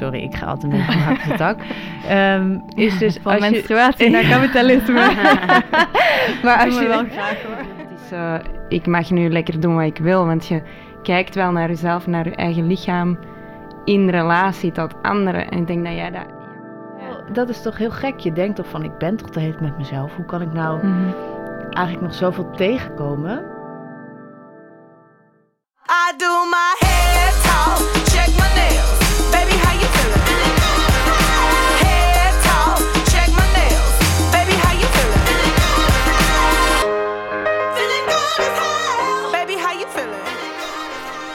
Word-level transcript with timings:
sorry, 0.00 0.22
ik 0.22 0.34
ga 0.34 0.46
altijd 0.46 0.72
met 0.72 0.86
mijn 0.86 0.98
hak 0.98 1.36
tak. 1.36 1.58
Ehm, 2.08 2.58
is 2.74 2.98
dus 2.98 3.18
Van 3.22 3.32
als 3.32 3.44
je- 3.44 3.50
menstruatie 3.50 4.10
naar 4.10 4.22
kapitalisme. 4.38 4.92
maar 6.44 6.64
als 6.64 6.74
je 6.74 6.80
we 6.80 6.86
wel 6.86 7.04
graag 7.10 7.42
hoor. 7.42 7.56
Het 7.56 8.00
is, 8.04 8.12
eh, 8.12 8.34
ik 8.68 8.86
mag 8.86 9.10
nu 9.10 9.28
lekker 9.30 9.60
doen 9.60 9.74
wat 9.74 9.84
ik 9.84 9.98
wil, 9.98 10.26
want 10.26 10.46
je 10.46 10.62
kijkt 11.02 11.34
wel 11.34 11.50
naar 11.52 11.68
jezelf, 11.68 12.06
naar 12.06 12.24
je 12.24 12.34
eigen 12.34 12.66
lichaam 12.66 13.18
in 13.84 14.08
relatie 14.08 14.72
tot 14.72 14.94
anderen. 15.02 15.48
En 15.48 15.58
ik 15.58 15.66
denk 15.66 15.84
dat 15.84 15.94
jij 15.94 16.10
dat... 16.10 16.26
Dat 17.32 17.48
is 17.48 17.62
toch 17.62 17.78
heel 17.78 17.90
gek. 17.90 18.18
Je 18.18 18.32
denkt 18.32 18.56
toch 18.56 18.66
van, 18.68 18.84
ik 18.84 18.98
ben 18.98 19.16
toch 19.16 19.30
de 19.30 19.40
hele 19.40 19.52
tijd 19.52 19.62
met 19.64 19.78
mezelf. 19.78 20.16
Hoe 20.16 20.24
kan 20.24 20.42
ik 20.42 20.52
nou 20.52 20.86
Mhm. 20.86 21.10
eigenlijk 21.70 22.06
nog 22.06 22.14
zoveel 22.14 22.50
tegenkomen? 22.50 23.44
I 26.12 26.16
do 26.16 26.26
my 26.50 26.89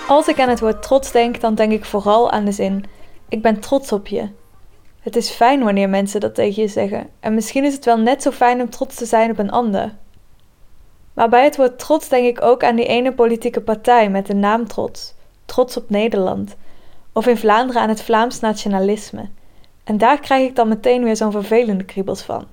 Als 0.08 0.28
ik 0.28 0.40
aan 0.40 0.50
het 0.50 0.60
woord 0.60 0.82
trots 0.82 1.12
denk, 1.12 1.42
dan 1.42 1.56
denk 1.56 1.72
ik 1.72 1.86
vooral 1.86 2.32
aan 2.32 2.46
de 2.46 2.52
zin: 2.52 2.86
ik 3.30 3.42
ben 3.42 3.60
trots 3.60 3.92
op 3.92 4.08
je. 4.08 4.30
Het 5.00 5.16
is 5.16 5.30
fijn 5.30 5.64
wanneer 5.64 5.90
mensen 5.90 6.20
dat 6.20 6.36
tegen 6.36 6.62
je 6.62 6.68
zeggen, 6.68 7.10
en 7.20 7.34
misschien 7.34 7.64
is 7.64 7.74
het 7.74 7.86
wel 7.86 7.98
net 7.98 8.22
zo 8.22 8.32
fijn 8.32 8.62
om 8.62 8.70
trots 8.70 8.96
te 8.96 9.06
zijn 9.06 9.32
op 9.32 9.38
een 9.38 9.52
ander. 9.52 9.96
Maar 11.14 11.30
bij 11.30 11.44
het 11.44 11.56
woord 11.56 11.80
trots 11.80 12.10
denk 12.10 12.26
ik 12.26 12.42
ook 12.42 12.64
aan 12.64 12.76
die 12.76 12.86
ene 12.86 13.14
politieke 13.14 13.62
partij 13.62 14.10
met 14.10 14.26
de 14.26 14.36
naam 14.36 14.68
Trots, 14.68 15.14
Trots 15.46 15.78
op 15.78 15.90
Nederland, 15.90 16.56
of 17.14 17.28
in 17.28 17.38
Vlaanderen 17.38 17.82
aan 17.82 17.90
het 17.90 18.02
Vlaams 18.02 18.40
nationalisme. 18.40 19.30
En 19.84 19.98
daar 19.98 20.20
krijg 20.20 20.50
ik 20.50 20.56
dan 20.56 20.68
meteen 20.68 21.04
weer 21.04 21.16
zo'n 21.16 21.32
vervelende 21.32 21.84
kriebels 21.84 22.22
van. 22.22 22.46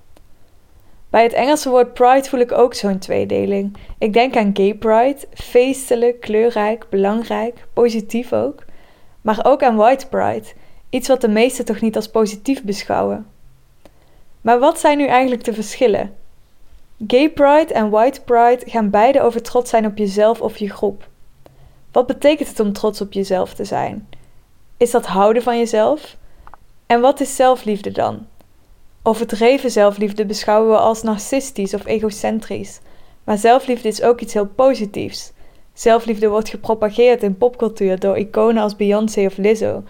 Bij 1.13 1.23
het 1.23 1.33
Engelse 1.33 1.71
woord 1.71 1.95
pride 1.95 2.29
voel 2.29 2.41
ik 2.41 2.53
ook 2.53 2.75
zo'n 2.75 2.99
tweedeling. 2.99 3.77
Ik 3.99 4.13
denk 4.13 4.37
aan 4.37 4.51
gay 4.55 4.75
pride, 4.75 5.19
feestelijk, 5.35 6.21
kleurrijk, 6.21 6.87
belangrijk, 6.89 7.67
positief 7.73 8.33
ook. 8.33 8.65
Maar 9.21 9.41
ook 9.43 9.63
aan 9.63 9.77
white 9.77 10.09
pride, 10.09 10.45
iets 10.91 11.09
wat 11.09 11.21
de 11.21 11.29
meesten 11.29 11.65
toch 11.65 11.81
niet 11.81 11.97
als 11.97 12.09
positief 12.09 12.63
beschouwen. 12.63 13.27
Maar 14.41 14.59
wat 14.59 14.79
zijn 14.79 14.99
nu 14.99 15.07
eigenlijk 15.07 15.45
de 15.45 15.53
verschillen? 15.53 16.15
Gay 17.07 17.31
pride 17.31 17.75
en 17.75 17.91
white 17.91 18.21
pride 18.21 18.63
gaan 18.65 18.91
beide 18.91 19.21
over 19.21 19.43
trots 19.43 19.71
zijn 19.71 19.87
op 19.87 19.97
jezelf 19.97 20.41
of 20.41 20.57
je 20.57 20.71
groep. 20.71 21.09
Wat 21.91 22.07
betekent 22.07 22.49
het 22.49 22.61
om 22.61 22.73
trots 22.73 23.01
op 23.01 23.13
jezelf 23.13 23.55
te 23.55 23.65
zijn? 23.65 24.09
Is 24.77 24.91
dat 24.91 25.07
houden 25.07 25.43
van 25.43 25.59
jezelf? 25.59 26.17
En 26.87 27.01
wat 27.01 27.21
is 27.21 27.37
zelfliefde 27.37 27.91
dan? 27.91 28.27
Overdreven 29.03 29.71
zelfliefde 29.71 30.27
beschouwen 30.27 30.71
we 30.71 30.79
als 30.79 31.03
narcistisch 31.03 31.75
of 31.75 31.87
egocentrisch. 31.87 32.81
Maar 33.25 33.39
zelfliefde 33.39 33.89
is 33.89 34.03
ook 34.03 34.21
iets 34.21 34.33
heel 34.33 34.47
positiefs. 34.47 35.33
Zelfliefde 35.73 36.29
wordt 36.29 36.49
gepropageerd 36.49 37.23
in 37.23 37.37
popcultuur 37.37 37.99
door 37.99 38.19
iconen 38.19 38.63
als 38.63 38.77
Beyoncé 38.77 39.27
of 39.27 39.37
Lizzo, 39.37 39.83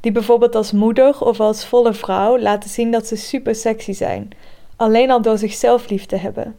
die 0.00 0.12
bijvoorbeeld 0.12 0.54
als 0.54 0.72
moeder 0.72 1.20
of 1.20 1.40
als 1.40 1.64
volle 1.64 1.94
vrouw 1.94 2.38
laten 2.38 2.70
zien 2.70 2.90
dat 2.90 3.06
ze 3.06 3.16
super 3.16 3.54
sexy 3.54 3.92
zijn, 3.92 4.30
alleen 4.76 5.10
al 5.10 5.22
door 5.22 5.38
zichzelf 5.38 5.88
lief 5.88 6.06
te 6.06 6.16
hebben. 6.16 6.56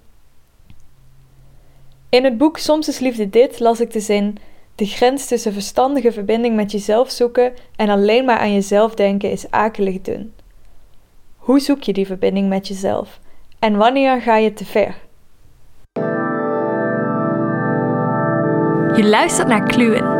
In 2.10 2.24
het 2.24 2.38
boek 2.38 2.58
Soms 2.58 2.88
is 2.88 3.00
liefde 3.00 3.30
dit 3.30 3.60
las 3.60 3.80
ik 3.80 3.92
de 3.92 4.00
zin: 4.00 4.38
De 4.76 4.86
grens 4.86 5.26
tussen 5.26 5.54
verstandige 5.54 6.12
verbinding 6.12 6.56
met 6.56 6.72
jezelf 6.72 7.12
zoeken 7.12 7.54
en 7.76 7.90
alleen 7.90 8.26
maar 8.26 8.38
aan 8.38 8.54
jezelf 8.54 8.96
denken 8.96 9.32
is 9.32 9.52
akelig 9.52 10.02
dun. 10.02 10.34
Hoe 11.42 11.60
zoek 11.60 11.82
je 11.82 11.94
die 11.94 12.06
verbinding 12.06 12.50
met 12.50 12.68
jezelf? 12.68 13.20
En 13.60 13.78
wanneer 13.78 14.22
ga 14.22 14.38
je 14.38 14.54
te 14.54 14.66
ver? 14.66 14.96
Je 18.96 19.04
luistert 19.04 19.48
naar 19.48 19.64
Kluwen. 19.64 20.11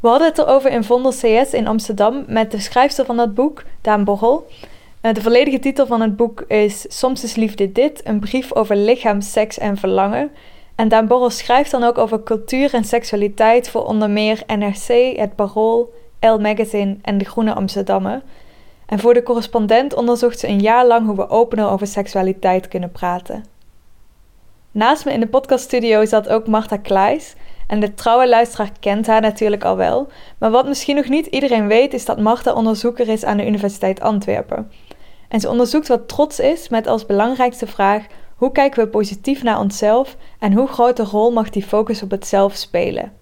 We 0.00 0.08
hadden 0.08 0.28
het 0.28 0.38
erover 0.38 0.70
in 0.70 0.84
Vondel 0.84 1.10
CS 1.10 1.52
in 1.52 1.66
Amsterdam 1.66 2.24
met 2.26 2.50
de 2.50 2.60
schrijfster 2.60 3.04
van 3.04 3.16
dat 3.16 3.34
boek, 3.34 3.64
Daan 3.80 4.04
Borrel. 4.04 4.46
Eh, 5.00 5.14
De 5.14 5.22
volledige 5.22 5.58
titel 5.58 5.86
van 5.86 6.00
het 6.00 6.16
boek 6.16 6.40
is 6.40 6.98
Soms 6.98 7.24
is 7.24 7.34
liefde 7.34 7.72
dit, 7.72 8.00
een 8.04 8.20
brief 8.20 8.54
over 8.54 8.76
lichaam, 8.76 9.20
seks 9.20 9.58
en 9.58 9.76
verlangen. 9.76 10.30
En 10.74 10.88
Daan 10.88 11.06
Borrel 11.06 11.30
schrijft 11.30 11.70
dan 11.70 11.84
ook 11.84 11.98
over 11.98 12.22
cultuur 12.22 12.74
en 12.74 12.84
seksualiteit 12.84 13.68
voor 13.68 13.86
onder 13.86 14.10
meer 14.10 14.42
NRC, 14.46 15.16
Het 15.16 15.34
Parool, 15.34 15.92
Elle 16.18 16.38
Magazine 16.38 16.96
en 17.02 17.18
De 17.18 17.24
Groene 17.24 17.54
Amsterdammer. 17.54 18.22
En 18.86 18.98
voor 18.98 19.14
de 19.14 19.22
correspondent 19.22 19.94
onderzocht 19.94 20.38
ze 20.38 20.48
een 20.48 20.60
jaar 20.60 20.86
lang 20.86 21.06
hoe 21.06 21.16
we 21.16 21.28
opener 21.28 21.68
over 21.68 21.86
seksualiteit 21.86 22.68
kunnen 22.68 22.92
praten. 22.92 23.44
Naast 24.70 25.04
me 25.04 25.12
in 25.12 25.20
de 25.20 25.26
podcaststudio 25.26 26.04
zat 26.04 26.28
ook 26.28 26.46
Marta 26.46 26.76
Klaes. 26.76 27.34
En 27.70 27.80
de 27.80 27.94
trouwe 27.94 28.28
luisteraar 28.28 28.70
kent 28.80 29.06
haar 29.06 29.20
natuurlijk 29.20 29.64
al 29.64 29.76
wel. 29.76 30.08
Maar 30.38 30.50
wat 30.50 30.66
misschien 30.66 30.96
nog 30.96 31.08
niet 31.08 31.26
iedereen 31.26 31.66
weet, 31.66 31.94
is 31.94 32.04
dat 32.04 32.20
Marta 32.20 32.52
onderzoeker 32.52 33.08
is 33.08 33.24
aan 33.24 33.36
de 33.36 33.46
Universiteit 33.46 34.00
Antwerpen. 34.00 34.70
En 35.28 35.40
ze 35.40 35.48
onderzoekt 35.48 35.88
wat 35.88 36.08
trots 36.08 36.40
is 36.40 36.68
met 36.68 36.86
als 36.86 37.06
belangrijkste 37.06 37.66
vraag: 37.66 38.06
hoe 38.36 38.52
kijken 38.52 38.84
we 38.84 38.90
positief 38.90 39.42
naar 39.42 39.60
onszelf 39.60 40.16
en 40.38 40.52
hoe 40.52 40.66
grote 40.68 41.02
rol 41.04 41.30
mag 41.32 41.50
die 41.50 41.62
focus 41.62 42.02
op 42.02 42.10
het 42.10 42.26
zelf 42.26 42.54
spelen? 42.54 43.12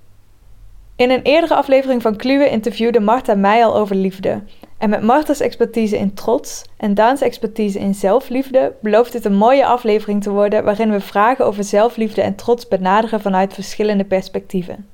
In 0.97 1.11
een 1.11 1.23
eerdere 1.23 1.55
aflevering 1.55 2.03
van 2.03 2.17
Kluwe 2.17 2.51
interviewde 2.51 3.01
Marta 3.01 3.35
mij 3.35 3.65
al 3.65 3.77
over 3.77 3.97
liefde. 3.97 4.43
En 4.79 4.91
met 4.91 5.03
Marta's 5.03 5.41
expertise 5.41 5.99
in 5.99 6.15
trots 6.15 6.65
en 6.77 6.95
Daans 6.95 7.21
expertise 7.21 7.79
in 7.79 7.95
zelfliefde 7.95 8.73
belooft 8.83 9.13
het 9.13 9.25
een 9.25 9.35
mooie 9.37 9.67
aflevering 9.67 10.23
te 10.23 10.31
worden 10.31 10.65
waarin 10.65 10.91
we 10.91 11.01
vragen 11.01 11.47
over 11.47 11.65
zelfliefde 11.65 12.23
en 12.23 12.35
trots 12.35 12.69
benaderen 12.69 13.21
vanuit 13.21 13.55
verschillende 13.55 14.05
perspectieven. 14.05 14.87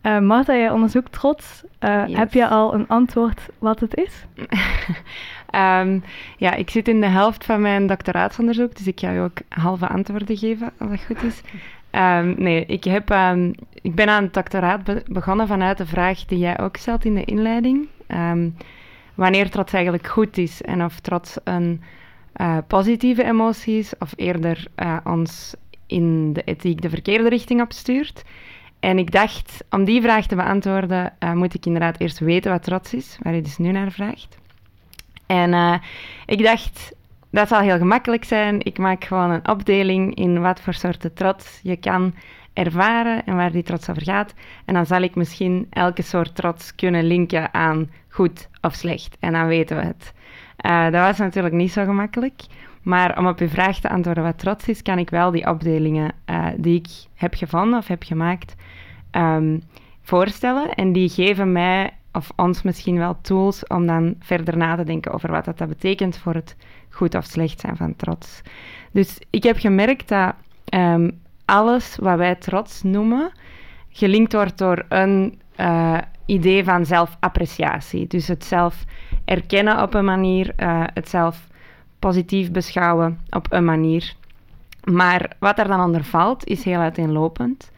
Eh 0.00 0.18
Marta, 0.18 0.56
jij 0.56 0.70
onderzoekt 0.70 1.12
trots. 1.12 1.62
Eh, 1.78 2.02
Yes. 2.06 2.16
Heb 2.18 2.32
je 2.32 2.48
al 2.48 2.74
een 2.74 2.88
antwoord 2.88 3.40
wat 3.58 3.80
het 3.80 3.96
is? 3.96 4.12
Ehm, 5.50 5.98
ja, 6.36 6.54
ik 6.54 6.70
zit 6.70 6.88
in 6.88 7.00
de 7.00 7.06
helft 7.06 7.44
van 7.44 7.60
mijn 7.60 7.86
doctoraatsonderzoek, 7.86 8.76
dus 8.76 8.86
ik 8.86 9.00
ga 9.00 9.10
je 9.10 9.20
ook 9.20 9.38
halve 9.48 9.86
antwoorden 9.88 10.36
geven, 10.36 10.70
als 10.78 10.90
dat 10.90 11.00
goed 11.06 11.22
is. 11.22 11.40
Ehm, 11.90 12.34
nee, 12.36 12.64
ik, 12.66 12.84
heb, 12.84 13.10
ehm, 13.10 13.52
ik 13.82 13.94
ben 13.94 14.08
aan 14.08 14.22
het 14.22 14.34
doctoraat 14.34 14.84
be- 14.84 15.02
begonnen 15.06 15.46
vanuit 15.46 15.78
de 15.78 15.86
vraag 15.86 16.24
die 16.24 16.38
jij 16.38 16.60
ook 16.60 16.76
stelt 16.76 17.04
in 17.04 17.14
de 17.14 17.24
inleiding. 17.24 17.88
Ehm, 18.06 18.48
wanneer 19.14 19.50
trots 19.50 19.72
eigenlijk 19.72 20.06
goed 20.06 20.38
is 20.38 20.62
en 20.62 20.84
of 20.84 21.00
trots 21.00 21.36
een 21.44 21.82
eh, 22.32 22.58
positieve 22.66 23.24
emotie 23.24 23.78
is 23.78 23.92
of 23.98 24.12
eerder 24.16 24.66
eh, 24.74 24.96
ons 25.04 25.54
in 25.86 26.32
de 26.32 26.42
ethiek 26.44 26.82
de 26.82 26.88
verkeerde 26.88 27.28
richting 27.28 27.60
opstuurt. 27.60 28.24
En 28.80 28.98
ik 28.98 29.10
dacht, 29.10 29.64
om 29.70 29.84
die 29.84 30.02
vraag 30.02 30.26
te 30.26 30.36
beantwoorden, 30.36 31.12
eh, 31.18 31.32
moet 31.32 31.54
ik 31.54 31.66
inderdaad 31.66 32.00
eerst 32.00 32.18
weten 32.18 32.50
wat 32.50 32.62
trots 32.62 32.94
is, 32.94 33.18
waar 33.22 33.34
je 33.34 33.42
dus 33.42 33.58
nu 33.58 33.70
naar 33.70 33.92
vraagt. 33.92 34.38
En 35.26 35.80
ik 36.26 36.42
dacht, 36.42 36.92
dat 37.30 37.48
zal 37.48 37.60
heel 37.60 37.78
gemakkelijk 37.78 38.24
zijn. 38.24 38.64
Ik 38.64 38.78
maak 38.78 39.04
gewoon 39.04 39.30
een 39.30 39.48
opdeling 39.48 40.14
in 40.14 40.40
wat 40.40 40.60
voor 40.60 40.74
soorten 40.74 41.14
trots 41.14 41.60
je 41.62 41.76
kan 41.76 42.14
ervaren 42.54 43.26
en 43.26 43.36
waar 43.36 43.52
die 43.52 43.62
trots 43.62 43.90
over 43.90 44.02
gaat. 44.02 44.34
En 44.64 44.74
dan 44.74 44.86
zal 44.86 45.02
ik 45.02 45.14
misschien 45.14 45.66
elke 45.70 46.02
soort 46.02 46.34
trots 46.34 46.74
kunnen 46.74 47.04
linken 47.04 47.54
aan 47.54 47.90
goed 48.08 48.48
of 48.60 48.74
slecht. 48.74 49.16
En 49.20 49.32
dan 49.32 49.46
weten 49.46 49.76
we 49.76 49.82
het. 49.82 50.12
Eh, 50.56 50.84
dat 50.84 51.00
was 51.02 51.18
natuurlijk 51.18 51.54
niet 51.54 51.72
zo 51.72 51.84
gemakkelijk. 51.84 52.42
Maar 52.82 53.18
om 53.18 53.26
op 53.26 53.38
uw 53.38 53.48
vraag 53.48 53.80
te 53.80 53.88
antwoorden 53.88 54.24
wat 54.24 54.38
trots 54.38 54.68
is, 54.68 54.82
kan 54.82 54.98
ik 54.98 55.10
wel 55.10 55.30
die 55.30 55.48
opdelingen 55.48 56.12
eh, 56.24 56.46
die 56.56 56.78
ik 56.78 56.88
heb 57.14 57.34
gevonden 57.34 57.78
of 57.78 57.86
heb 57.86 58.02
gemaakt 58.02 58.54
ehm, 59.10 59.58
voorstellen. 60.02 60.74
En 60.74 60.92
die 60.92 61.08
geven 61.08 61.52
mij 61.52 61.92
of 62.12 62.30
ons 62.36 62.62
misschien 62.62 62.98
wel 62.98 63.20
tools 63.20 63.66
om 63.66 63.86
dan 63.86 64.14
verder 64.18 64.56
na 64.56 64.76
te 64.76 64.84
denken 64.84 65.12
over 65.12 65.30
wat 65.30 65.44
dat, 65.44 65.68
betekent 65.68 66.18
voor 66.18 66.34
het 66.34 66.56
goed 66.90 67.14
of 67.14 67.24
slecht 67.24 67.60
zijn 67.60 67.76
van 67.76 67.96
trots. 67.96 68.40
Dus 68.92 69.18
ik 69.30 69.42
heb 69.42 69.58
gemerkt 69.58 70.08
dat 70.08 70.34
ehm, 70.64 71.10
alles 71.44 71.96
wat 72.00 72.18
wij 72.18 72.34
trots 72.34 72.82
noemen, 72.82 73.32
gelinkt 73.90 74.32
wordt 74.32 74.58
door 74.58 74.84
een 74.88 75.40
eh, 75.56 75.98
idee 76.26 76.64
van 76.64 76.86
zelfappreciatie. 76.86 78.06
Dus 78.06 78.28
het 78.28 78.44
zelf 78.44 78.84
erkennen 79.24 79.82
op 79.82 79.94
een 79.94 80.04
manier, 80.04 80.52
eh, 80.56 80.82
het 80.94 81.08
zelf 81.08 81.46
positief 81.98 82.50
beschouwen 82.50 83.20
op 83.30 83.52
een 83.52 83.64
manier. 83.64 84.14
Maar 84.84 85.36
wat 85.38 85.58
er 85.58 85.68
dan 85.68 85.80
onder 85.80 86.04
valt, 86.04 86.44
is 86.44 86.64
heel 86.64 86.80
uiteenlopend. 86.80 87.72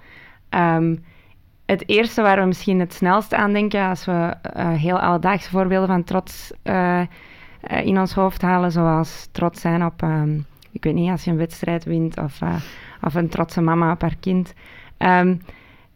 Ehm, 0.48 0.96
het 1.66 1.88
eerste 1.88 2.22
waar 2.22 2.40
we 2.40 2.46
misschien 2.46 2.80
het 2.80 2.94
snelst 2.94 3.34
aan 3.34 3.52
denken 3.52 3.88
als 3.88 4.04
we 4.04 4.34
eh, 4.42 4.70
heel 4.70 5.00
alledaagse 5.00 5.50
voorbeelden 5.50 5.88
van 5.88 6.04
trots 6.04 6.52
in 7.84 7.98
ons 7.98 8.14
hoofd 8.14 8.42
halen, 8.42 8.72
zoals 8.72 9.28
trots 9.32 9.60
zijn 9.60 9.84
op, 9.84 10.02
ehm, 10.02 10.38
ik 10.76 10.84
weet 10.84 10.94
niet, 10.94 11.10
als 11.10 11.24
je 11.24 11.30
een 11.30 11.36
wedstrijd 11.36 11.84
wint 11.84 12.18
of, 12.18 12.40
eh, 12.40 12.56
een 13.00 13.28
trotse 13.28 13.60
mama 13.60 13.92
op 13.92 14.00
haar 14.00 14.16
kind. 14.20 14.54
Ehm, 14.96 15.36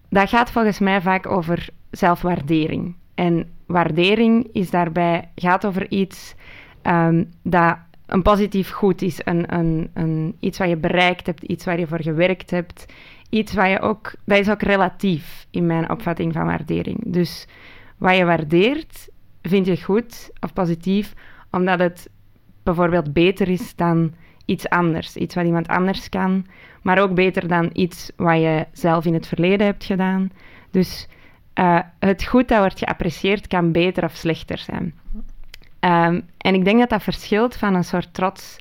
dat 0.08 0.28
gaat 0.28 0.50
volgens 0.50 0.78
mij 0.78 1.00
vaak 1.00 1.26
over 1.26 1.68
zelfwaardering. 1.90 2.94
En 3.14 3.48
waardering 3.66 4.48
is 4.52 4.70
daarbij, 4.70 5.28
gaat 5.34 5.66
over 5.66 5.90
iets 5.90 6.34
ehm, 6.82 7.24
dat 7.42 7.76
een 8.06 8.22
positief 8.22 8.70
goed 8.70 9.02
is, 9.02 9.20
een, 9.24 9.54
een, 9.94 10.36
iets 10.40 10.58
wat 10.58 10.68
je 10.68 10.76
bereikt 10.76 11.26
hebt, 11.26 11.42
iets 11.42 11.64
waar 11.64 11.78
je 11.78 11.86
voor 11.86 12.02
gewerkt 12.02 12.50
hebt, 12.50 12.86
iets 13.30 13.52
wat 13.52 13.68
je 13.68 13.80
ook, 13.80 14.12
dat 14.24 14.38
is 14.38 14.50
ook 14.50 14.62
relatief 14.62 15.46
in 15.50 15.66
mijn 15.66 15.90
opvatting 15.90 16.32
van 16.32 16.46
waardering. 16.46 16.98
Dus 17.06 17.46
wat 17.98 18.16
je 18.16 18.24
waardeert, 18.24 19.08
vind 19.42 19.66
je 19.66 19.82
goed 19.82 20.30
of 20.40 20.52
positief, 20.52 21.14
omdat 21.50 21.78
het 21.78 22.10
bijvoorbeeld 22.62 23.12
beter 23.12 23.48
is 23.48 23.74
dan 23.76 24.12
iets 24.50 24.68
anders, 24.68 25.16
iets 25.16 25.34
wat 25.34 25.44
iemand 25.44 25.68
anders 25.68 26.08
kan, 26.08 26.46
maar 26.82 26.98
ook 26.98 27.14
beter 27.14 27.48
dan 27.48 27.70
iets 27.72 28.10
wat 28.16 28.40
je 28.40 28.66
zelf 28.72 29.04
in 29.04 29.14
het 29.14 29.26
verleden 29.26 29.66
hebt 29.66 29.84
gedaan. 29.84 30.30
Dus 30.70 31.08
uh, 31.54 31.80
het 31.98 32.24
goed 32.24 32.48
dat 32.48 32.58
wordt 32.58 32.78
geapprecieerd 32.78 33.46
kan 33.46 33.72
beter 33.72 34.04
of 34.04 34.14
slechter 34.14 34.58
zijn. 34.58 34.94
Um, 35.80 36.22
en 36.36 36.54
ik 36.54 36.64
denk 36.64 36.78
dat 36.78 36.88
dat 36.88 37.02
verschilt 37.02 37.56
van 37.56 37.74
een 37.74 37.84
soort 37.84 38.14
trots 38.14 38.56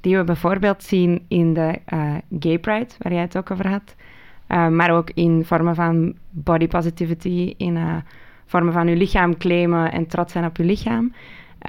die 0.00 0.16
we 0.16 0.24
bijvoorbeeld 0.24 0.82
zien 0.82 1.24
in 1.28 1.54
de 1.54 1.78
uh, 1.92 2.14
Gay 2.38 2.58
Pride, 2.58 2.94
waar 2.98 3.12
jij 3.12 3.22
het 3.22 3.36
ook 3.36 3.50
over 3.50 3.68
had. 3.68 3.94
Uh, 4.48 4.68
maar 4.68 4.90
ook 4.90 5.10
in 5.10 5.44
vormen 5.44 5.74
van 5.74 6.14
body 6.30 6.66
positivity, 6.66 7.54
in 7.56 8.02
vormen 8.46 8.72
van 8.72 8.88
je 8.88 8.96
lichaam 8.96 9.36
claimen 9.36 9.92
en 9.92 10.06
trots 10.06 10.32
zijn 10.32 10.44
op 10.44 10.56
je 10.56 10.64
lichaam. 10.64 11.12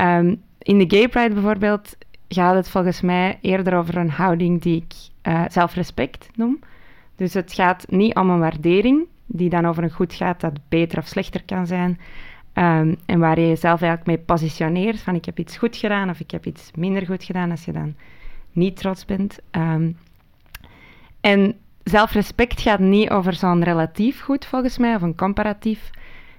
Um, 0.02 0.42
in 0.60 0.78
de 0.78 0.96
Gay 0.96 1.08
Pride 1.08 1.34
bijvoorbeeld 1.34 1.98
gaat 2.36 2.56
het 2.56 2.70
volgens 2.70 3.02
mij 3.02 3.38
eerder 3.42 3.76
over 3.76 3.98
een 3.98 4.10
houding 4.10 4.62
die 4.62 4.86
ik 4.88 4.94
zelfrespect 5.52 6.30
noem. 6.36 6.60
Dus 7.16 7.34
het 7.34 7.54
gaat 7.54 7.86
niet 7.90 8.16
om 8.16 8.30
een 8.30 8.40
waardering, 8.40 9.08
die 9.26 9.50
dan 9.50 9.66
over 9.66 9.84
een 9.84 9.92
goed 9.92 10.14
gaat 10.14 10.42
dat 10.42 10.60
beter 10.70 10.98
of 10.98 11.08
slechter 11.08 11.44
kan 11.46 11.68
zijn. 11.68 12.00
Um, 12.54 12.96
en 13.06 13.20
waar 13.20 13.40
je 13.40 13.48
jezelf 13.48 13.82
eigenlijk 13.82 14.06
mee 14.06 14.26
positioneert 14.26 15.02
van 15.02 15.16
ik 15.16 15.26
heb 15.26 15.40
iets 15.40 15.58
goed 15.58 15.78
gedaan 15.78 16.10
of 16.10 16.20
ik 16.20 16.32
heb 16.32 16.46
iets 16.46 16.72
minder 16.76 17.06
goed 17.06 17.24
gedaan 17.24 17.52
als 17.52 17.66
je 17.66 17.72
dan 17.72 17.96
niet 18.52 18.78
trots 18.78 19.06
bent. 19.06 19.40
Um, 19.52 19.98
en 21.22 21.56
zelfrespect 21.84 22.62
gaat 22.62 22.80
niet 22.80 23.10
over 23.10 23.34
zo'n 23.34 23.64
relatief 23.64 24.22
goed 24.22 24.46
volgens 24.46 24.78
mij, 24.78 24.96
of 24.96 25.02
een 25.02 25.16
comparatief 25.16 25.90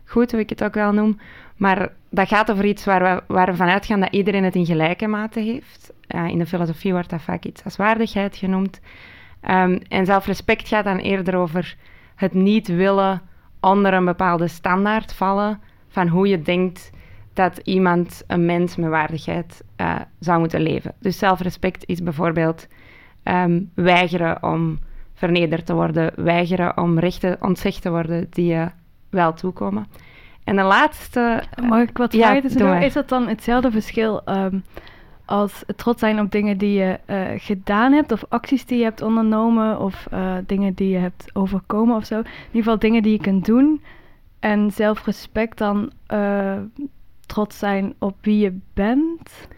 goed, 0.05 0.31
hoe 0.31 0.41
ik 0.41 0.49
het 0.49 0.65
ook 0.65 0.75
wel 0.75 0.93
noem. 0.93 1.19
Maar 1.57 1.93
dat 2.11 2.29
gaat 2.29 2.51
over 2.51 2.65
iets 2.65 2.85
waar 2.85 3.03
we, 3.03 3.35
waar 3.35 3.57
vanuit 3.57 3.87
gaan 3.87 4.01
dat 4.01 4.13
iedereen 4.13 4.45
het 4.45 4.55
in 4.55 4.67
gelijke 4.67 5.07
mate 5.07 5.41
heeft. 5.41 5.93
Uh, 6.09 6.29
in 6.29 6.39
de 6.39 6.47
filosofie 6.47 6.93
wordt 6.93 7.11
dat 7.11 7.23
vaak 7.23 7.45
iets 7.45 7.65
als 7.65 7.77
waardigheid 7.77 8.37
genoemd. 8.37 8.81
Um, 9.51 9.81
en 9.89 10.07
zelfrespect 10.07 10.69
gaat 10.69 10.85
dan 10.85 10.99
eerder 10.99 11.37
over 11.37 11.77
het 12.15 12.35
niet 12.35 12.69
willen 12.69 13.23
onder 13.61 13.93
een 13.93 14.05
bepaalde 14.05 14.49
standaard 14.49 15.15
vallen 15.15 15.61
van 15.89 16.09
hoe 16.09 16.29
je 16.29 16.43
denkt 16.43 16.91
dat 17.33 17.61
iemand, 17.65 18.25
een 18.27 18.45
mens 18.45 18.77
met 18.77 18.91
waardigheid, 18.91 19.65
uh, 19.81 19.95
zou 20.19 20.39
moeten 20.39 20.61
leven. 20.61 20.95
Dus 21.01 21.19
zelfrespect 21.19 21.87
is 21.87 22.03
bijvoorbeeld 22.03 22.69
um, 23.25 23.71
weigeren 23.75 24.43
om 24.43 24.79
vernederd 25.15 25.67
te 25.67 25.75
worden, 25.75 26.13
weigeren 26.17 26.77
om 26.77 26.99
rechten 26.99 27.37
ontzegd 27.41 27.83
te 27.83 27.91
worden 27.91 28.27
die 28.31 28.47
je 28.47 28.69
wel 29.11 29.33
toekomen. 29.33 29.87
En 30.47 30.57
de 30.57 30.63
laatste... 30.63 31.43
Mag 31.63 31.81
ik 31.81 31.97
wat 31.97 32.15
vragen? 32.15 32.59
Ja, 32.59 32.79
is 32.79 32.93
dat 32.93 33.09
dan 33.09 33.29
hetzelfde 33.29 33.71
verschil 33.71 34.23
um, 34.29 34.65
als 35.25 35.65
trots 35.77 36.01
zijn 36.01 36.21
op 36.21 36.31
dingen 36.31 36.59
die 36.59 36.79
je 36.79 36.99
uh, 37.07 37.27
gedaan 37.37 37.93
hebt, 37.93 38.13
of 38.13 38.25
acties 38.29 38.67
die 38.67 38.79
je 38.79 38.85
hebt 38.85 39.03
ondernomen, 39.03 39.81
of 39.81 40.07
uh, 40.13 40.35
dingen 40.47 40.75
die 40.75 40.89
je 40.89 40.99
hebt 40.99 41.31
overkomen 41.33 41.97
of 41.97 42.05
zo? 42.05 42.19
In 42.19 42.25
ieder 42.47 42.63
geval 42.63 42.79
dingen 42.79 43.03
die 43.03 43.13
je 43.13 43.21
kunt 43.21 43.45
doen, 43.45 43.83
en 44.41 44.71
zelfrespect 44.71 45.59
dan 45.59 45.91
uh, 46.13 46.57
trots 47.27 47.59
zijn 47.59 47.95
op 47.99 48.17
wie 48.21 48.39
je 48.39 48.59
bent? 48.75 49.49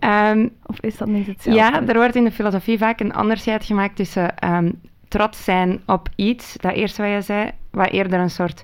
Um, 0.00 0.50
of 0.66 0.80
is 0.80 0.96
dat 0.96 1.08
niet 1.08 1.26
hetzelfde? 1.26 1.60
Ja, 1.60 1.86
er 1.86 1.94
wordt 1.94 2.16
in 2.16 2.24
de 2.24 2.30
filosofie 2.30 2.78
vaak 2.78 3.00
een 3.00 3.16
onderscheid 3.16 3.64
gemaakt 3.64 3.96
tussen 3.96 4.54
um, 4.54 4.80
trots 5.08 5.44
zijn 5.44 5.80
op 5.86 6.08
iets, 6.16 6.56
dat 6.56 6.72
eerste 6.72 7.02
wat 7.02 7.10
je 7.10 7.20
zei, 7.20 7.50
wat 7.70 7.90
eerder 7.90 8.20
een 8.20 8.30
soort 8.30 8.62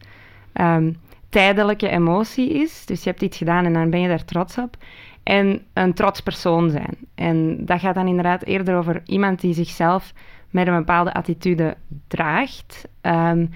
um, 0.55 0.97
tijdelijke 1.29 1.89
emotie 1.89 2.51
is. 2.51 2.87
Dus 2.87 3.03
je 3.03 3.11
hebt 3.11 3.23
iets 3.23 3.37
gedaan 3.37 3.65
en 3.65 3.73
dan 3.73 3.91
ben 3.91 4.01
je 4.01 4.09
daar 4.09 4.25
trots 4.25 4.59
op. 4.59 4.77
En 5.23 5.63
een 5.73 5.95
trots 5.95 6.21
persoon 6.21 6.71
zijn. 6.71 6.97
En 7.15 7.65
dat 7.65 7.81
gaat 7.81 7.95
dan 7.95 8.07
inderdaad 8.07 8.45
eerder 8.45 8.77
over 8.77 9.03
iemand 9.05 9.41
die 9.41 9.55
zichzelf 9.55 10.13
met 10.51 10.67
een 10.67 10.77
bepaalde 10.77 11.15
attitude 11.15 11.77
draagt. 12.09 12.89
Um, 13.03 13.51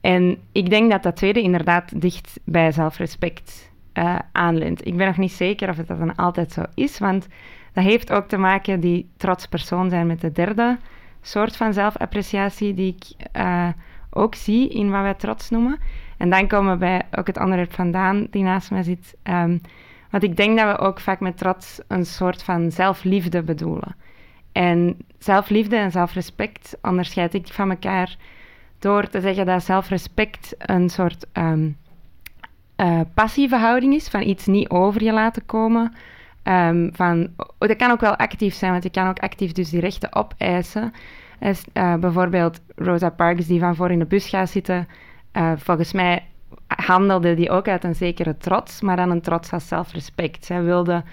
en 0.00 0.38
ik 0.52 0.70
denk 0.70 0.90
dat 0.90 1.02
dat 1.02 1.16
tweede 1.16 1.42
inderdaad 1.42 2.00
dicht 2.00 2.40
bij 2.44 2.72
zelfrespect 2.72 3.72
uh. 3.94 4.18
Ik 4.80 4.96
ben 4.96 5.06
nog 5.06 5.16
niet 5.16 5.32
zeker 5.32 5.68
of 5.68 5.76
het 5.76 5.86
dat 5.86 5.98
dan 5.98 6.14
altijd 6.14 6.52
zo 6.52 6.62
is, 6.74 6.98
want 6.98 7.28
dat 7.72 7.84
heeft 7.84 8.12
ook 8.12 8.28
te 8.28 8.36
maken, 8.36 8.80
die 8.80 9.10
trots 9.16 9.46
persoon 9.46 9.90
zijn, 9.90 10.06
met 10.06 10.20
de 10.20 10.32
derde 10.32 10.78
soort 11.22 11.56
van 11.56 11.72
zelfappreciatie 11.72 12.74
die 12.74 12.96
ik 12.96 13.28
uh, 13.36 13.68
ook 14.10 14.34
zie 14.34 14.68
in 14.68 14.90
wat 14.90 15.02
wij 15.02 15.14
trots 15.14 15.50
noemen. 15.50 15.78
En 16.18 16.30
dan 16.30 16.46
komen 16.46 16.72
we 16.72 16.78
bij 16.78 17.02
ook 17.16 17.26
het 17.26 17.38
onderwerp 17.40 17.72
vandaan 17.72 18.26
die 18.30 18.42
naast 18.42 18.70
mij 18.70 18.82
zit. 18.82 19.16
Um, 19.22 19.60
want 20.10 20.22
ik 20.22 20.36
denk 20.36 20.58
dat 20.58 20.76
we 20.76 20.84
ook 20.84 21.00
vaak 21.00 21.20
met 21.20 21.38
trots 21.38 21.80
een 21.88 22.06
soort 22.06 22.42
van 22.42 22.70
zelfliefde 22.70 23.42
bedoelen. 23.42 23.96
En 24.52 24.96
zelfliefde 25.18 25.76
en 25.76 25.90
zelfrespect 25.90 26.78
onderscheid 26.82 27.34
ik 27.34 27.46
van 27.52 27.70
elkaar 27.70 28.16
door 28.78 29.08
te 29.08 29.20
zeggen 29.20 29.46
dat 29.46 29.64
zelfrespect 29.64 30.54
een 30.58 30.88
soort 30.88 31.26
um, 31.32 31.76
passieve 33.14 33.56
houding 33.56 33.94
is, 33.94 34.08
van 34.08 34.22
iets 34.22 34.46
niet 34.46 34.68
over 34.68 35.02
je 35.02 35.12
laten 35.12 35.46
komen. 35.46 35.92
Um, 36.44 36.90
van, 36.94 37.28
oh, 37.36 37.68
dat 37.68 37.76
kan 37.76 37.90
ook 37.90 38.00
wel 38.00 38.16
actief 38.16 38.54
zijn, 38.54 38.70
want 38.70 38.82
je 38.82 38.90
kan 38.90 39.08
ook 39.08 39.18
actief 39.18 39.52
dus 39.52 39.70
die 39.70 39.80
rechten 39.80 40.14
opeisen. 40.14 40.92
Is, 41.40 41.64
uh, 41.74 41.94
bijvoorbeeld 41.94 42.60
Rosa 42.76 43.10
Parks, 43.10 43.46
die 43.46 43.60
van 43.60 43.74
voor 43.74 43.90
in 43.90 43.98
de 43.98 44.06
bus 44.06 44.28
gaat 44.28 44.50
zitten, 44.50 44.88
uh, 45.36 45.52
volgens 45.56 45.92
mij 45.92 46.26
handelde 46.66 47.34
die 47.34 47.50
ook 47.50 47.68
uit 47.68 47.84
een 47.84 47.94
zekere 47.94 48.36
trots, 48.36 48.80
maar 48.80 48.96
dan 48.96 49.10
een 49.10 49.20
trots 49.20 49.52
als 49.52 49.68
zelfrespect. 49.68 50.44
Zij 50.44 50.62
wilde... 50.62 51.04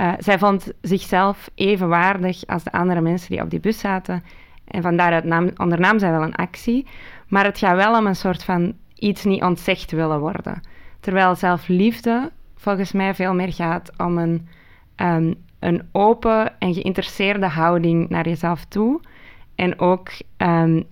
Uh, 0.00 0.12
zij 0.18 0.38
vond 0.38 0.72
zichzelf 0.80 1.50
even 1.54 1.88
waardig 1.88 2.46
als 2.46 2.64
de 2.64 2.72
andere 2.72 3.00
mensen 3.00 3.30
die 3.30 3.42
op 3.42 3.50
die 3.50 3.60
bus 3.60 3.78
zaten. 3.78 4.22
En 4.64 4.82
van 4.82 4.96
daaruit 4.96 5.24
nam, 5.24 5.50
ondernam 5.56 5.98
zij 5.98 6.10
wel 6.10 6.22
een 6.22 6.34
actie. 6.34 6.86
Maar 7.28 7.44
het 7.44 7.58
gaat 7.58 7.76
wel 7.76 7.98
om 7.98 8.06
een 8.06 8.16
soort 8.16 8.44
van 8.44 8.74
iets 8.94 9.24
niet 9.24 9.42
ontzegd 9.42 9.90
willen 9.90 10.20
worden. 10.20 10.60
Terwijl 11.00 11.34
zelfliefde 11.34 12.32
volgens 12.56 12.92
mij 12.92 13.14
veel 13.14 13.34
meer 13.34 13.52
gaat 13.52 13.90
om 13.96 14.18
een, 14.18 14.48
um, 14.96 15.34
een 15.58 15.88
open 15.92 16.58
en 16.58 16.74
geïnteresseerde 16.74 17.48
houding 17.48 18.08
naar 18.08 18.28
jezelf 18.28 18.64
toe. 18.64 19.00
En 19.54 19.78
ook 19.78 20.08
um, 20.36 20.84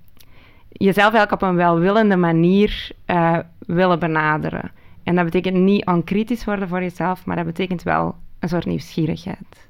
jezelf 0.85 1.15
eigenlijk 1.15 1.43
op 1.43 1.49
een 1.49 1.57
welwillende 1.57 2.17
manier 2.17 2.91
uh, 3.07 3.39
willen 3.59 3.99
benaderen. 3.99 4.71
En 5.03 5.15
dat 5.15 5.25
betekent 5.25 5.57
niet 5.57 5.87
onkritisch 5.87 6.45
worden 6.45 6.69
voor 6.69 6.83
jezelf, 6.83 7.25
maar 7.25 7.37
dat 7.37 7.45
betekent 7.45 7.83
wel 7.83 8.15
een 8.39 8.49
soort 8.49 8.67
nieuwsgierigheid. 8.67 9.69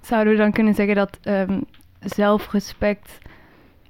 Zouden 0.00 0.32
we 0.32 0.38
dan 0.38 0.52
kunnen 0.52 0.74
zeggen 0.74 0.94
dat 0.94 1.18
um, 1.24 1.64
zelfrespect 2.00 3.18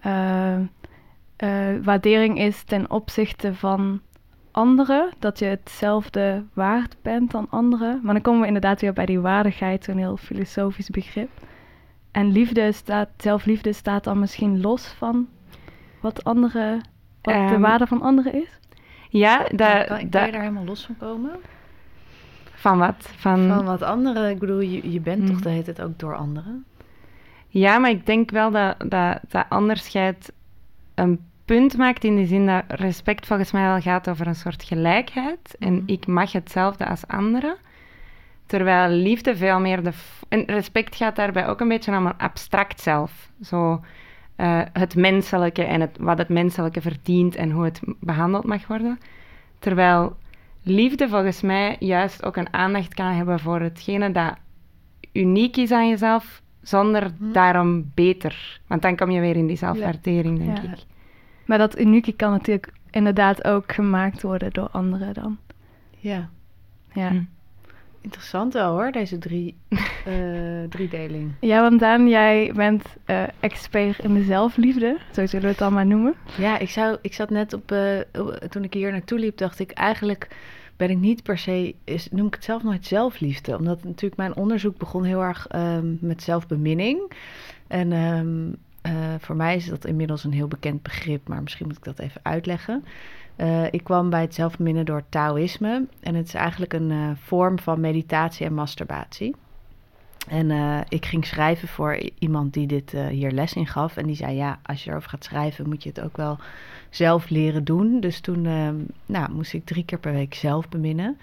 uh, 0.06 0.58
uh, 0.58 1.48
waardering 1.82 2.38
is 2.38 2.62
ten 2.62 2.90
opzichte 2.90 3.54
van 3.54 4.00
anderen, 4.50 5.08
dat 5.18 5.38
je 5.38 5.44
hetzelfde 5.44 6.44
waard 6.52 6.96
bent 7.02 7.30
dan 7.30 7.46
anderen. 7.50 8.00
Maar 8.02 8.14
dan 8.14 8.22
komen 8.22 8.40
we 8.40 8.46
inderdaad 8.46 8.80
weer 8.80 8.92
bij 8.92 9.06
die 9.06 9.20
waardigheid, 9.20 9.84
zo'n 9.84 9.98
heel 9.98 10.16
filosofisch 10.16 10.90
begrip. 10.90 11.30
En 12.10 12.32
liefde 12.32 12.72
staat, 12.72 13.08
zelfliefde 13.16 13.72
staat 13.72 14.04
dan 14.04 14.18
misschien 14.18 14.60
los 14.60 14.86
van 14.86 15.28
wat, 16.06 16.24
andere, 16.24 16.80
wat 17.22 17.34
um, 17.34 17.46
de 17.48 17.58
waarde 17.58 17.86
van 17.86 18.02
anderen 18.02 18.32
is? 18.32 18.58
Ja, 19.08 19.46
da, 19.54 19.84
kan, 19.84 20.00
je 20.00 20.08
daar 20.08 20.32
helemaal 20.32 20.64
los 20.64 20.84
van 20.84 20.96
komen? 20.96 21.30
Van 22.54 22.78
wat? 22.78 23.10
Van, 23.16 23.48
van 23.48 23.64
wat 23.64 23.82
anderen? 23.82 24.30
Ik 24.30 24.38
bedoel, 24.38 24.60
je, 24.60 24.92
je 24.92 25.00
bent 25.00 25.26
toch 25.26 25.40
de 25.40 25.48
hele 25.48 25.62
tijd 25.62 25.82
ook 25.82 25.98
door 25.98 26.16
anderen? 26.16 26.64
Ja, 27.48 27.78
maar 27.78 27.90
ik 27.90 28.06
denk 28.06 28.30
wel 28.30 28.50
dat 28.50 28.74
dat, 28.88 29.20
dat 29.28 29.46
onderscheid 29.48 30.32
een 30.94 31.20
punt 31.44 31.76
maakt 31.76 32.04
in 32.04 32.16
de 32.16 32.26
zin 32.26 32.46
dat 32.46 32.64
respect 32.68 33.26
volgens 33.26 33.52
mij 33.52 33.66
wel 33.66 33.80
gaat 33.80 34.08
over 34.08 34.26
een 34.26 34.34
soort 34.34 34.64
gelijkheid. 34.64 35.56
En 35.58 35.72
Mhm. 35.74 35.82
ik 35.86 36.06
mag 36.06 36.32
hetzelfde 36.32 36.86
als 36.86 37.06
anderen. 37.06 37.56
Terwijl 38.46 38.88
liefde 38.90 39.36
veel 39.36 39.60
meer 39.60 39.82
de... 39.82 39.92
En 40.28 40.44
respect 40.44 40.96
gaat 40.96 41.16
daarbij 41.16 41.48
ook 41.48 41.60
een 41.60 41.68
beetje 41.68 41.96
om 41.96 42.06
een 42.06 42.18
abstract 42.18 42.80
zelf. 42.80 43.30
Zo 43.42 43.80
eh, 44.36 44.60
het 44.72 44.96
menselijke 44.96 45.62
en 45.64 45.80
het, 45.80 45.96
wat 46.00 46.18
het 46.18 46.28
menselijke 46.28 46.80
verdient 46.80 47.34
en 47.36 47.50
hoe 47.50 47.64
het 47.64 47.80
behandeld 48.00 48.44
mag 48.44 48.66
worden. 48.66 48.98
Terwijl 49.58 50.16
liefde 50.62 51.08
volgens 51.08 51.40
mij 51.40 51.76
juist 51.78 52.24
ook 52.24 52.36
een 52.36 52.52
aandacht 52.52 52.94
kan 52.94 53.12
hebben 53.12 53.40
voor 53.40 53.60
hetgene 53.60 54.12
dat 54.12 54.34
uniek 55.12 55.56
is 55.56 55.70
aan 55.72 55.88
jezelf, 55.88 56.42
zonder 56.62 57.10
Mhm. 57.18 57.32
daarom 57.32 57.90
beter. 57.94 58.60
Want 58.66 58.82
dan 58.82 58.96
kom 58.96 59.10
je 59.10 59.20
weer 59.20 59.36
in 59.36 59.46
die 59.46 59.56
zelfwaardering, 59.56 60.38
denk 60.38 60.56
Ja. 60.56 60.62
ik. 60.72 60.78
Maar 61.46 61.58
dat 61.58 61.78
unieke 61.80 62.12
kan 62.12 62.30
natuurlijk 62.30 62.72
inderdaad 62.90 63.44
ook 63.44 63.72
gemaakt 63.72 64.22
worden 64.22 64.52
door 64.52 64.68
anderen 64.70 65.14
dan. 65.14 65.36
Ja, 65.98 66.28
Ja, 66.92 67.08
Hm. 67.08 67.22
Interessant 68.06 68.52
wel 68.52 68.70
hoor, 68.72 68.90
deze 68.92 69.18
drie, 69.18 69.54
eh 70.04 70.14
driedeling. 70.68 71.32
ja 71.40 71.60
want 71.60 71.80
Daan, 71.80 72.08
jij 72.08 72.52
bent 72.54 72.84
eh, 73.04 73.22
expert 73.40 73.98
in 73.98 74.14
de 74.14 74.22
zelfliefde, 74.24 74.98
zo 75.12 75.26
zullen 75.26 75.44
we 75.44 75.50
het 75.50 75.58
dan 75.58 75.72
maar 75.72 75.86
noemen. 75.86 76.14
Ja, 76.38 76.58
ik, 76.58 76.70
zou, 76.70 76.98
ik 77.00 77.14
zat 77.14 77.30
net 77.30 77.52
op, 77.52 77.74
op- 78.18 78.38
toen 78.48 78.64
ik 78.64 78.74
hier 78.74 78.90
naartoe 78.92 79.18
liep, 79.18 79.36
dacht 79.36 79.58
ik 79.58 79.70
eigenlijk 79.70 80.28
ben 80.76 80.90
ik 80.90 80.98
niet 80.98 81.22
per 81.22 81.38
se, 81.38 81.74
is, 81.84 82.08
noem 82.10 82.26
ik 82.26 82.34
het 82.34 82.44
zelf 82.44 82.62
nooit 82.62 82.86
zelfliefde. 82.86 83.56
Omdat 83.56 83.84
natuurlijk 83.84 84.16
mijn 84.16 84.36
onderzoek 84.36 84.78
begon 84.78 85.04
heel 85.04 85.22
erg 85.22 85.46
ehm, 85.46 85.94
met 86.00 86.22
zelfbeminning. 86.22 87.12
En 87.66 87.92
ehm, 87.92 88.52
eh, 88.82 89.14
voor 89.18 89.36
mij 89.36 89.56
is 89.56 89.66
dat 89.66 89.84
inmiddels 89.84 90.24
een 90.24 90.32
heel 90.32 90.48
bekend 90.48 90.82
begrip, 90.82 91.28
maar 91.28 91.42
misschien 91.42 91.66
moet 91.66 91.76
ik 91.76 91.84
dat 91.84 91.98
even 91.98 92.20
uitleggen. 92.22 92.84
Eh, 93.36 93.64
ik 93.70 93.84
kwam 93.84 94.10
bij 94.10 94.20
het 94.20 94.34
zelfbeminnen 94.34 94.84
door 94.84 95.02
Taoïsme. 95.08 95.86
En 96.00 96.14
het 96.14 96.26
is 96.26 96.34
eigenlijk 96.34 96.72
een 96.72 96.90
eh, 96.90 97.10
vorm 97.14 97.58
van 97.58 97.80
meditatie 97.80 98.46
en 98.46 98.54
masturbatie. 98.54 99.34
En 100.28 100.50
eh, 100.50 100.80
ik 100.88 101.06
ging 101.06 101.26
schrijven 101.26 101.68
voor 101.68 102.10
iemand 102.18 102.52
die 102.52 102.66
dit 102.66 102.90
hier 102.90 103.30
les 103.30 103.52
in 103.52 103.66
gaf. 103.66 103.96
En 103.96 104.06
die 104.06 104.16
zei, 104.16 104.36
ja, 104.36 104.58
als 104.62 104.84
je 104.84 104.90
erover 104.90 105.08
gaat 105.10 105.24
schrijven, 105.24 105.68
moet 105.68 105.82
je 105.82 105.88
het 105.88 106.00
ook 106.00 106.16
wel 106.16 106.38
zelf 106.90 107.28
leren 107.28 107.64
doen. 107.64 108.00
Dus 108.00 108.20
toen 108.20 108.46
ehm, 108.46 108.76
nou, 109.06 109.32
moest 109.32 109.52
ik 109.52 109.64
drie 109.64 109.84
keer 109.84 109.98
per 109.98 110.12
week 110.12 110.34
zelf 110.34 110.68
beminnen. 110.68 111.18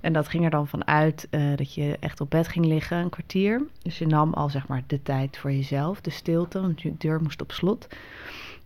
En 0.00 0.12
dat 0.12 0.28
ging 0.28 0.44
er 0.44 0.50
dan 0.50 0.68
vanuit 0.68 1.26
eh 1.30 1.56
dat 1.56 1.74
je 1.74 1.96
echt 2.00 2.20
op 2.20 2.30
bed 2.30 2.48
ging 2.48 2.66
liggen, 2.66 2.98
een 2.98 3.10
kwartier. 3.10 3.62
Dus 3.82 3.98
je 3.98 4.06
nam 4.06 4.32
al 4.32 4.48
zeg 4.48 4.68
maar 4.68 4.82
de 4.86 5.02
tijd 5.02 5.38
voor 5.38 5.52
jezelf, 5.52 6.00
de 6.00 6.10
stilte, 6.10 6.60
want 6.60 6.82
je 6.82 6.94
deur 6.98 7.22
moest 7.22 7.42
op 7.42 7.52
slot. 7.52 7.88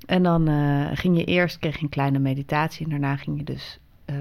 En 0.06 0.22
dan 0.22 0.48
eh, 0.48 0.86
ging 0.92 1.16
je 1.16 1.24
eerst, 1.24 1.58
kreeg 1.58 1.76
je 1.76 1.82
een 1.82 1.88
kleine 1.88 2.18
meditatie 2.18 2.84
en 2.84 2.90
daarna 2.90 3.16
ging 3.16 3.38
je 3.38 3.44
dus 3.44 3.78
eh, 4.04 4.14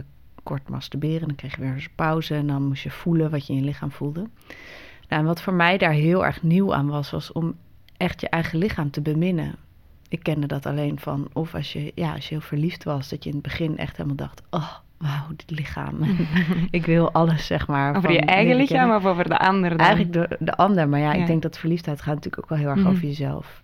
kort 0.43 0.69
masturberen. 0.69 1.27
Dan 1.27 1.35
kreeg 1.35 1.55
je 1.55 1.61
weer 1.61 1.73
eens 1.73 1.89
pauze 1.95 2.35
en 2.35 2.47
dan 2.47 2.63
moest 2.67 2.83
je 2.83 2.91
voelen 2.91 3.29
wat 3.31 3.47
je 3.47 3.53
in 3.53 3.59
je 3.59 3.65
lichaam 3.65 3.91
voelde. 3.91 4.19
Nou, 5.09 5.21
en 5.21 5.25
wat 5.25 5.41
voor 5.41 5.53
mij 5.53 5.77
daar 5.77 5.91
heel 5.91 6.25
erg 6.25 6.43
nieuw 6.43 6.73
aan 6.73 6.87
was, 6.87 7.11
was 7.11 7.31
om 7.31 7.55
echt 7.97 8.21
je 8.21 8.29
eigen 8.29 8.57
lichaam 8.59 8.91
te 8.91 9.01
beminnen. 9.01 9.55
Ik 10.09 10.23
kende 10.23 10.47
dat 10.47 10.65
alleen 10.65 10.99
van, 10.99 11.27
of 11.33 11.55
als 11.55 11.73
je, 11.73 11.91
ja, 11.95 12.13
als 12.13 12.23
je 12.27 12.33
heel 12.35 12.43
verliefd 12.43 12.83
was, 12.83 13.09
dat 13.09 13.23
je 13.23 13.29
in 13.29 13.35
het 13.35 13.43
begin 13.45 13.77
echt 13.77 13.95
helemaal 13.97 14.17
dacht, 14.17 14.41
oh, 14.49 14.71
wauw, 14.97 15.27
dit 15.35 15.51
lichaam. 15.51 15.95
ik 16.71 16.85
wil 16.85 17.11
alles, 17.11 17.45
zeg 17.45 17.67
maar. 17.67 17.89
Over 17.89 18.01
van 18.01 18.13
je 18.13 18.19
eigen 18.19 18.55
lichaam 18.55 18.91
of 18.95 19.05
over 19.05 19.29
de 19.29 19.37
ander 19.37 19.69
dan? 19.69 19.79
Eigenlijk 19.79 20.13
de, 20.13 20.35
de 20.39 20.55
ander, 20.55 20.89
maar 20.89 20.99
ja, 20.99 21.13
Ja. 21.13 21.19
ik 21.21 21.27
denk 21.27 21.41
dat 21.41 21.57
verliefdheid 21.59 22.01
gaat 22.01 22.15
natuurlijk 22.15 22.43
ook 22.43 22.49
wel 22.49 22.57
heel 22.57 22.67
erg 22.69 22.79
Mhm. 22.79 22.87
over 22.87 23.03
jezelf. 23.03 23.61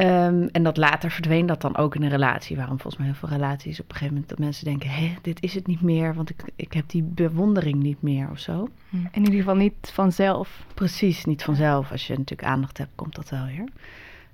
Ehm, 0.00 0.48
en 0.52 0.62
dat 0.62 0.76
later 0.76 1.10
verdween 1.10 1.46
dat 1.46 1.60
dan 1.60 1.76
ook 1.76 1.94
in 1.94 2.02
een 2.02 2.10
relatie. 2.10 2.56
Waarom 2.56 2.80
volgens 2.80 2.96
mij 2.96 3.06
heel 3.06 3.14
veel 3.14 3.28
relaties 3.28 3.80
op 3.80 3.84
een 3.84 3.92
gegeven 3.92 4.12
moment 4.12 4.28
dat 4.30 4.38
mensen 4.38 4.64
denken: 4.64 4.90
hé, 4.90 5.14
dit 5.22 5.42
is 5.42 5.54
het 5.54 5.66
niet 5.66 5.80
meer, 5.80 6.14
want 6.14 6.30
ik, 6.30 6.42
ik 6.56 6.72
heb 6.72 6.88
die 6.88 7.02
bewondering 7.02 7.82
niet 7.82 8.02
meer 8.02 8.30
of 8.30 8.38
zo. 8.38 8.68
In 8.90 9.24
ieder 9.24 9.38
geval 9.38 9.54
niet 9.54 9.90
vanzelf. 9.92 10.64
Precies, 10.74 11.24
niet 11.24 11.42
vanzelf. 11.42 11.90
Als 11.90 12.06
je 12.06 12.18
natuurlijk 12.18 12.48
aandacht 12.48 12.78
hebt, 12.78 12.90
komt 12.94 13.14
dat 13.14 13.28
wel 13.28 13.44
weer. 13.44 13.64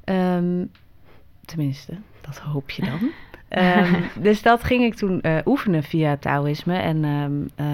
Ehm, 0.05 0.65
tenminste, 1.45 1.93
dat 2.21 2.39
hoop 2.39 2.71
je 2.71 2.85
dan. 2.85 3.11
Ehm, 3.49 4.03
dus 4.21 4.43
dat 4.43 4.65
ging 4.65 4.85
ik 4.85 4.95
toen 4.95 5.21
eh, 5.21 5.37
oefenen 5.45 5.83
via 5.83 6.17
Taoïsme. 6.17 6.77
En 6.77 7.05
eh, 7.57 7.67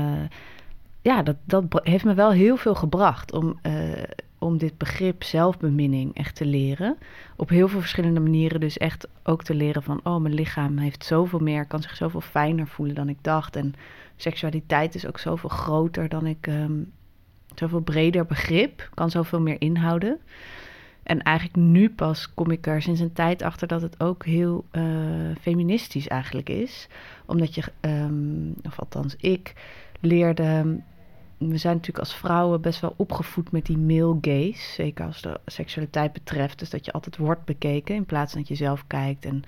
ja, 1.03 1.23
dat, 1.23 1.37
dat 1.45 1.65
heeft 1.83 2.05
me 2.05 2.15
wel 2.15 2.31
heel 2.31 2.57
veel 2.57 2.75
gebracht 2.75 3.33
om, 3.33 3.59
eh, 3.63 3.73
om 4.43 4.59
dit 4.59 4.79
begrip 4.79 5.23
zelfbeminning 5.23 6.15
echt 6.17 6.37
te 6.37 6.47
leren. 6.47 6.99
Op 7.37 7.49
heel 7.49 7.69
veel 7.69 7.81
verschillende 7.81 8.21
manieren. 8.21 8.61
Dus 8.61 8.79
echt 8.79 9.09
ook 9.23 9.43
te 9.45 9.55
leren 9.55 9.83
van, 9.83 10.01
oh, 10.05 10.21
mijn 10.21 10.35
lichaam 10.35 10.79
heeft 10.79 11.05
zoveel 11.05 11.39
meer, 11.39 11.67
kan 11.67 11.83
zich 11.83 11.97
zoveel 11.97 12.21
fijner 12.21 12.67
voelen 12.67 12.95
dan 12.95 13.09
ik 13.09 13.19
dacht. 13.21 13.57
En 13.57 13.75
seksualiteit 14.17 14.95
is 14.95 15.07
ook 15.07 15.19
zoveel 15.19 15.49
groter 15.49 16.09
dan 16.09 16.27
ik, 16.27 16.47
ehm, 16.47 16.73
zoveel 17.55 17.81
breder 17.81 18.27
begrip, 18.27 18.91
kan 18.95 19.11
zoveel 19.11 19.41
meer 19.41 19.61
inhouden. 19.61 20.19
En 21.03 21.23
eigenlijk 21.23 21.57
nu 21.57 21.91
pas 21.91 22.35
kom 22.35 22.51
ik 22.51 22.67
er 22.67 22.83
sinds 22.83 23.01
een 23.01 23.13
tijd 23.13 23.43
achter 23.43 23.69
dat 23.69 23.83
het 23.83 24.01
ook 24.01 24.25
heel 24.25 24.65
eh, 24.71 24.83
feministisch 25.41 26.09
eigenlijk 26.09 26.49
is. 26.49 26.89
Omdat 27.27 27.55
je, 27.55 27.63
ehm, 27.81 28.67
of 28.67 28.79
althans 28.79 29.17
ik, 29.17 29.55
leerde. 30.01 30.81
We 31.49 31.57
zijn 31.57 31.77
natuurlijk 31.77 32.05
als 32.05 32.15
vrouwen 32.15 32.61
best 32.61 32.81
wel 32.81 32.95
opgevoed 32.97 33.53
met 33.53 33.67
die 33.67 33.79
male 33.79 34.19
gaze. 34.21 34.73
Zeker 34.73 35.07
als 35.07 35.21
de 35.21 35.41
seksualiteit 35.47 36.13
betreft. 36.13 36.59
Dus 36.59 36.71
dat 36.71 36.85
je 36.85 36.93
altijd 36.93 37.17
wordt 37.17 37.45
bekeken 37.45 37.95
in 37.95 38.05
plaats 38.05 38.33
van 38.33 38.41
dat 38.41 38.49
je 38.49 38.55
zelf 38.55 38.85
kijkt. 38.87 39.25
En 39.25 39.41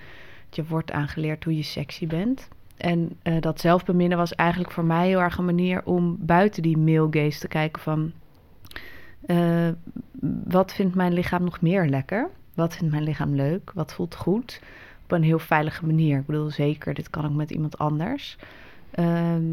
dat 0.45 0.55
je 0.55 0.65
wordt 0.65 0.91
aangeleerd 0.91 1.43
hoe 1.43 1.55
je 1.55 1.63
sexy 1.63 2.07
bent. 2.07 2.47
En 2.77 3.17
eh, 3.21 3.41
dat 3.41 3.59
zelfbeminnen 3.59 4.17
was 4.17 4.35
eigenlijk 4.35 4.71
voor 4.71 4.85
mij 4.85 5.07
heel 5.07 5.21
erg 5.21 5.37
een 5.37 5.45
manier 5.45 5.81
om 5.85 6.17
buiten 6.19 6.61
die 6.61 6.77
male 6.77 7.07
gaze 7.11 7.39
te 7.39 7.47
kijken 7.47 7.81
van... 7.81 8.11
eh, 9.25 9.69
wat 10.43 10.73
vindt 10.73 10.95
mijn 10.95 11.13
lichaam 11.13 11.43
nog 11.43 11.61
meer 11.61 11.85
lekker? 11.87 12.29
Wat 12.53 12.75
vindt 12.75 12.91
mijn 12.91 13.03
lichaam 13.03 13.35
leuk? 13.35 13.71
Wat 13.73 13.93
voelt 13.93 14.15
goed? 14.15 14.61
Op 15.03 15.11
een 15.11 15.23
heel 15.23 15.39
veilige 15.39 15.85
manier. 15.85 16.19
Ik 16.19 16.25
bedoel, 16.25 16.49
zeker, 16.49 16.93
dit 16.93 17.09
kan 17.09 17.25
ook 17.25 17.33
met 17.33 17.51
iemand 17.51 17.77
anders. 17.77 18.37
Ehm, 18.91 19.43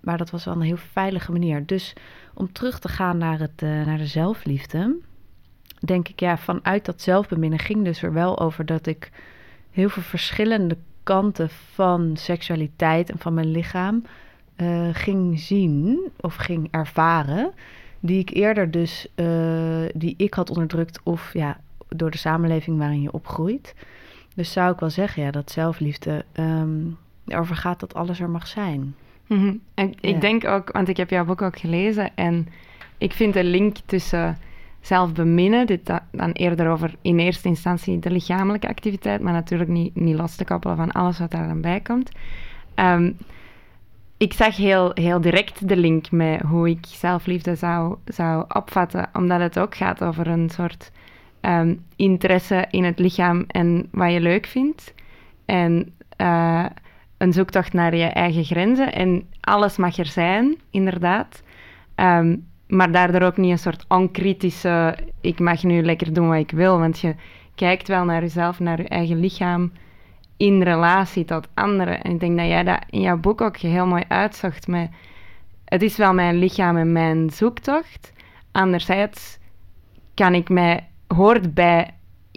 maar 0.00 0.18
dat 0.18 0.30
was 0.30 0.44
wel 0.44 0.54
een 0.54 0.60
heel 0.60 0.76
veilige 0.76 1.32
manier. 1.32 1.66
Dus 1.66 1.92
om 2.34 2.52
terug 2.52 2.78
te 2.78 2.88
gaan 2.88 3.18
naar, 3.18 3.38
het, 3.38 3.62
eh, 3.62 3.68
naar 3.68 3.98
de 3.98 4.06
zelfliefde... 4.06 4.96
denk 5.80 6.08
ik, 6.08 6.20
ja, 6.20 6.38
vanuit 6.38 6.84
dat 6.84 7.02
zelfbeminnen 7.02 7.58
ging 7.58 7.84
dus 7.84 8.02
er 8.02 8.12
wel 8.12 8.38
over 8.38 8.66
dat 8.66 8.86
ik 8.86 9.10
heel 9.70 9.88
veel 9.88 10.02
verschillende 10.02 10.76
kanten 11.02 11.50
van 11.50 12.16
seksualiteit 12.16 13.10
en 13.10 13.18
van 13.18 13.34
mijn 13.34 13.50
lichaam 13.50 14.02
eh, 14.56 14.88
ging 14.92 15.40
zien 15.40 16.10
of 16.20 16.34
ging 16.34 16.68
ervaren, 16.70 17.52
die 18.00 18.18
ik 18.18 18.30
eerder 18.30 18.70
dus, 18.70 19.06
eh, 19.14 19.26
die 19.94 20.14
ik 20.16 20.34
had 20.34 20.50
onderdrukt 20.50 21.00
of 21.02 21.32
ja, 21.32 21.60
door 21.88 22.10
de 22.10 22.18
samenleving 22.18 22.78
waarin 22.78 23.02
je 23.02 23.12
opgroeit. 23.12 23.74
Dus 24.34 24.52
zou 24.52 24.72
ik 24.72 24.80
wel 24.80 24.90
zeggen, 24.90 25.22
ja, 25.22 25.30
dat 25.30 25.50
zelfliefde 25.50 26.24
ehm, 26.32 26.86
erover 27.26 27.56
gaat 27.56 27.80
dat 27.80 27.94
alles 27.94 28.20
er 28.20 28.30
mag 28.30 28.46
zijn. 28.46 28.94
Mhm. 29.28 29.54
En 29.74 29.88
ik 30.00 30.10
Ja. 30.14 30.18
denk 30.18 30.44
ook, 30.46 30.72
want 30.72 30.88
ik 30.88 30.96
heb 30.96 31.10
jouw 31.10 31.24
boek 31.24 31.42
ook 31.42 31.58
gelezen 31.58 32.10
en 32.14 32.48
ik 32.98 33.12
vind 33.12 33.34
de 33.34 33.44
link 33.44 33.76
tussen 33.86 34.36
zelf 34.80 35.12
beminnen, 35.12 35.66
dit 35.66 35.86
da- 35.86 36.06
dan 36.12 36.30
eerder 36.32 36.68
over 36.68 36.94
in 37.02 37.18
eerste 37.18 37.48
instantie 37.48 37.98
de 37.98 38.10
lichamelijke 38.10 38.68
activiteit, 38.68 39.20
maar 39.20 39.32
natuurlijk 39.32 39.70
niet, 39.70 39.94
niet 39.94 40.16
los 40.16 40.36
te 40.36 40.44
koppelen 40.44 40.76
van 40.76 40.92
alles 40.92 41.18
wat 41.18 41.30
daar 41.30 41.48
dan 41.48 41.60
bij 41.60 41.80
komt. 41.80 42.10
Ehm, 42.74 43.12
ik 44.16 44.32
zag 44.32 44.56
heel, 44.56 44.90
heel 44.94 45.20
direct 45.20 45.68
de 45.68 45.76
link 45.76 46.10
met 46.10 46.40
hoe 46.40 46.68
ik 46.70 46.78
zelfliefde 46.86 47.54
zou, 47.54 47.96
zou 48.04 48.44
opvatten, 48.48 49.08
omdat 49.12 49.40
het 49.40 49.58
ook 49.58 49.74
gaat 49.76 50.04
over 50.04 50.26
een 50.26 50.50
soort 50.50 50.90
ehm, 51.40 51.74
interesse 51.96 52.66
in 52.70 52.84
het 52.84 52.98
lichaam 52.98 53.44
en 53.46 53.88
wat 53.90 54.12
je 54.12 54.20
leuk 54.20 54.46
vindt. 54.46 54.94
En 55.44 55.92
eh, 56.16 56.64
een 57.18 57.32
zoektocht 57.32 57.72
naar 57.72 57.96
je 57.96 58.04
eigen 58.04 58.44
grenzen. 58.44 58.92
En 58.92 59.28
alles 59.40 59.76
mag 59.76 59.96
er 59.96 60.06
zijn, 60.06 60.56
inderdaad. 60.70 61.42
Ehm, 61.94 62.36
maar 62.68 62.92
daardoor 62.92 63.22
ook 63.22 63.36
niet 63.36 63.50
een 63.50 63.58
soort 63.58 63.84
onkritische... 63.88 64.96
ik 65.20 65.38
mag 65.38 65.62
nu 65.62 65.82
lekker 65.82 66.12
doen 66.12 66.28
wat 66.28 66.38
ik 66.38 66.50
wil. 66.50 66.78
Want 66.78 66.98
je 67.00 67.14
kijkt 67.54 67.88
wel 67.88 68.04
naar 68.04 68.22
jezelf, 68.22 68.60
naar 68.60 68.80
je 68.80 68.88
eigen 68.88 69.20
lichaam... 69.20 69.72
in 70.36 70.62
relatie 70.62 71.24
tot 71.24 71.48
anderen. 71.54 72.02
En 72.02 72.12
ik 72.12 72.20
denk 72.20 72.36
dat 72.38 72.46
jij 72.46 72.64
dat 72.64 72.84
in 72.90 73.00
jouw 73.00 73.16
boek 73.16 73.40
ook 73.40 73.56
heel 73.56 73.86
mooi 73.86 74.04
uitzocht. 74.08 74.66
Met, 74.66 74.90
het 75.64 75.82
is 75.82 75.96
wel 75.96 76.14
mijn 76.14 76.38
lichaam 76.38 76.76
en 76.76 76.92
mijn 76.92 77.30
zoektocht. 77.30 78.12
Anderzijds 78.52 79.38
kan 80.14 80.34
ik 80.34 80.48
mij... 80.48 80.88
hoort 81.06 81.54
bij 81.54 81.90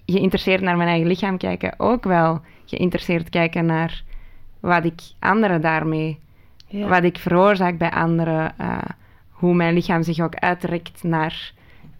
geïnteresseerd 0.05 0.61
naar 0.61 0.77
mijn 0.77 0.89
eigen 0.89 1.07
lichaam 1.07 1.37
kijken... 1.37 1.73
ook 1.77 2.03
wel 2.03 2.41
geïnteresseerd 2.65 3.29
kijken 3.29 3.65
naar 3.65 4.03
wat 4.61 4.85
ik 4.85 5.01
anderen 5.19 5.61
daarmee, 5.61 6.19
Ja. 6.67 6.87
wat 6.87 7.03
ik 7.03 7.17
veroorzaak 7.17 7.77
bij 7.77 7.91
anderen, 7.91 8.53
eh, 8.57 8.77
hoe 9.29 9.53
mijn 9.53 9.73
lichaam 9.73 10.03
zich 10.03 10.19
ook 10.19 10.35
uitrekt 10.35 11.03
naar 11.03 11.51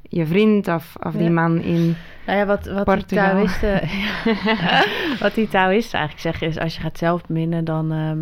je 0.10 0.26
vriend 0.26 0.68
of, 0.68 0.96
of 1.00 1.12
die 1.14 1.24
Ja. 1.24 1.30
man 1.32 1.62
in... 1.62 1.96
Nou 2.26 2.38
ja, 2.38 2.46
wat, 2.46 2.66
wat 2.66 2.76
die 2.76 2.84
Portugal. 2.84 3.30
Taoïsten... 3.30 3.82
wat 5.24 5.36
die 5.36 5.48
Taoïsten 5.48 6.00
eigenlijk 6.00 6.28
zeggen 6.28 6.48
is... 6.48 6.58
als 6.58 6.76
je 6.76 6.82
gaat 6.82 6.98
zelf 6.98 7.26
beminnen, 7.26 7.64
dan 7.66 7.92
ehm, 7.92 8.20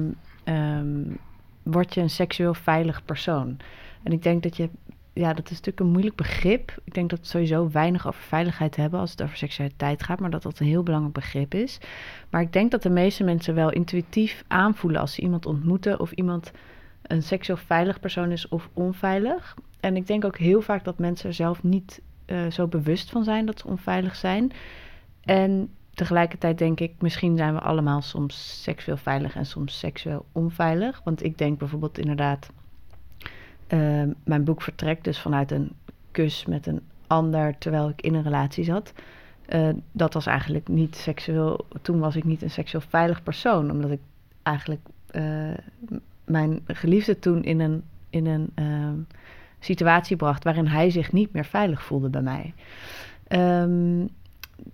ehm, 0.56 1.16
word 1.64 1.94
je 1.94 2.02
een 2.02 2.10
seksueel 2.10 2.54
veilig 2.54 3.06
persoon. 3.06 3.58
En 4.04 4.12
ik 4.12 4.24
denk 4.24 4.44
dat 4.44 4.58
je... 4.58 4.70
Ja, 5.14 5.34
dat 5.34 5.46
is 5.46 5.50
natuurlijk 5.50 5.80
een 5.80 5.92
moeilijk 5.92 6.16
begrip. 6.16 6.82
Ik 6.84 6.94
denk 6.94 7.10
dat 7.10 7.20
we 7.20 7.26
sowieso 7.26 7.70
weinig 7.72 8.08
over 8.08 8.22
veiligheid 8.22 8.76
hebben... 8.76 9.00
als 9.00 9.12
het 9.12 9.22
over 9.22 9.38
seksualiteit 9.38 10.04
gaat, 10.04 10.20
maar 10.20 10.30
dat 10.30 10.44
dat 10.44 10.60
een 10.60 10.66
heel 10.66 10.84
belangrijk 10.84 11.14
begrip 11.14 11.54
is. 11.54 11.78
Maar 12.30 12.42
ik 12.42 12.54
denk 12.54 12.72
dat 12.72 12.84
de 12.84 12.90
meeste 12.90 13.24
mensen 13.24 13.56
wel 13.56 13.72
intuïtief 13.72 14.44
aanvoelen... 14.48 15.02
als 15.02 15.14
ze 15.14 15.22
iemand 15.22 15.46
ontmoeten 15.46 16.00
of 16.00 16.12
iemand 16.12 16.52
een 17.02 17.24
seksueel 17.24 17.58
veilig 17.58 18.00
persoon 18.00 18.32
is 18.32 18.48
of 18.48 18.70
onveilig. 18.74 19.56
En 19.80 19.96
ik 19.96 20.08
denk 20.08 20.26
ook 20.26 20.38
heel 20.38 20.62
vaak 20.62 20.84
dat 20.84 21.00
mensen 21.00 21.30
er 21.30 21.36
zelf 21.36 21.64
niet 21.64 22.02
eh, 22.26 22.48
zo 22.48 22.68
bewust 22.68 23.10
van 23.10 23.24
zijn 23.24 23.46
dat 23.46 23.60
ze 23.60 23.68
onveilig 23.68 24.16
zijn. 24.16 24.52
En 25.22 25.70
tegelijkertijd 25.94 26.58
denk 26.58 26.80
ik, 26.80 26.94
misschien 27.00 27.38
zijn 27.38 27.54
we 27.54 27.60
allemaal 27.60 28.02
soms 28.02 28.62
seksueel 28.64 28.98
veilig 28.98 29.36
en 29.36 29.46
soms 29.46 29.80
seksueel 29.80 30.26
onveilig. 30.32 31.02
Want 31.04 31.24
ik 31.24 31.38
denk 31.38 31.60
bijvoorbeeld 31.60 31.98
inderdaad, 31.98 32.50
eh, 33.70 34.04
mijn 34.24 34.44
boek 34.44 34.62
vertrekt 34.62 35.04
dus 35.04 35.20
vanuit 35.20 35.52
een 35.52 35.72
kus 36.12 36.46
met 36.46 36.68
een 36.68 36.82
ander 37.08 37.58
terwijl 37.58 37.90
ik 37.90 38.02
in 38.02 38.14
een 38.14 38.24
relatie 38.24 38.64
zat. 38.64 38.94
Eh, 39.46 39.70
dat 39.92 40.14
was 40.14 40.26
eigenlijk 40.26 40.68
niet 40.68 40.96
seksueel. 40.96 41.66
Toen 41.82 42.00
was 42.00 42.16
ik 42.16 42.24
niet 42.24 42.42
een 42.42 42.52
seksueel 42.52 42.84
veilig 42.90 43.24
persoon, 43.24 43.72
omdat 43.72 43.92
ik 43.92 44.00
eigenlijk 44.44 44.82
eh, 45.08 45.54
mijn 46.26 46.60
geliefde 46.66 47.20
toen 47.20 47.44
in 47.44 47.60
een, 47.60 47.84
in 48.10 48.26
een 48.26 48.50
ehm, 48.56 48.96
situatie 49.60 50.16
bracht 50.16 50.44
waarin 50.44 50.68
hij 50.68 50.90
zich 50.90 51.12
niet 51.12 51.34
meer 51.34 51.46
veilig 51.46 51.84
voelde 51.84 52.10
bij 52.10 52.22
mij. 52.22 52.54
Ehm, 53.28 54.06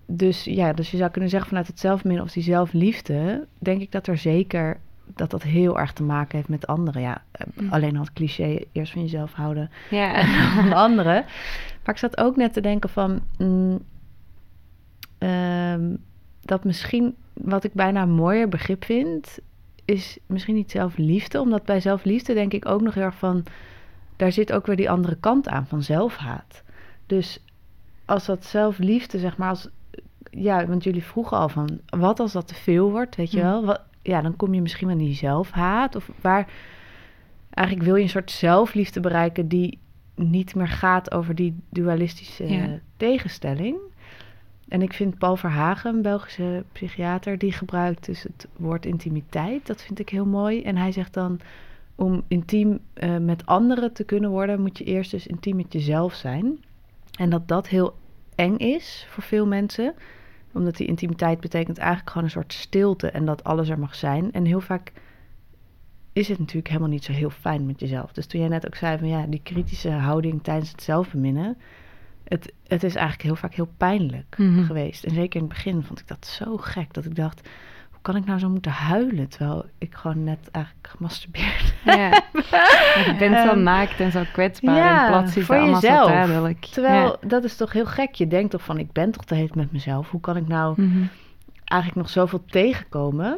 dus 0.06 0.44
ja, 0.44 0.74
dus 0.74 0.92
je 0.92 0.98
zou 0.98 1.12
kunnen 1.12 1.30
zeggen 1.30 1.50
vanuit 1.50 1.68
het 1.68 1.80
zelfmin 1.80 2.22
of 2.22 2.32
die 2.32 2.44
zelfliefde, 2.44 3.48
denk 3.60 3.82
ik 3.82 3.92
dat 3.92 4.08
er 4.08 4.18
zeker 4.18 4.80
dat 5.08 5.30
dat 5.32 5.44
heel 5.44 5.80
erg 5.80 5.94
te 5.94 6.04
maken 6.04 6.38
heeft 6.38 6.50
met 6.50 6.68
anderen. 6.68 7.02
Ja, 7.02 7.24
eh, 7.32 7.46
Mm. 7.56 7.72
alleen 7.72 7.96
al 7.98 8.04
het 8.04 8.14
cliché 8.14 8.60
eerst 8.72 8.92
van 8.92 9.02
jezelf 9.02 9.34
houden 9.34 9.70
Ja. 9.90 10.14
en 10.22 10.28
van 10.64 10.74
anderen. 10.74 11.26
Maar 11.84 11.94
ik 11.94 11.98
zat 11.98 12.18
ook 12.18 12.36
net 12.36 12.54
te 12.54 12.62
denken 12.62 12.90
van 12.90 13.20
mm, 13.38 13.80
ehm, 15.18 15.96
dat 16.42 16.64
misschien 16.64 17.16
wat 17.34 17.64
ik 17.64 17.74
bijna 17.74 18.02
een 18.02 18.12
mooier 18.12 18.50
begrip 18.50 18.86
vind, 18.86 19.40
is 19.86 20.18
misschien 20.26 20.56
niet 20.56 20.72
zelfliefde, 20.72 21.40
omdat 21.42 21.64
bij 21.64 21.80
zelfliefde 21.80 22.34
denk 22.34 22.54
ik 22.54 22.66
ook 22.68 22.82
nog 22.82 22.94
heel 22.94 23.04
erg 23.04 23.16
van 23.16 23.44
daar 24.16 24.32
zit 24.32 24.52
ook 24.52 24.66
weer 24.66 24.76
die 24.76 24.90
andere 24.90 25.16
kant 25.20 25.48
aan 25.48 25.68
van 25.68 25.84
zelfhaat. 25.84 26.64
Dus 27.06 27.44
als 28.06 28.26
dat 28.26 28.46
zelfliefde, 28.46 29.20
zeg 29.20 29.38
maar, 29.38 29.50
als 29.50 29.70
ja, 30.30 30.66
want 30.66 30.84
jullie 30.84 31.04
vroegen 31.04 31.38
al 31.38 31.50
van 31.50 31.80
wat 31.90 32.20
als 32.20 32.32
dat 32.32 32.48
te 32.48 32.56
veel 32.56 32.92
wordt, 32.92 33.16
weet 33.16 33.32
je 33.32 33.38
Mm. 33.38 33.44
wel? 33.44 33.66
Wat, 33.66 33.82
ja, 34.06 34.22
dan 34.22 34.36
kom 34.36 34.54
je 34.54 34.62
misschien 34.62 34.90
aan 34.90 34.98
die 34.98 35.16
zelfhaat 35.16 35.96
of 35.96 36.10
waar 36.22 36.48
eigenlijk 37.50 37.88
wil 37.88 37.96
je 37.96 38.04
een 38.04 38.10
soort 38.10 38.32
zelfliefde 38.32 39.00
bereiken 39.00 39.48
die 39.48 39.78
niet 40.16 40.56
meer 40.56 40.68
gaat 40.68 41.12
over 41.12 41.36
die 41.36 41.56
dualistische 41.70 42.48
Ja. 42.48 42.80
tegenstelling. 42.98 43.78
En 44.68 44.82
ik 44.82 44.94
vind 44.94 45.18
Paul 45.18 45.36
Verhagen, 45.36 45.96
een 45.96 46.02
Belgische 46.02 46.64
psychiater, 46.72 47.38
die 47.38 47.52
gebruikt 47.52 48.06
dus 48.06 48.24
het 48.24 48.48
woord 48.56 48.86
intimiteit. 48.86 49.66
Dat 49.68 49.82
vind 49.82 50.00
ik 50.00 50.10
heel 50.10 50.26
mooi. 50.26 50.62
En 50.62 50.78
hij 50.78 50.92
zegt 50.92 51.14
dan, 51.14 51.40
om 51.96 52.24
intiem 52.28 52.80
eh, 52.94 53.18
met 53.18 53.46
anderen 53.46 53.94
te 53.94 54.04
kunnen 54.04 54.30
worden, 54.30 54.62
moet 54.62 54.78
je 54.78 54.84
eerst 54.84 55.12
dus 55.12 55.28
intiem 55.28 55.56
met 55.56 55.74
jezelf 55.74 56.14
zijn. 56.14 56.58
En 57.18 57.30
dat 57.30 57.48
dat 57.48 57.68
heel 57.68 57.96
eng 58.36 58.56
is 58.58 59.06
voor 59.10 59.24
veel 59.24 59.48
mensen. 59.48 59.94
Omdat 60.56 60.76
die 60.78 60.88
intimiteit 60.88 61.40
betekent 61.40 61.78
eigenlijk 61.78 62.10
gewoon 62.10 62.24
een 62.24 62.32
soort 62.34 62.54
stilte 62.54 63.10
en 63.10 63.26
dat 63.26 63.44
alles 63.44 63.70
er 63.70 63.80
mag 63.80 63.96
zijn. 63.96 64.32
En 64.32 64.46
heel 64.46 64.62
vaak 64.62 64.92
is 66.14 66.28
het 66.28 66.40
natuurlijk 66.40 66.68
helemaal 66.68 66.90
niet 66.90 67.04
zo 67.04 67.12
heel 67.12 67.30
fijn 67.30 67.66
met 67.66 67.80
jezelf. 67.80 68.12
Dus 68.12 68.26
toen 68.26 68.40
jij 68.40 68.50
net 68.50 68.66
ook 68.66 68.76
zei 68.76 68.98
van 68.98 69.08
ja, 69.08 69.26
die 69.26 69.42
kritische 69.44 69.90
houding 69.90 70.44
tijdens 70.44 70.72
het 70.72 70.82
zelfbeminnen. 70.84 71.58
Het, 72.24 72.54
het 72.68 72.84
is 72.84 72.96
eigenlijk 72.96 73.24
heel 73.24 73.36
vaak 73.36 73.54
heel 73.54 73.70
pijnlijk 73.78 74.36
Mhm. 74.38 74.64
geweest. 74.64 75.04
En 75.04 75.14
zeker 75.14 75.36
in 75.42 75.46
het 75.46 75.56
begin 75.56 75.84
vond 75.84 76.00
ik 76.00 76.08
dat 76.08 76.26
zo 76.26 76.58
gek. 76.58 76.94
Dat 76.94 77.06
ik 77.06 77.16
dacht, 77.16 77.50
kan 78.06 78.16
ik 78.16 78.26
nou 78.26 78.40
zo 78.40 78.50
moeten 78.50 78.72
huilen? 78.72 79.30
Terwijl 79.30 79.66
ik 79.78 79.96
gewoon 79.96 80.24
net 80.24 80.50
eigenlijk 80.52 80.88
gemasturbeerd 80.88 81.74
Ja. 81.86 82.10
Je 83.06 83.16
bent 83.20 83.38
zo 83.38 83.48
Ehm, 83.50 83.64
naakt 83.64 84.00
en 84.00 84.12
zo 84.12 84.24
kwetsbaar 84.34 84.76
ja, 84.76 85.06
en 85.06 85.12
plots 85.12 85.38
is 85.38 85.46
voor 85.46 85.56
allemaal 85.56 85.82
jezelf. 85.82 86.08
zo 86.08 86.14
duidelijk. 86.14 86.66
Terwijl 86.66 87.18
dat 87.28 87.44
is 87.44 87.56
toch 87.56 87.72
heel 87.74 87.86
gek. 87.86 88.14
Je 88.14 88.28
denkt 88.28 88.52
toch 88.52 88.64
van 88.64 88.78
ik 88.78 88.92
ben 88.92 89.12
toch 89.12 89.24
de 89.24 89.36
hele 89.36 89.48
tijd 89.48 89.60
met 89.60 89.72
mezelf. 89.72 90.10
Hoe 90.10 90.22
kan 90.22 90.38
ik 90.38 90.48
nou. 90.48 90.82
Mhm. 90.82 91.04
eigenlijk 91.64 92.02
nog 92.02 92.10
zoveel 92.10 92.46
tegenkomen? 92.46 93.38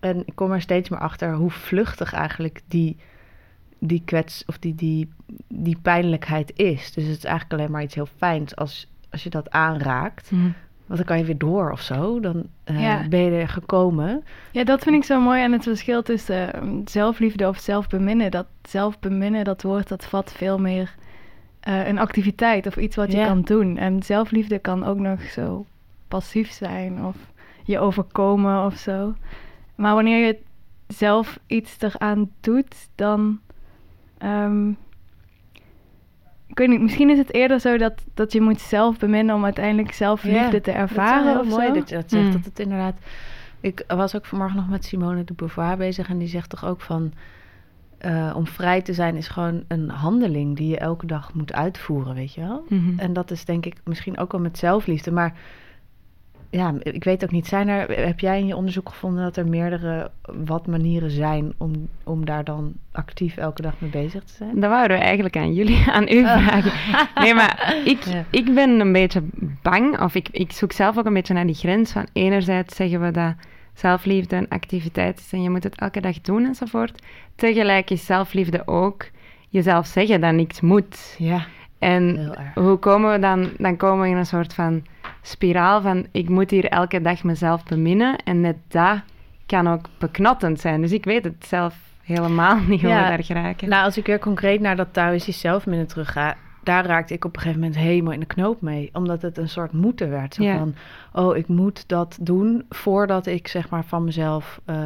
En 0.00 0.22
ik 0.26 0.34
kom 0.34 0.52
er 0.52 0.60
steeds 0.60 0.88
meer 0.88 1.00
achter 1.00 1.34
hoe 1.34 1.50
vluchtig 1.50 2.12
eigenlijk 2.12 2.60
die, 2.68 2.96
die 3.78 4.02
kwets 4.04 4.42
of 4.46 4.58
die, 4.58 4.74
die, 4.74 5.12
die 5.48 5.78
pijnlijkheid 5.82 6.52
is. 6.56 6.92
Dus 6.92 7.04
het 7.04 7.16
is 7.16 7.24
eigenlijk 7.24 7.60
alleen 7.60 7.70
maar 7.72 7.82
iets 7.82 7.94
heel 7.94 8.08
fijns 8.16 8.56
als, 8.56 8.90
als 9.10 9.22
je 9.22 9.30
dat 9.30 9.50
aanraakt. 9.50 10.30
Mhm. 10.30 10.48
Want 10.86 10.98
dan 10.98 11.08
kan 11.08 11.18
je 11.18 11.24
weer 11.24 11.38
door 11.38 11.70
of 11.70 11.80
zo. 11.80 12.20
Dan 12.20 12.46
eh, 12.64 12.80
Ja. 12.82 13.08
ben 13.08 13.20
je 13.20 13.30
er 13.30 13.48
gekomen. 13.48 14.24
Ja, 14.50 14.64
dat 14.64 14.82
vind 14.82 14.96
ik 14.96 15.04
zo 15.04 15.20
mooi 15.20 15.42
aan 15.42 15.52
het 15.52 15.62
verschil 15.62 16.02
tussen 16.02 16.52
eh, 16.54 16.62
zelfliefde 16.84 17.48
of 17.48 17.58
zelfbeminnen. 17.58 18.30
Dat 18.30 18.46
zelfbeminnen, 18.62 19.44
dat 19.44 19.62
woord, 19.62 19.88
dat 19.88 20.04
vat 20.04 20.32
veel 20.32 20.58
meer 20.58 20.94
eh, 21.60 21.86
een 21.88 21.98
activiteit 21.98 22.66
of 22.66 22.76
iets 22.76 22.96
wat 22.96 23.12
je 23.12 23.18
Ja. 23.18 23.26
kan 23.26 23.42
doen. 23.42 23.76
En 23.78 24.02
zelfliefde 24.02 24.58
kan 24.58 24.84
ook 24.84 24.98
nog 24.98 25.20
zo 25.22 25.66
passief 26.08 26.50
zijn 26.50 27.04
of 27.04 27.16
je 27.64 27.78
overkomen 27.78 28.64
of 28.64 28.74
zo. 28.76 29.14
Maar 29.74 29.94
wanneer 29.94 30.26
je 30.26 30.38
zelf 30.86 31.38
iets 31.46 31.76
eraan 31.80 32.30
doet, 32.40 32.88
dan... 32.94 33.38
ehm, 34.18 34.72
ik 36.46 36.58
weet 36.58 36.68
niet, 36.68 36.80
misschien 36.80 37.10
is 37.10 37.18
het 37.18 37.32
eerder 37.34 37.60
zo 37.60 37.76
dat, 37.76 38.04
dat 38.14 38.32
je 38.32 38.40
moet 38.40 38.60
zelf 38.60 38.98
beminnen 38.98 39.34
om 39.34 39.44
uiteindelijk 39.44 39.92
zelfliefde 39.92 40.38
Ja, 40.40 40.50
te 40.50 40.60
Dat 40.60 40.74
ervaren 40.74 41.26
is 41.26 41.32
wel 41.32 41.40
of 41.40 41.46
heel 41.46 41.56
mooi 41.56 41.66
zo. 41.68 41.74
dat 41.74 41.88
je 41.88 41.94
dat 41.94 42.10
zegt. 42.10 42.24
Mm. 42.24 42.32
Dat 42.32 42.44
het 42.44 42.58
inderdaad... 42.58 42.94
Ik 43.60 43.84
was 43.86 44.16
ook 44.16 44.26
vanmorgen 44.26 44.56
nog 44.56 44.68
met 44.68 44.84
Simone 44.84 45.24
de 45.24 45.32
Beauvoir 45.32 45.76
bezig... 45.76 46.08
en 46.08 46.18
die 46.18 46.28
zegt 46.28 46.50
toch 46.50 46.64
ook 46.64 46.80
van... 46.80 47.12
eh, 47.98 48.32
om 48.36 48.46
vrij 48.46 48.82
te 48.82 48.92
zijn 48.94 49.16
is 49.16 49.28
gewoon 49.28 49.64
een 49.68 49.90
handeling... 49.90 50.56
die 50.56 50.68
je 50.68 50.78
elke 50.78 51.06
dag 51.06 51.34
moet 51.34 51.52
uitvoeren, 51.52 52.14
weet 52.14 52.34
je 52.34 52.40
wel? 52.40 52.64
Mhm. 52.68 52.98
En 52.98 53.12
dat 53.12 53.30
is 53.30 53.44
denk 53.44 53.66
ik 53.66 53.76
misschien 53.84 54.18
ook 54.18 54.32
wel 54.32 54.40
met 54.40 54.58
zelfliefde. 54.58 55.10
Maar 55.12 55.32
ja, 56.56 56.74
ik 56.82 57.04
weet 57.04 57.24
ook 57.24 57.30
niet. 57.30 57.46
Zijn 57.46 57.68
er, 57.68 58.04
heb 58.06 58.20
jij 58.20 58.38
in 58.38 58.46
je 58.46 58.56
onderzoek 58.56 58.88
gevonden 58.88 59.22
dat 59.22 59.36
er 59.36 59.46
meerdere 59.48 60.10
wat 60.44 60.66
manieren 60.66 61.10
zijn 61.10 61.52
om, 61.58 61.88
om 62.04 62.24
daar 62.24 62.44
dan 62.44 62.72
actief 62.92 63.36
elke 63.36 63.62
dag 63.62 63.74
mee 63.78 63.90
bezig 63.90 64.24
te 64.24 64.32
zijn? 64.32 64.60
Dat 64.60 64.70
wouden 64.70 64.96
we 64.98 65.02
eigenlijk 65.02 65.36
aan 65.36 65.54
jullie, 65.54 65.84
aan 65.96 66.08
u 66.08 66.24
Oh. 66.24 66.46
vragen. 66.46 66.72
Nee, 67.14 67.34
maar 67.34 67.76
ik, 67.84 68.02
Ja. 68.04 68.24
ik 68.30 68.54
ben 68.54 68.80
een 68.80 68.92
beetje 68.92 69.22
bang, 69.62 70.00
of 70.00 70.14
ik, 70.14 70.28
ik 70.30 70.52
zoek 70.52 70.72
zelf 70.72 70.98
ook 70.98 71.06
een 71.06 71.14
beetje 71.14 71.34
naar 71.34 71.46
die 71.46 71.54
grens 71.54 71.92
van 71.92 72.06
enerzijds 72.12 72.76
zeggen 72.76 73.00
we 73.00 73.10
dat 73.10 73.34
zelfliefde 73.74 74.36
een 74.36 74.48
activiteit 74.48 75.18
is 75.18 75.32
en 75.32 75.42
je 75.42 75.50
moet 75.50 75.64
het 75.64 75.80
elke 75.80 76.00
dag 76.00 76.20
doen 76.20 76.44
enzovoort. 76.44 77.02
Tegelijk 77.34 77.90
is 77.90 78.06
zelfliefde 78.06 78.62
ook 78.66 79.06
jezelf 79.48 79.86
zeggen 79.86 80.20
dat 80.20 80.32
niks 80.32 80.60
moet. 80.60 81.14
Ja, 81.18 81.44
En 81.78 82.32
hoe 82.54 82.76
komen 82.76 83.12
we 83.12 83.18
dan? 83.18 83.48
Dan 83.58 83.76
komen 83.76 84.04
we 84.04 84.08
in 84.10 84.16
een 84.16 84.26
soort 84.26 84.54
van 84.54 84.82
spiraal 85.26 85.80
van 85.80 86.06
ik 86.12 86.28
moet 86.28 86.50
hier 86.50 86.64
elke 86.68 87.00
dag 87.00 87.22
mezelf 87.22 87.64
beminnen 87.64 88.16
en 88.24 88.40
net 88.40 88.56
dat 88.68 89.00
kan 89.46 89.68
ook 89.68 89.86
beknottend 89.98 90.60
zijn. 90.60 90.80
Dus 90.80 90.92
ik 90.92 91.04
weet 91.04 91.24
het 91.24 91.46
zelf 91.46 91.74
helemaal 92.02 92.56
niet 92.68 92.80
hoe 92.80 92.90
Ja. 92.90 93.02
we 93.02 93.08
daar 93.08 93.24
geraken. 93.24 93.68
Nou, 93.68 93.84
als 93.84 93.96
ik 93.96 94.06
weer 94.06 94.18
concreet 94.18 94.60
naar 94.60 94.76
dat 94.76 94.92
Taoïstisch 94.92 95.40
zelfminnen 95.40 95.86
terug 95.86 96.12
ga... 96.12 96.36
daar 96.64 96.86
raakte 96.86 97.14
ik 97.14 97.24
op 97.24 97.34
een 97.34 97.40
gegeven 97.40 97.60
moment 97.60 97.78
helemaal 97.78 98.12
in 98.12 98.20
de 98.20 98.26
knoop 98.26 98.60
mee. 98.60 98.90
Omdat 98.92 99.22
het 99.22 99.38
een 99.38 99.48
soort 99.48 99.72
moeten 99.72 100.10
werd. 100.10 100.34
Zo 100.34 100.42
Ja. 100.42 100.58
van, 100.58 100.74
oh, 101.12 101.36
ik 101.36 101.48
moet 101.48 101.88
dat 101.88 102.18
doen 102.20 102.64
voordat 102.68 103.26
ik 103.26 103.48
zeg 103.48 103.68
maar 103.68 103.84
van 103.84 104.04
mezelf 104.04 104.60
eh, 104.64 104.76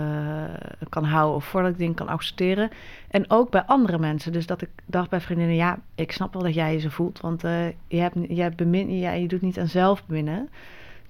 kan 0.88 1.04
houden... 1.04 1.36
of 1.36 1.44
voordat 1.44 1.70
ik 1.70 1.78
dingen 1.78 1.94
kan 1.94 2.08
accepteren. 2.08 2.70
En 3.10 3.30
ook 3.30 3.50
bij 3.50 3.62
andere 3.62 3.98
mensen. 3.98 4.32
Dus 4.32 4.46
dat 4.46 4.62
ik 4.62 4.68
dacht 4.86 5.10
bij 5.10 5.20
vriendinnen... 5.20 5.56
ja, 5.56 5.78
ik 5.94 6.12
snap 6.12 6.32
wel 6.32 6.42
dat 6.42 6.54
jij 6.54 6.72
je 6.72 6.78
zo 6.78 6.88
voelt... 6.88 7.20
want 7.20 7.44
eh, 7.44 7.66
je, 7.86 8.00
hebt, 8.00 8.16
je, 8.28 8.42
hebt 8.42 8.56
bemin, 8.56 8.98
ja, 8.98 9.12
je 9.12 9.28
doet 9.28 9.42
niet 9.42 9.58
aan 9.58 9.68
zelfbeminnen. 9.68 10.48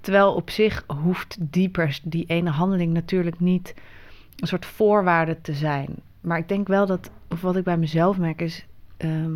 Terwijl 0.00 0.34
op 0.34 0.50
zich 0.50 0.84
hoeft 1.02 1.36
die, 1.40 1.68
pers, 1.68 2.00
die 2.04 2.24
ene 2.26 2.50
handeling 2.50 2.92
natuurlijk 2.92 3.40
niet... 3.40 3.74
een 4.36 4.48
soort 4.48 4.66
voorwaarde 4.66 5.40
te 5.40 5.52
zijn. 5.52 5.94
Maar 6.20 6.38
ik 6.38 6.48
denk 6.48 6.68
wel 6.68 6.86
dat, 6.86 7.10
of 7.28 7.40
wat 7.40 7.56
ik 7.56 7.64
bij 7.64 7.76
mezelf 7.76 8.18
merk 8.18 8.40
is, 8.40 8.66
ehm, 8.96 9.32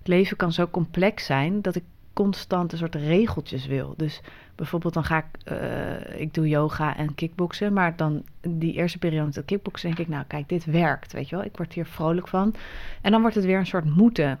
het 0.00 0.08
leven 0.08 0.36
kan 0.36 0.52
zo 0.52 0.66
complex 0.70 1.24
zijn 1.24 1.62
dat 1.62 1.74
ik 1.76 1.82
constant 2.12 2.72
een 2.72 2.78
soort 2.78 2.94
regeltjes 2.94 3.66
wil. 3.66 3.94
Dus 3.96 4.20
bijvoorbeeld 4.54 4.94
dan 4.94 5.04
ga 5.04 5.18
ik, 5.18 5.24
eh, 5.44 6.20
ik 6.20 6.34
doe 6.34 6.48
yoga 6.48 6.96
en 6.96 7.14
kickboksen, 7.14 7.72
maar 7.72 7.96
dan 7.96 8.22
die 8.40 8.72
eerste 8.72 8.98
periode 8.98 9.26
met 9.26 9.34
het 9.34 9.44
kickboksen 9.44 9.88
denk 9.88 10.00
ik, 10.00 10.08
nou 10.08 10.24
kijk, 10.26 10.48
dit 10.48 10.64
werkt, 10.64 11.12
weet 11.12 11.28
je 11.28 11.36
wel, 11.36 11.44
ik 11.44 11.56
word 11.56 11.72
hier 11.72 11.86
vrolijk 11.86 12.28
van. 12.28 12.54
En 13.02 13.10
dan 13.10 13.20
wordt 13.20 13.36
het 13.36 13.44
weer 13.44 13.58
een 13.58 13.66
soort 13.66 13.96
moeten. 13.96 14.38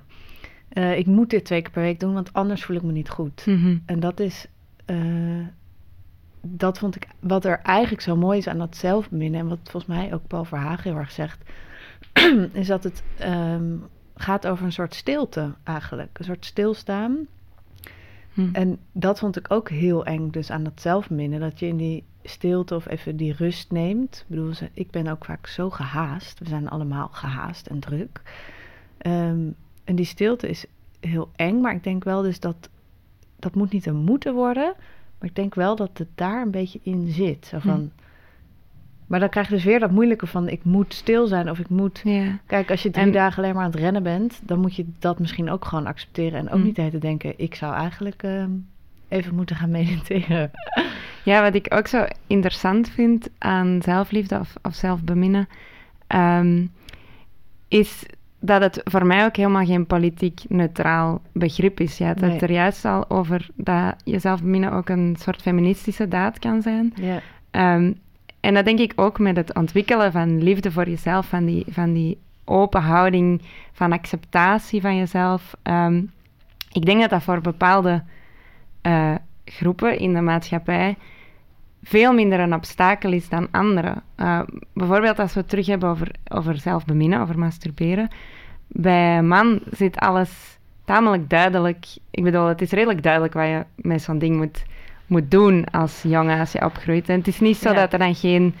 eh, 0.68 0.98
ik 0.98 1.06
moet 1.06 1.30
dit 1.30 1.44
twee 1.44 1.62
keer 1.62 1.70
per 1.70 1.82
week 1.82 2.00
doen, 2.00 2.14
want 2.14 2.32
anders 2.32 2.64
voel 2.64 2.76
ik 2.76 2.82
me 2.82 2.92
niet 2.92 3.08
goed. 3.10 3.46
Mhm. 3.46 3.76
En 3.86 4.00
dat 4.00 4.20
is, 4.20 4.46
eh, 4.84 4.96
dat 6.40 6.78
vond 6.78 6.96
ik, 6.96 7.06
wat 7.20 7.44
er 7.44 7.60
eigenlijk 7.62 8.02
zo 8.02 8.16
mooi 8.16 8.38
is 8.38 8.46
aan 8.48 8.58
dat 8.58 8.76
zelfbeminnen, 8.76 9.40
en 9.40 9.48
wat 9.48 9.58
volgens 9.62 9.86
mij 9.96 10.14
ook 10.14 10.26
Paul 10.26 10.44
Verhagen 10.44 10.90
heel 10.90 11.00
erg 11.00 11.10
zegt, 11.10 11.38
is 12.52 12.66
dat 12.66 12.84
het 12.84 13.02
ehm, 13.18 13.74
gaat 14.20 14.46
over 14.46 14.64
een 14.64 14.72
soort 14.72 14.94
stilte 14.94 15.54
eigenlijk. 15.64 16.18
Een 16.18 16.24
soort 16.24 16.44
stilstaan. 16.44 17.26
Hm. 18.32 18.48
En 18.52 18.78
dat 18.92 19.18
vond 19.18 19.36
ik 19.36 19.50
ook 19.50 19.68
heel 19.68 20.04
eng 20.04 20.30
dus 20.30 20.50
aan 20.50 20.62
dat 20.64 20.80
zelfbeminnen, 20.80 21.40
dat 21.40 21.58
je 21.58 21.66
in 21.66 21.76
die 21.76 22.04
stilte 22.22 22.74
of 22.74 22.88
even 22.88 23.16
die 23.16 23.32
rust 23.32 23.70
neemt. 23.70 24.18
Ik 24.18 24.24
bedoel, 24.26 24.52
ik 24.72 24.90
ben 24.90 25.06
ook 25.06 25.24
vaak 25.24 25.46
zo 25.46 25.70
gehaast. 25.70 26.38
We 26.38 26.48
zijn 26.48 26.68
allemaal 26.68 27.08
gehaast 27.12 27.66
en 27.66 27.80
druk. 27.80 28.22
Ehm, 28.98 29.48
en 29.84 29.96
die 29.96 30.04
stilte 30.04 30.48
is 30.48 30.64
heel 31.00 31.30
eng, 31.36 31.60
maar 31.60 31.74
ik 31.74 31.84
denk 31.84 32.04
wel 32.04 32.22
dus 32.22 32.40
dat 32.40 32.68
dat 33.38 33.54
moet 33.54 33.72
niet 33.72 33.86
een 33.86 33.96
moeten 33.96 34.34
worden, 34.34 34.74
maar 35.18 35.28
ik 35.28 35.34
denk 35.34 35.54
wel 35.54 35.76
dat 35.76 35.98
het 35.98 36.08
daar 36.14 36.42
een 36.42 36.50
beetje 36.50 36.80
in 36.82 37.08
zit. 37.08 37.46
Zo 37.46 37.58
van, 37.58 37.90
Maar 39.10 39.20
dan 39.20 39.28
krijg 39.28 39.48
je 39.48 39.54
dus 39.54 39.64
weer 39.64 39.80
dat 39.80 39.90
moeilijke 39.90 40.26
van 40.26 40.48
ik 40.48 40.64
moet 40.64 40.94
stil 40.94 41.26
zijn 41.26 41.50
of 41.50 41.58
ik 41.58 41.68
moet. 41.68 42.00
Ja. 42.04 42.38
Kijk, 42.46 42.70
als 42.70 42.82
je 42.82 42.90
drie 42.90 43.04
En- 43.04 43.12
dagen 43.12 43.42
alleen 43.42 43.54
maar 43.54 43.64
aan 43.64 43.70
het 43.70 43.80
rennen 43.80 44.02
bent, 44.02 44.40
dan 44.42 44.60
moet 44.60 44.76
je 44.76 44.86
dat 44.98 45.18
misschien 45.18 45.50
ook 45.50 45.64
gewoon 45.64 45.86
accepteren 45.86 46.38
en 46.38 46.50
ook 46.50 46.58
Mm. 46.58 46.64
niet 46.64 46.74
tijd 46.74 47.00
denken, 47.00 47.34
ik 47.36 47.54
zou 47.54 47.74
eigenlijk 47.74 48.22
ehm, 48.22 48.50
even 49.08 49.34
moeten 49.34 49.56
gaan 49.56 49.70
mediteren. 49.80 50.50
Ja, 51.24 51.42
wat 51.42 51.54
ik 51.54 51.66
ook 51.74 51.86
zo 51.86 52.04
interessant 52.26 52.88
vind 52.88 53.28
aan 53.38 53.82
zelfliefde 53.82 54.38
of, 54.38 54.54
of 54.62 54.74
zelfbeminnen, 54.74 55.48
ehm, 56.06 56.66
is 57.68 58.02
dat 58.40 58.60
het 58.62 58.80
voor 58.84 59.06
mij 59.06 59.24
ook 59.24 59.36
helemaal 59.36 59.64
geen 59.64 59.86
politiek 59.86 60.40
neutraal 60.48 61.22
begrip 61.32 61.80
is. 61.80 61.98
Je 61.98 62.04
had 62.04 62.20
het 62.20 62.30
Nee. 62.30 62.40
er 62.40 62.50
juist 62.52 62.84
al 62.84 63.10
over 63.10 63.48
dat 63.54 63.94
je 64.04 64.18
zelfbeminnen 64.18 64.72
ook 64.72 64.88
een 64.88 65.16
soort 65.18 65.42
feministische 65.42 66.08
daad 66.08 66.38
kan 66.38 66.62
zijn. 66.62 66.92
Ja, 66.94 67.20
Ehm, 67.50 67.92
en 68.40 68.54
dat 68.54 68.64
denk 68.64 68.78
ik 68.78 68.92
ook 68.96 69.18
met 69.18 69.36
het 69.36 69.54
ontwikkelen 69.54 70.12
van 70.12 70.42
liefde 70.42 70.72
voor 70.72 70.88
jezelf, 70.88 71.26
van 71.26 71.44
die, 71.44 71.64
van 71.68 71.92
die 71.92 72.18
open 72.44 72.82
houding, 72.82 73.42
van 73.72 73.92
acceptatie 73.92 74.80
van 74.80 74.96
jezelf. 74.96 75.54
Ehm, 75.62 76.02
ik 76.72 76.84
denk 76.84 77.00
dat 77.00 77.10
dat 77.10 77.22
voor 77.22 77.40
bepaalde 77.40 78.02
eh, 78.80 79.14
groepen 79.44 79.98
in 79.98 80.14
de 80.14 80.20
maatschappij 80.20 80.96
veel 81.82 82.12
minder 82.12 82.40
een 82.40 82.54
obstakel 82.54 83.12
is 83.12 83.28
dan 83.28 83.48
andere. 83.50 83.94
Eh, 84.14 84.40
bijvoorbeeld 84.72 85.18
als 85.18 85.34
we 85.34 85.40
het 85.40 85.48
terug 85.48 85.66
hebben 85.66 85.88
over, 85.88 86.10
over 86.28 86.56
zelfbeminnen, 86.56 87.20
over 87.20 87.38
masturberen. 87.38 88.08
Bij 88.66 89.22
man 89.22 89.60
zit 89.70 89.96
alles 89.96 90.58
tamelijk 90.84 91.30
duidelijk. 91.30 91.86
Ik 92.10 92.22
bedoel, 92.22 92.46
het 92.46 92.60
is 92.60 92.70
redelijk 92.70 93.02
duidelijk 93.02 93.34
wat 93.34 93.46
je 93.46 93.64
met 93.74 94.02
zo'n 94.02 94.18
ding 94.18 94.36
moet, 94.36 94.64
moet 95.10 95.30
doen 95.30 95.64
als 95.70 96.02
jongen, 96.02 96.38
als 96.40 96.52
je 96.52 96.64
opgroeit. 96.64 97.08
En 97.08 97.18
het 97.18 97.26
is 97.28 97.40
niet 97.40 97.56
zo 97.56 97.68
Ja. 97.68 97.74
dat 97.74 97.92
er 97.92 97.98
dan 97.98 98.14
geen 98.14 98.54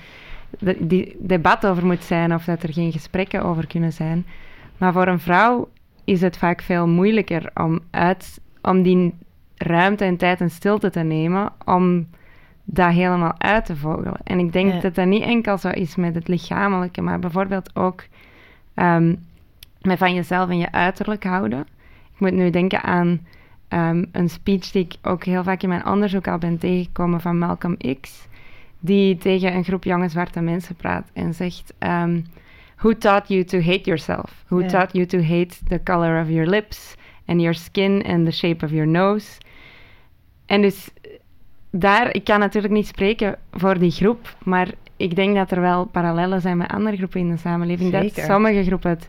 de, 0.58 0.76
die 0.80 1.16
debat 1.18 1.66
over 1.66 1.86
moet 1.86 2.04
zijn 2.04 2.34
of 2.34 2.44
dat 2.44 2.62
er 2.62 2.72
geen 2.72 2.92
gesprekken 2.92 3.42
over 3.42 3.66
kunnen 3.66 3.92
zijn. 3.92 4.26
Maar 4.78 4.92
voor 4.92 5.06
een 5.06 5.20
vrouw 5.20 5.68
is 6.04 6.20
het 6.20 6.36
vaak 6.38 6.62
veel 6.62 6.88
moeilijker 6.88 7.50
om, 7.54 7.80
uit, 7.90 8.40
om 8.62 8.82
die 8.82 9.14
ruimte 9.56 10.04
en 10.04 10.16
tijd 10.16 10.40
en 10.40 10.50
stilte 10.50 10.90
te 10.90 11.00
nemen 11.00 11.52
om 11.64 12.08
dat 12.64 12.92
helemaal 12.92 13.34
uit 13.38 13.64
te 13.64 13.76
vogelen. 13.76 14.16
En 14.24 14.38
ik 14.38 14.52
denk 14.52 14.72
Ja. 14.72 14.80
dat 14.80 14.94
dat 14.94 15.06
niet 15.06 15.22
enkel 15.22 15.58
zo 15.58 15.68
is 15.68 15.96
met 15.96 16.14
het 16.14 16.28
lichamelijke, 16.28 17.00
maar 17.02 17.18
bijvoorbeeld 17.18 17.76
ook 17.76 18.04
ehm, 18.74 19.14
met 19.80 19.98
van 19.98 20.14
jezelf 20.14 20.48
en 20.48 20.58
je 20.58 20.72
uiterlijk 20.72 21.24
houden. 21.24 21.60
Ik 22.14 22.20
moet 22.20 22.32
nu 22.32 22.50
denken 22.50 22.82
aan 22.82 23.26
ehm, 23.70 24.04
een 24.12 24.28
speech 24.28 24.70
die 24.70 24.84
ik 24.84 24.94
ook 25.02 25.24
heel 25.24 25.42
vaak 25.42 25.62
in 25.62 25.68
mijn 25.68 25.86
onderzoek 25.86 26.28
al 26.28 26.38
ben 26.38 26.58
tegengekomen 26.58 27.20
van 27.20 27.38
Malcolm 27.38 27.76
X, 28.00 28.28
die 28.80 29.16
tegen 29.16 29.54
een 29.54 29.64
groep 29.64 29.84
jonge 29.84 30.08
zwarte 30.08 30.40
mensen 30.40 30.74
praat 30.74 31.10
en 31.12 31.34
zegt: 31.34 31.74
ehm, 31.78 32.20
Who 32.76 32.98
taught 32.98 33.28
you 33.28 33.44
to 33.44 33.60
hate 33.60 33.84
yourself? 33.84 34.44
Who 34.48 34.66
taught 34.66 34.92
you 34.92 35.06
to 35.06 35.18
hate 35.18 35.64
the 35.68 35.80
color 35.84 36.22
of 36.22 36.28
your 36.28 36.46
lips 36.46 36.94
and 37.26 37.40
your 37.40 37.54
skin 37.54 38.02
and 38.06 38.24
the 38.24 38.32
shape 38.32 38.64
of 38.64 38.70
your 38.70 38.88
nose? 38.88 39.38
En 40.46 40.62
dus 40.62 40.88
daar, 41.70 42.14
ik 42.14 42.24
kan 42.24 42.38
natuurlijk 42.38 42.72
niet 42.72 42.86
spreken 42.86 43.36
voor 43.52 43.78
die 43.78 43.90
groep, 43.90 44.36
maar 44.44 44.68
ik 44.96 45.16
denk 45.16 45.34
dat 45.34 45.50
er 45.50 45.60
wel 45.60 45.84
parallellen 45.84 46.40
zijn 46.40 46.56
met 46.56 46.70
andere 46.70 46.96
groepen 46.96 47.20
in 47.20 47.30
de 47.30 47.36
samenleving. 47.36 47.92
Dat 47.92 48.24
sommige 48.24 48.64
groepen 48.64 48.90
het, 48.90 49.08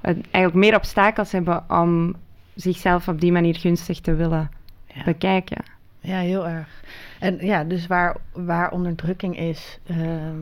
het 0.00 0.16
eigenlijk 0.30 0.54
meer 0.54 0.76
obstakels 0.76 1.32
hebben 1.32 1.64
om 1.68 2.14
zichzelf 2.56 3.08
op 3.08 3.20
die 3.20 3.32
manier 3.32 3.56
gunstig 3.56 4.00
te 4.00 4.14
willen 4.14 4.50
Ja. 4.94 5.04
bekijken. 5.04 5.64
ja 6.00 6.18
heel 6.18 6.48
erg. 6.48 6.82
En 7.20 7.38
ja, 7.46 7.64
dus 7.64 7.86
waar, 7.86 8.16
waar 8.32 8.70
onderdrukking 8.70 9.38
is, 9.38 9.78
ehm, 9.86 10.40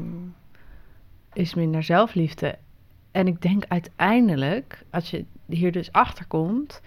is 1.32 1.54
minder 1.54 1.82
zelfliefde. 1.82 2.58
En 3.10 3.26
ik 3.26 3.42
denk 3.42 3.64
uiteindelijk, 3.68 4.84
als 4.90 5.10
je 5.10 5.24
hier 5.46 5.72
dus 5.72 5.92
achter 5.92 6.26
komt, 6.26 6.80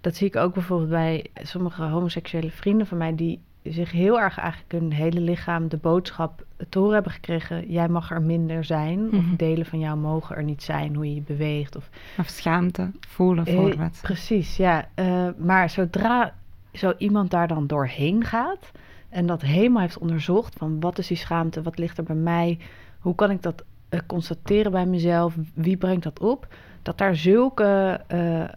dat 0.00 0.16
zie 0.16 0.26
ik 0.26 0.36
ook 0.36 0.54
bijvoorbeeld 0.54 0.90
bij 0.90 1.26
sommige 1.34 1.82
homoseksuele 1.82 2.50
vrienden 2.50 2.86
van 2.86 2.98
mij, 2.98 3.14
die 3.14 3.40
zich 3.64 3.90
heel 3.90 4.20
erg 4.20 4.38
eigenlijk 4.38 4.72
hun 4.72 4.92
hele 4.92 5.20
lichaam 5.20 5.68
de 5.68 5.76
boodschap 5.76 6.44
te 6.68 6.78
horen 6.78 6.94
hebben 6.94 7.12
gekregen: 7.12 7.70
jij 7.70 7.88
mag 7.88 8.10
er 8.10 8.22
minder 8.22 8.64
zijn, 8.64 9.06
of 9.06 9.24
Mhm. 9.24 9.36
delen 9.36 9.66
van 9.66 9.78
jou 9.78 9.96
mogen 9.98 10.36
er 10.36 10.42
niet 10.42 10.62
zijn, 10.62 10.94
hoe 10.94 11.08
je 11.08 11.14
je 11.14 11.20
beweegt. 11.20 11.76
Of 11.76 11.88
Of 12.18 12.28
schaamte 12.28 12.90
voelen 13.08 13.44
Eh, 13.46 13.54
voor 13.54 13.76
wat. 13.76 13.98
Precies, 14.02 14.56
ja. 14.56 14.88
Eh, 14.94 15.28
maar 15.38 15.70
zodra 15.70 16.34
zo 16.72 16.92
iemand 16.98 17.30
daar 17.30 17.48
dan 17.48 17.66
doorheen 17.66 18.24
gaat 18.24 18.70
en 19.08 19.26
dat 19.26 19.42
helemaal 19.42 19.82
heeft 19.82 19.98
onderzocht 19.98 20.54
van 20.56 20.80
wat 20.80 20.98
is 20.98 21.06
die 21.06 21.16
schaamte, 21.16 21.62
wat 21.62 21.78
ligt 21.78 21.98
er 21.98 22.04
bij 22.04 22.16
mij, 22.16 22.58
hoe 22.98 23.14
kan 23.14 23.30
ik 23.30 23.42
dat 23.42 23.64
eh, 23.88 24.00
constateren 24.06 24.72
bij 24.72 24.86
mezelf, 24.86 25.34
wie 25.54 25.76
brengt 25.76 26.02
dat 26.02 26.20
op, 26.20 26.46
dat 26.82 26.98
daar 26.98 27.16
zulke 27.16 28.00
eh, 28.06 28.42
eh, 28.42 28.48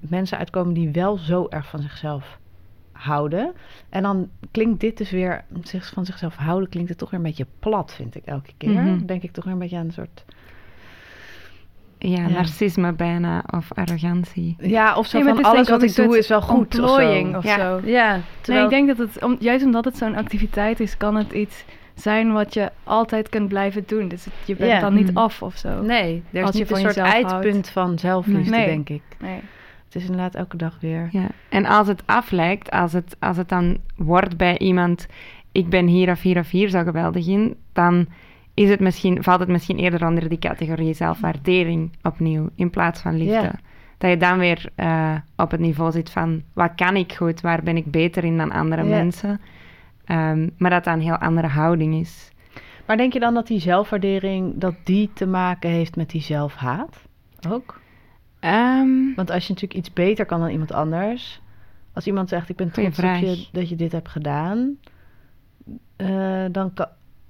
mensen 0.00 0.38
uitkomen 0.38 0.74
die 0.74 0.90
wel 0.90 1.16
zo 1.16 1.46
erg 1.48 1.68
van 1.68 1.80
zichzelf 1.82 2.38
houden. 2.94 3.52
En 3.88 4.02
dan 4.02 4.28
klinkt 4.50 4.80
dit 4.80 4.96
dus 4.98 5.10
weer, 5.10 5.44
zich 5.62 5.90
van 5.94 6.04
zichzelf 6.04 6.34
houden, 6.36 6.68
klinkt 6.68 6.88
het 6.88 6.98
toch 6.98 7.10
weer 7.10 7.18
een 7.20 7.26
beetje 7.26 7.46
plat, 7.58 7.92
vind 7.94 8.14
ik 8.16 8.24
elke 8.24 8.50
keer. 8.58 8.70
Mhm. 8.82 9.06
Denk 9.06 9.22
ik 9.22 9.32
toch 9.32 9.44
weer 9.44 9.52
een 9.52 9.58
beetje 9.58 9.76
aan 9.76 9.84
een 9.86 9.92
soort... 9.92 10.24
Ja, 11.98 12.10
Ja. 12.18 12.28
narcisme 12.28 12.92
bijna, 12.92 13.44
of 13.50 13.72
arrogantie. 13.74 14.56
Ja, 14.60 14.96
of 14.96 15.06
zo 15.06 15.20
van 15.22 15.42
alles 15.42 15.68
wat 15.68 15.82
ik 15.82 15.94
doe 15.94 16.18
is 16.18 16.28
wel 16.28 16.42
goed. 16.42 16.78
of 16.80 16.88
zo. 17.00 17.36
Of 17.36 17.44
Ja. 17.44 17.56
zo. 17.56 17.80
Ja, 17.84 18.12
Nee, 18.12 18.22
terwijl... 18.40 18.64
ik 18.64 18.70
denk 18.70 18.88
dat 18.88 18.98
het, 18.98 19.22
om, 19.24 19.36
juist 19.38 19.64
omdat 19.64 19.84
het 19.84 19.96
zo'n 19.96 20.16
activiteit 20.16 20.80
is, 20.80 20.96
kan 20.96 21.16
het 21.16 21.32
iets 21.32 21.64
zijn 21.94 22.32
wat 22.32 22.54
je 22.54 22.70
altijd 22.84 23.28
kunt 23.28 23.48
blijven 23.48 23.84
doen. 23.86 24.08
Dus 24.08 24.24
het- 24.24 24.34
je 24.44 24.56
bent 24.56 24.70
Ja. 24.70 24.80
dan 24.80 24.94
niet 24.94 25.10
Mm. 25.10 25.16
af 25.16 25.42
of 25.42 25.56
zo. 25.56 25.82
Nee, 25.82 26.22
er 26.32 26.40
is 26.40 26.46
Als 26.46 26.56
je 26.56 26.66
een 26.70 26.76
soort 26.76 26.96
eindpunt 26.96 27.68
van 27.68 27.98
zelfliefde, 27.98 28.50
Nee. 28.50 28.66
denk 28.66 28.88
ik. 28.88 29.02
Nee. 29.20 29.40
Het 29.94 30.02
is 30.02 30.08
inderdaad 30.08 30.34
elke 30.34 30.56
dag 30.56 30.80
weer. 30.80 31.08
Ja. 31.10 31.26
En 31.48 31.66
als 31.66 31.86
het 31.86 32.02
aflijkt, 32.06 32.70
als 32.70 32.92
het, 32.92 33.16
als 33.20 33.36
het 33.36 33.48
dan 33.48 33.78
wordt 33.96 34.36
bij 34.36 34.58
iemand, 34.58 35.06
ik 35.52 35.68
ben 35.68 35.86
hier 35.86 36.10
of 36.10 36.22
hier 36.22 36.38
of 36.38 36.50
hier 36.50 36.68
zo 36.68 36.82
geweldig 36.82 37.26
in, 37.26 37.56
dan 37.72 38.06
is 38.54 38.68
het 38.68 38.80
misschien, 38.80 39.22
valt 39.22 39.40
het 39.40 39.48
misschien 39.48 39.78
eerder 39.78 40.06
onder 40.06 40.28
die 40.28 40.38
categorie 40.38 40.94
zelfwaardering 40.94 41.92
opnieuw, 42.02 42.48
in 42.54 42.70
plaats 42.70 43.00
van 43.00 43.16
liefde. 43.16 43.32
Ja. 43.32 43.54
Dat 43.98 44.10
je 44.10 44.16
dan 44.16 44.38
weer 44.38 44.70
eh, 44.74 45.14
op 45.36 45.50
het 45.50 45.60
niveau 45.60 45.90
zit 45.92 46.10
van, 46.10 46.42
wat 46.52 46.72
kan 46.74 46.96
ik 46.96 47.12
goed, 47.12 47.40
waar 47.40 47.62
ben 47.62 47.76
ik 47.76 47.90
beter 47.90 48.24
in 48.24 48.36
dan 48.36 48.52
andere 48.52 48.82
Ja. 48.82 48.88
mensen. 48.88 49.40
Ehm, 50.04 50.48
maar 50.58 50.70
dat 50.70 50.84
dat 50.84 50.94
een 50.94 51.00
heel 51.00 51.18
andere 51.18 51.46
houding 51.48 51.94
is. 51.94 52.30
Maar 52.86 52.96
denk 52.96 53.12
je 53.12 53.20
dan 53.20 53.34
dat 53.34 53.46
die 53.46 53.60
zelfwaardering, 53.60 54.52
dat 54.56 54.74
die 54.84 55.10
te 55.12 55.26
maken 55.26 55.70
heeft 55.70 55.96
met 55.96 56.10
die 56.10 56.22
zelfhaat? 56.22 57.02
Ook? 57.48 57.82
Ehm, 58.44 59.14
Want 59.16 59.30
als 59.30 59.46
je 59.46 59.52
natuurlijk 59.52 59.80
iets 59.80 59.92
beter 59.92 60.26
kan 60.26 60.40
dan 60.40 60.48
iemand 60.48 60.72
anders. 60.72 61.40
Als 61.92 62.06
iemand 62.06 62.28
zegt, 62.28 62.48
ik 62.48 62.56
ben 62.56 62.70
trots 62.70 62.98
op 62.98 63.04
je 63.04 63.46
dat 63.52 63.68
je 63.68 63.76
dit 63.76 63.92
hebt 63.92 64.08
gedaan. 64.08 64.76
eh, 65.96 66.44
dan, 66.50 66.72
kan, 66.74 66.86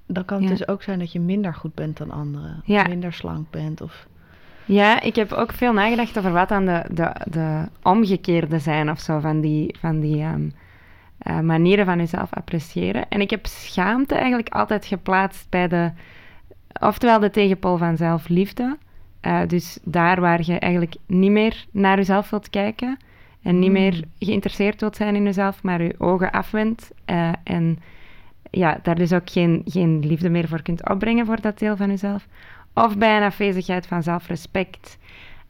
dan 0.07 0.25
kan 0.25 0.41
het 0.41 0.51
Ja. 0.51 0.57
dus 0.57 0.69
ook 0.69 0.83
zijn 0.83 0.99
dat 0.99 1.13
je 1.13 1.21
minder 1.21 1.55
goed 1.55 1.75
bent 1.75 1.97
dan 1.97 2.11
anderen. 2.11 2.63
Ja. 2.65 2.81
Of 2.83 2.89
minder 2.89 3.13
slank 3.13 3.51
bent. 3.51 3.81
Of... 3.81 4.07
Ja, 4.65 5.01
ik 5.01 5.17
heb 5.17 5.33
ook 5.33 5.53
veel 5.53 5.73
nagedacht 5.73 6.19
over 6.19 6.33
wat 6.33 6.49
dan 6.49 6.65
de, 6.65 6.85
de, 6.93 7.13
de 7.31 7.69
omgekeerde 7.83 8.59
zijn 8.59 8.91
of 8.91 9.01
zo 9.01 9.21
van 9.21 9.41
die, 9.41 9.77
van 9.81 10.01
die 10.01 10.21
ehm, 10.23 10.49
eh, 11.19 11.41
manieren 11.41 11.85
van 11.85 11.99
jezelf 11.99 12.33
appreciëren. 12.35 13.09
En 13.09 13.21
ik 13.21 13.31
heb 13.31 13.47
schaamte 13.47 14.15
eigenlijk 14.15 14.49
altijd 14.49 14.85
geplaatst 14.87 15.47
bij 15.51 15.69
de, 15.69 15.91
oftewel 16.81 17.21
de 17.21 17.31
tegenpol 17.31 17.77
van 17.77 17.97
zelfliefde. 17.97 18.77
Eh, 19.25 19.41
dus 19.47 19.79
daar 19.85 20.21
waar 20.21 20.41
je 20.43 20.59
eigenlijk 20.59 20.95
niet 21.07 21.31
meer 21.31 21.65
naar 21.71 21.97
jezelf 21.97 22.31
wilt 22.31 22.51
kijken 22.51 22.97
en 23.43 23.59
niet 23.59 23.69
Mm. 23.69 23.75
meer 23.75 24.05
geïnteresseerd 24.19 24.81
wilt 24.81 24.97
zijn 24.97 25.15
in 25.17 25.23
jezelf, 25.25 25.63
maar 25.63 25.83
je 25.83 25.95
ogen 25.99 26.31
afwendt 26.31 26.91
eh, 27.05 27.33
en 27.45 27.79
ja, 28.51 28.79
daar 28.83 28.95
dus 28.95 29.13
ook 29.13 29.31
geen, 29.31 29.63
geen 29.65 30.07
liefde 30.07 30.29
meer 30.29 30.49
voor 30.49 30.63
kunt 30.63 30.91
opbrengen 30.91 31.27
voor 31.27 31.41
dat 31.41 31.59
deel 31.59 31.77
van 31.77 31.89
jezelf. 31.89 32.27
Of 32.75 32.99
bij 32.99 33.17
een 33.17 33.23
afwezigheid 33.23 33.87
van 33.87 34.03
zelfrespect. 34.03 34.99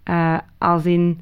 Eh, 0.03 0.39
als 0.59 0.87
in, 0.87 1.21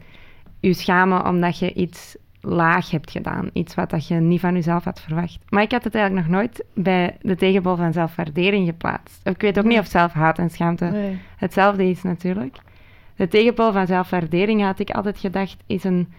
je 0.61 0.73
schamen 0.73 1.27
omdat 1.27 1.59
je 1.59 1.73
iets 1.73 2.17
laag 2.43 2.91
hebt 2.91 3.11
gedaan. 3.11 3.51
Iets 3.53 3.75
wat 3.75 3.91
dat 3.91 4.09
je 4.09 4.15
niet 4.15 4.41
van 4.41 4.55
jezelf 4.55 4.85
had 4.85 5.01
verwacht. 5.01 5.39
Maar 5.49 5.63
ik 5.63 5.73
had 5.73 5.85
het 5.85 5.95
eigenlijk 5.95 6.27
nog 6.27 6.37
nooit 6.37 6.65
bij 6.75 7.17
de 7.21 7.37
tegenpol 7.37 7.77
van 7.77 7.93
zelfwaardering 7.93 8.67
geplaatst. 8.67 9.21
Ik 9.27 9.41
weet 9.41 9.59
ook 9.59 9.65
niet 9.65 9.79
of 9.79 9.87
zelfhaat 9.87 10.39
en 10.39 10.51
schaamte 10.51 10.85
Nee. 10.85 11.19
hetzelfde 11.37 11.85
is 11.91 12.03
natuurlijk. 12.03 12.57
De 13.17 13.29
tegenpol 13.29 13.73
van 13.73 13.87
zelfwaardering 13.87 14.63
had 14.63 14.79
ik 14.79 14.91
altijd 14.91 15.19
gedacht 15.19 15.57
is 15.67 15.85
een, 15.85 16.13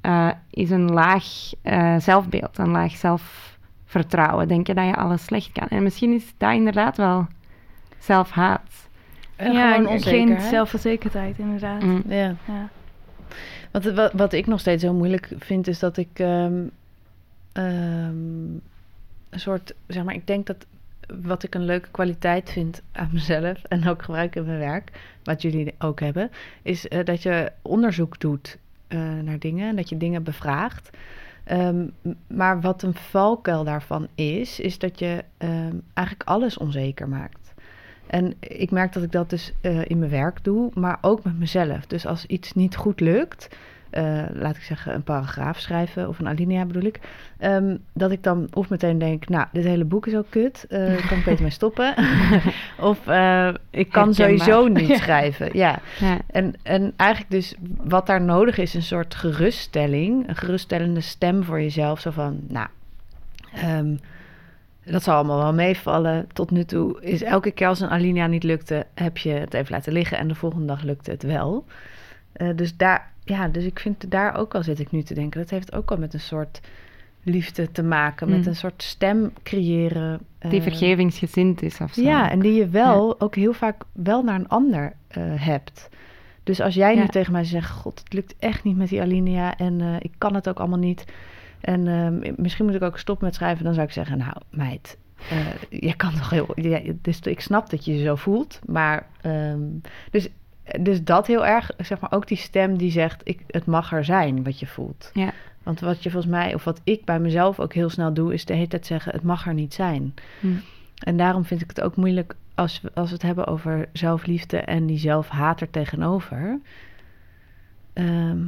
eh, 0.00 0.30
is 0.50 0.70
een 0.70 0.92
laag 0.92 1.24
eh, 1.62 1.96
zelfbeeld, 1.98 2.58
een 2.58 2.70
laag 2.70 2.92
zelfvertrouwen. 2.92 4.48
Denken 4.48 4.74
dat 4.74 4.86
je 4.86 4.96
alles 4.96 5.24
slecht 5.24 5.52
kan. 5.52 5.68
En 5.68 5.82
misschien 5.82 6.14
is 6.14 6.34
dat 6.36 6.52
inderdaad 6.52 6.96
wel 6.96 7.26
zelfhaat. 7.98 8.88
En 9.36 9.52
ja, 9.52 9.76
onzeker, 9.78 10.00
geen 10.00 10.36
hè? 10.36 10.48
zelfverzekerdheid, 10.48 11.38
inderdaad. 11.38 11.82
Mm. 11.82 12.02
Ja. 12.08 12.34
Ja. 12.44 12.68
Wat, 13.70 13.84
wat, 13.84 14.12
wat 14.12 14.32
ik 14.32 14.46
nog 14.46 14.60
steeds 14.60 14.82
heel 14.82 14.94
moeilijk 14.94 15.30
vind, 15.38 15.66
is 15.66 15.78
dat 15.78 15.96
ik 15.96 16.18
ehm, 16.18 16.66
ehm, 17.52 18.52
een 19.30 19.40
soort, 19.40 19.74
zeg 19.86 20.04
maar, 20.04 20.14
ik 20.14 20.26
denk 20.26 20.46
dat 20.46 20.66
wat 21.22 21.42
ik 21.42 21.54
een 21.54 21.64
leuke 21.64 21.88
kwaliteit 21.90 22.50
vind 22.50 22.82
aan 22.92 23.10
mezelf 23.12 23.62
en 23.62 23.88
ook 23.88 24.02
gebruik 24.02 24.36
in 24.36 24.44
mijn 24.44 24.58
werk, 24.58 24.90
wat 25.22 25.42
jullie 25.42 25.74
ook 25.78 26.00
hebben, 26.00 26.30
is 26.62 26.88
eh, 26.88 27.04
dat 27.04 27.22
je 27.22 27.52
onderzoek 27.62 28.20
doet 28.20 28.58
eh, 28.88 28.98
naar 28.98 29.38
dingen 29.38 29.68
en 29.68 29.76
dat 29.76 29.88
je 29.88 29.96
dingen 29.96 30.22
bevraagt. 30.22 30.90
Ehm, 31.44 31.86
maar 32.26 32.60
wat 32.60 32.82
een 32.82 32.94
valkuil 32.94 33.64
daarvan 33.64 34.08
is, 34.14 34.60
is 34.60 34.78
dat 34.78 34.98
je 34.98 35.24
eigenlijk 35.94 36.28
alles 36.28 36.58
onzeker 36.58 37.08
maakt. 37.08 37.37
En 38.08 38.34
ik 38.40 38.70
merk 38.70 38.92
dat 38.92 39.02
ik 39.02 39.12
dat 39.12 39.30
dus 39.30 39.52
eh, 39.60 39.84
in 39.84 39.98
mijn 39.98 40.10
werk 40.10 40.44
doe, 40.44 40.70
maar 40.74 40.98
ook 41.00 41.24
met 41.24 41.38
mezelf. 41.38 41.86
Dus 41.86 42.06
als 42.06 42.26
iets 42.26 42.52
niet 42.52 42.76
goed 42.76 43.00
lukt, 43.00 43.48
eh, 43.90 44.22
laat 44.32 44.56
ik 44.56 44.62
zeggen 44.62 44.94
een 44.94 45.02
paragraaf 45.02 45.58
schrijven 45.58 46.08
of 46.08 46.18
een 46.18 46.28
alinea 46.28 46.64
bedoel 46.64 46.82
ik, 46.82 47.00
ehm, 47.38 47.76
dat 47.92 48.10
ik 48.10 48.22
dan 48.22 48.48
of 48.52 48.68
meteen 48.68 48.98
denk, 48.98 49.28
nou, 49.28 49.46
dit 49.52 49.64
hele 49.64 49.84
boek 49.84 50.06
is 50.06 50.14
ook 50.14 50.30
kut, 50.30 50.66
eh 50.68 51.06
kan 51.08 51.18
ik 51.18 51.24
beter 51.24 51.42
mee 51.42 51.50
stoppen. 51.50 51.94
of 52.90 52.98
ik 52.98 53.06
kan 53.06 53.16
Herkenbaar. 53.70 54.14
sowieso 54.14 54.66
niet 54.80 54.96
schrijven. 54.96 55.50
Ja. 55.52 55.78
Ja. 55.98 56.18
En, 56.26 56.54
en 56.62 56.92
eigenlijk 56.96 57.30
dus 57.30 57.54
wat 57.76 58.06
daar 58.06 58.22
nodig 58.22 58.58
is, 58.58 58.74
een 58.74 58.82
soort 58.82 59.14
geruststelling, 59.14 60.28
een 60.28 60.36
geruststellende 60.36 61.00
stem 61.00 61.44
voor 61.44 61.60
jezelf. 61.60 62.00
Zo 62.00 62.10
van, 62.10 62.40
nou, 62.48 62.66
ehm, 63.52 63.94
dat 64.90 65.02
zal 65.02 65.14
allemaal 65.14 65.38
wel 65.38 65.54
meevallen. 65.54 66.26
Tot 66.32 66.50
nu 66.50 66.64
toe 66.64 67.02
is 67.02 67.22
elke 67.22 67.50
keer 67.50 67.66
als 67.66 67.80
een 67.80 67.88
alinea 67.88 68.26
niet 68.26 68.42
lukte, 68.42 68.86
heb 68.94 69.18
je 69.18 69.30
het 69.30 69.54
even 69.54 69.72
laten 69.72 69.92
liggen 69.92 70.18
en 70.18 70.28
de 70.28 70.34
volgende 70.34 70.66
dag 70.66 70.82
lukte 70.82 71.10
het 71.10 71.22
wel. 71.22 71.64
Eh, 72.32 72.48
dus 72.56 72.76
daar, 72.76 73.12
ja, 73.24 73.48
dus 73.48 73.64
ik 73.64 73.78
vind 73.78 74.10
daar 74.10 74.36
ook 74.36 74.54
al 74.54 74.62
zit 74.62 74.78
ik 74.78 74.90
nu 74.90 75.02
te 75.02 75.14
denken. 75.14 75.40
Dat 75.40 75.50
heeft 75.50 75.72
ook 75.74 75.90
al 75.90 75.96
met 75.96 76.14
een 76.14 76.20
soort 76.20 76.60
liefde 77.22 77.72
te 77.72 77.82
maken, 77.82 78.28
met 78.28 78.40
Mm. 78.40 78.46
een 78.46 78.56
soort 78.56 78.82
stem 78.82 79.32
creëren. 79.42 80.20
Die 80.38 80.50
eh, 80.58 80.62
vergevingsgezind 80.62 81.62
is 81.62 81.80
of 81.80 81.92
zo. 81.92 82.00
ja, 82.02 82.30
en 82.30 82.40
die 82.40 82.52
je 82.54 82.68
wel 82.68 83.20
ook 83.20 83.34
heel 83.34 83.52
vaak 83.52 83.82
wel 83.92 84.22
naar 84.22 84.34
een 84.34 84.48
ander 84.48 84.92
eh, 85.08 85.22
hebt. 85.36 85.88
Dus 86.42 86.60
als 86.60 86.74
jij 86.74 86.94
Ja. 86.94 87.00
nu 87.00 87.08
tegen 87.08 87.32
mij 87.32 87.44
zegt: 87.44 87.70
God, 87.70 87.98
het 88.04 88.12
lukt 88.12 88.34
echt 88.38 88.64
niet 88.64 88.76
met 88.76 88.88
die 88.88 89.00
alinea 89.00 89.56
en 89.56 89.80
eh, 89.80 89.94
ik 89.98 90.12
kan 90.18 90.34
het 90.34 90.48
ook 90.48 90.58
allemaal 90.58 90.78
niet. 90.78 91.04
En 91.60 91.86
ehm, 91.86 92.32
misschien 92.36 92.64
moet 92.64 92.74
ik 92.74 92.82
ook 92.82 92.98
stoppen 92.98 93.26
met 93.26 93.34
schrijven. 93.34 93.64
Dan 93.64 93.74
zou 93.74 93.86
ik 93.86 93.92
zeggen: 93.92 94.18
Nou, 94.18 94.34
meid, 94.50 94.98
eh 95.30 95.80
je 95.80 95.96
kan 95.96 96.14
toch 96.14 96.30
heel. 96.30 96.52
Ja, 96.54 96.80
dus 97.02 97.20
ik 97.20 97.40
snap 97.40 97.70
dat 97.70 97.84
je 97.84 97.96
je 97.96 98.04
zo 98.04 98.14
voelt. 98.14 98.60
Maar 98.66 99.06
ehm, 99.20 99.62
dus, 100.10 100.28
dus 100.80 101.04
dat 101.04 101.26
heel 101.26 101.46
erg, 101.46 101.70
zeg 101.78 102.00
maar, 102.00 102.12
ook 102.12 102.26
die 102.28 102.36
stem 102.36 102.76
die 102.76 102.90
zegt: 102.90 103.20
ik, 103.24 103.40
Het 103.46 103.66
mag 103.66 103.92
er 103.92 104.04
zijn 104.04 104.44
wat 104.44 104.60
je 104.60 104.66
voelt. 104.66 105.10
Ja. 105.14 105.32
Want 105.62 105.80
wat 105.80 106.02
je 106.02 106.10
volgens 106.10 106.32
mij, 106.32 106.54
of 106.54 106.64
wat 106.64 106.80
ik 106.84 107.04
bij 107.04 107.20
mezelf 107.20 107.60
ook 107.60 107.74
heel 107.74 107.90
snel 107.90 108.14
doe, 108.14 108.34
is 108.34 108.44
de 108.44 108.54
hele 108.54 108.68
tijd 108.68 108.86
zeggen: 108.86 109.12
Het 109.12 109.22
mag 109.22 109.46
er 109.46 109.54
niet 109.54 109.74
zijn. 109.74 110.14
Hm. 110.40 110.48
En 110.98 111.16
daarom 111.16 111.44
vind 111.44 111.60
ik 111.60 111.68
het 111.68 111.80
ook 111.80 111.96
moeilijk 111.96 112.34
als 112.54 112.80
we, 112.80 112.90
als 112.94 113.08
we 113.08 113.14
het 113.14 113.22
hebben 113.22 113.46
over 113.46 113.88
zelfliefde 113.92 114.56
en 114.56 114.86
die 114.86 114.98
zelfhaat 114.98 115.60
er 115.60 115.70
tegenover. 115.70 116.60
Ehm, 117.92 118.38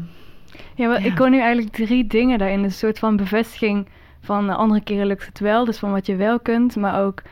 Ja, 0.75 0.89
maar 0.89 1.01
Ja. 1.03 1.07
ik 1.11 1.19
hoor 1.19 1.31
nu 1.31 1.41
eigenlijk 1.41 1.73
drie 1.75 2.07
dingen 2.07 2.39
daarin. 2.39 2.65
Een 2.65 2.71
soort 2.73 2.99
van 2.99 3.17
bevestiging 3.17 3.87
van 4.21 4.47
de 4.47 4.55
andere 4.55 4.81
keren 4.81 5.07
lukt 5.07 5.27
het 5.27 5.39
wel. 5.41 5.65
Dus 5.65 5.79
van 5.79 5.93
wat 5.93 6.07
je 6.07 6.17
wel 6.17 6.41
kunt, 6.41 6.77
maar 6.77 7.03
ook 7.03 7.23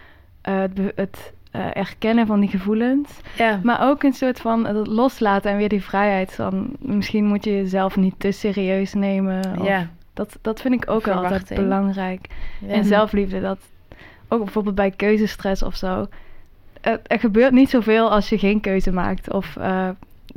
eh, 0.41 0.59
het, 0.59 0.79
het 0.95 1.33
eh, 1.51 1.77
erkennen 1.77 2.27
van 2.27 2.41
die 2.41 2.49
gevoelens. 2.49 3.21
ja, 3.37 3.61
Maar 3.63 3.89
ook 3.89 4.03
een 4.03 4.13
soort 4.13 4.41
van 4.41 4.67
het 4.67 4.87
loslaten 4.87 5.51
en 5.51 5.57
weer 5.57 5.69
die 5.69 5.83
vrijheid 5.83 6.33
van... 6.35 6.71
misschien 6.79 7.25
moet 7.25 7.45
je 7.45 7.51
jezelf 7.53 7.97
niet 7.97 8.15
te 8.19 8.31
serieus 8.31 8.95
nemen. 8.95 9.43
Of, 9.59 9.67
ja, 9.67 9.89
dat, 10.15 10.39
dat 10.43 10.61
vind 10.61 10.75
ik 10.75 10.91
ook 10.91 11.09
altijd 11.09 11.53
belangrijk. 11.55 12.27
ja. 12.61 12.73
En 12.75 12.85
zelfliefde, 12.85 13.41
dat 13.41 13.59
ook 14.29 14.45
bijvoorbeeld 14.45 14.75
bij 14.75 14.91
keuzestress 14.91 15.63
of 15.63 15.77
zo. 15.77 16.07
Er, 16.81 17.01
er 17.07 17.19
gebeurt 17.19 17.53
niet 17.53 17.71
zoveel 17.71 18.11
als 18.11 18.29
je 18.29 18.39
geen 18.39 18.61
keuze 18.61 18.93
maakt. 18.93 19.33
Of 19.33 19.57
eh, 19.57 19.89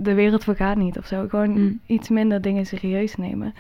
de 0.02 0.14
wereld 0.14 0.44
vergaat 0.44 0.76
niet 0.78 0.98
of 0.98 1.06
zo. 1.06 1.26
Gewoon 1.30 1.50
Mm. 1.52 1.80
iets 1.86 2.10
minder 2.10 2.42
dingen 2.42 2.66
serieus 2.66 3.16
nemen. 3.16 3.54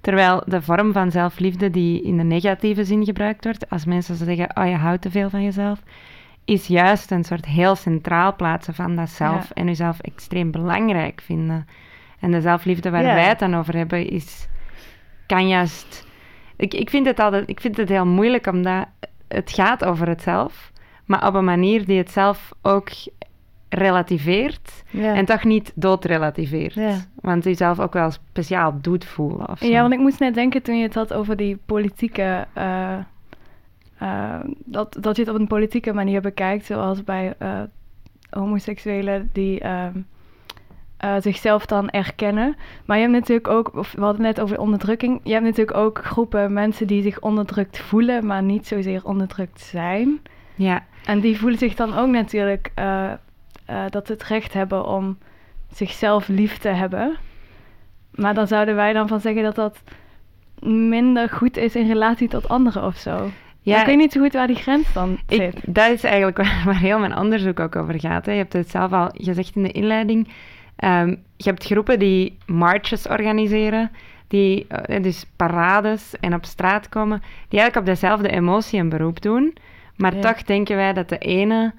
Terwijl 0.00 0.42
de 0.46 0.62
vorm 0.62 0.92
van 0.92 1.10
zelfliefde 1.10 1.70
die 1.70 2.02
in 2.02 2.16
de 2.16 2.22
negatieve 2.22 2.84
zin 2.84 3.04
gebruikt 3.04 3.44
wordt, 3.44 3.70
als 3.70 3.84
mensen 3.84 4.16
zeggen, 4.16 4.56
oh 4.56 4.66
je 4.66 4.74
houdt 4.74 5.02
te 5.02 5.10
veel 5.10 5.30
van 5.30 5.42
jezelf, 5.42 5.82
is 6.44 6.66
juist 6.66 7.10
een 7.10 7.24
soort 7.24 7.44
heel 7.46 7.74
centraal 7.76 8.34
plaatsen 8.36 8.74
van 8.74 8.96
dat 8.96 9.08
zelf 9.10 9.42
Ja. 9.48 9.54
en 9.54 9.66
jezelf 9.66 10.00
extreem 10.00 10.50
belangrijk 10.50 11.20
vinden. 11.20 11.66
En 12.20 12.30
de 12.30 12.40
zelfliefde 12.40 12.90
waar 12.90 13.02
Ja. 13.02 13.14
wij 13.14 13.28
het 13.28 13.38
dan 13.38 13.54
over 13.56 13.76
hebben, 13.76 14.08
is, 14.08 14.48
kan 15.26 15.48
juist... 15.48 16.06
Ik, 16.56 16.74
ik, 16.74 16.90
vind 16.90 17.06
het 17.06 17.18
altijd, 17.20 17.48
ik 17.48 17.60
vind 17.60 17.76
het 17.76 17.88
heel 17.88 18.06
moeilijk, 18.06 18.46
omdat 18.46 18.86
het 19.28 19.50
gaat 19.52 19.84
over 19.84 20.08
het 20.08 20.22
zelf, 20.22 20.72
maar 21.04 21.26
op 21.26 21.34
een 21.34 21.44
manier 21.44 21.84
die 21.86 21.98
het 21.98 22.10
zelf 22.10 22.52
ook 22.62 22.88
relativeert 23.74 24.84
ja. 24.90 25.14
en 25.14 25.24
toch 25.24 25.44
niet 25.44 25.72
doodrelativeert. 25.74 26.74
Ja. 26.74 26.96
Want 27.14 27.44
jezelf 27.44 27.80
ook 27.80 27.92
wel 27.92 28.10
speciaal 28.10 28.78
doet 28.80 29.04
voelen. 29.04 29.48
Of 29.48 29.58
zo. 29.58 29.66
Ja, 29.66 29.80
want 29.80 29.92
ik 29.92 29.98
moest 29.98 30.18
net 30.18 30.34
denken 30.34 30.62
toen 30.62 30.76
je 30.76 30.82
het 30.82 30.94
had 30.94 31.12
over 31.12 31.36
die 31.36 31.58
politieke... 31.66 32.46
eh, 32.52 32.98
eh, 33.98 34.40
dat, 34.64 34.96
dat 35.00 35.16
je 35.16 35.22
het 35.22 35.30
op 35.34 35.40
een 35.40 35.46
politieke 35.46 35.92
manier 35.92 36.20
bekijkt, 36.20 36.64
zoals 36.64 37.04
bij 37.04 37.34
eh, 37.38 37.60
homoseksuelen 38.30 39.30
die 39.32 39.60
ehm, 39.60 39.98
eh, 40.96 41.14
zichzelf 41.18 41.66
dan 41.66 41.90
erkennen. 41.90 42.56
Maar 42.84 42.96
je 42.96 43.02
hebt 43.02 43.14
natuurlijk 43.14 43.48
ook, 43.48 43.76
of 43.76 43.92
we 43.92 44.00
hadden 44.00 44.24
het 44.24 44.36
net 44.36 44.44
over 44.44 44.58
onderdrukking, 44.58 45.20
je 45.22 45.32
hebt 45.32 45.44
natuurlijk 45.44 45.76
ook 45.76 46.04
groepen 46.04 46.52
mensen 46.52 46.86
die 46.86 47.02
zich 47.02 47.20
onderdrukt 47.20 47.78
voelen, 47.78 48.26
maar 48.26 48.42
niet 48.42 48.66
zozeer 48.66 49.04
onderdrukt 49.04 49.60
zijn. 49.60 50.20
Ja, 50.54 50.84
En 51.04 51.20
die 51.20 51.38
voelen 51.38 51.58
zich 51.58 51.74
dan 51.74 51.94
ook 51.94 52.08
natuurlijk 52.08 52.72
eh, 53.64 53.84
eh, 53.84 53.90
dat 53.90 54.06
ze 54.06 54.12
het 54.12 54.22
recht 54.22 54.52
hebben 54.52 54.86
om 54.86 55.18
zichzelf 55.72 56.28
lief 56.28 56.58
te 56.58 56.68
hebben. 56.68 57.16
Maar 58.10 58.34
dan 58.34 58.46
zouden 58.46 58.74
wij 58.74 58.92
dan 58.92 59.08
van 59.08 59.20
zeggen 59.20 59.42
dat 59.42 59.54
dat 59.54 59.82
minder 60.68 61.28
goed 61.28 61.56
is 61.56 61.76
in 61.76 61.86
relatie 61.86 62.28
tot 62.28 62.48
anderen 62.48 62.84
of 62.84 62.96
zo. 62.96 63.30
Ja, 63.60 63.80
ik 63.80 63.86
weet 63.86 63.96
niet 63.96 64.12
zo 64.12 64.20
goed 64.20 64.32
waar 64.32 64.46
die 64.46 64.56
grens 64.56 64.92
dan 64.92 65.18
zit. 65.28 65.40
ik, 65.40 65.74
dat 65.74 65.90
is 65.90 66.04
eigenlijk 66.04 66.36
waar, 66.64 66.78
heel 66.78 66.98
mijn 66.98 67.16
onderzoek 67.16 67.60
ook 67.60 67.76
over 67.76 68.00
gaat. 68.00 68.26
Hè. 68.26 68.32
Je 68.32 68.38
hebt 68.38 68.52
het 68.52 68.70
zelf 68.70 68.92
al 68.92 69.10
gezegd 69.12 69.56
in 69.56 69.62
de 69.62 69.72
inleiding. 69.72 70.28
Ehm, 70.76 71.08
je 71.36 71.48
hebt 71.48 71.64
groepen 71.64 71.98
die 71.98 72.38
marches 72.46 73.06
organiseren, 73.08 73.90
die 74.28 74.66
eh, 74.68 75.02
dus 75.02 75.26
parades 75.36 76.14
en 76.20 76.34
op 76.34 76.44
straat 76.44 76.88
komen, 76.88 77.22
die 77.48 77.60
eigenlijk 77.60 77.76
op 77.76 77.94
dezelfde 77.94 78.28
emotie 78.28 78.80
een 78.80 78.88
beroep 78.88 79.22
doen. 79.22 79.56
Maar 79.96 80.14
Ja. 80.14 80.20
toch 80.20 80.42
denken 80.42 80.76
wij 80.76 80.92
dat 80.92 81.08
de 81.08 81.18
ene 81.18 81.72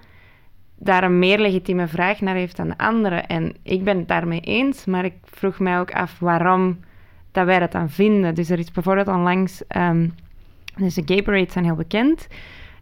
daar 0.77 1.03
een 1.03 1.19
meer 1.19 1.39
legitieme 1.39 1.87
vraag 1.87 2.21
naar 2.21 2.35
heeft 2.35 2.57
dan 2.57 2.67
de 2.67 2.77
andere. 2.77 3.15
En 3.15 3.55
ik 3.63 3.83
ben 3.83 3.97
het 3.97 4.07
daarmee 4.07 4.39
eens, 4.39 4.85
maar 4.85 5.05
ik 5.05 5.13
vroeg 5.23 5.59
mij 5.59 5.79
ook 5.79 5.91
af 5.91 6.19
waarom 6.19 6.79
dat 7.31 7.45
wij 7.45 7.59
dat 7.59 7.71
dan 7.71 7.89
vinden. 7.89 8.35
Dus 8.35 8.49
er 8.49 8.59
is 8.59 8.71
bijvoorbeeld 8.71 9.07
onlangs, 9.07 9.67
ehm, 9.67 10.07
dus 10.77 10.93
de 10.93 11.01
gay 11.05 11.21
parades 11.21 11.53
zijn 11.53 11.65
heel 11.65 11.75
bekend. 11.75 12.27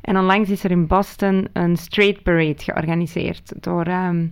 En 0.01 0.17
onlangs 0.17 0.49
is 0.49 0.63
er 0.63 0.71
in 0.71 0.88
Boston 0.88 1.47
een 1.53 1.77
straight 1.77 2.23
parade 2.23 2.56
georganiseerd 2.63 3.53
door 3.63 3.86
ehm, 3.86 4.27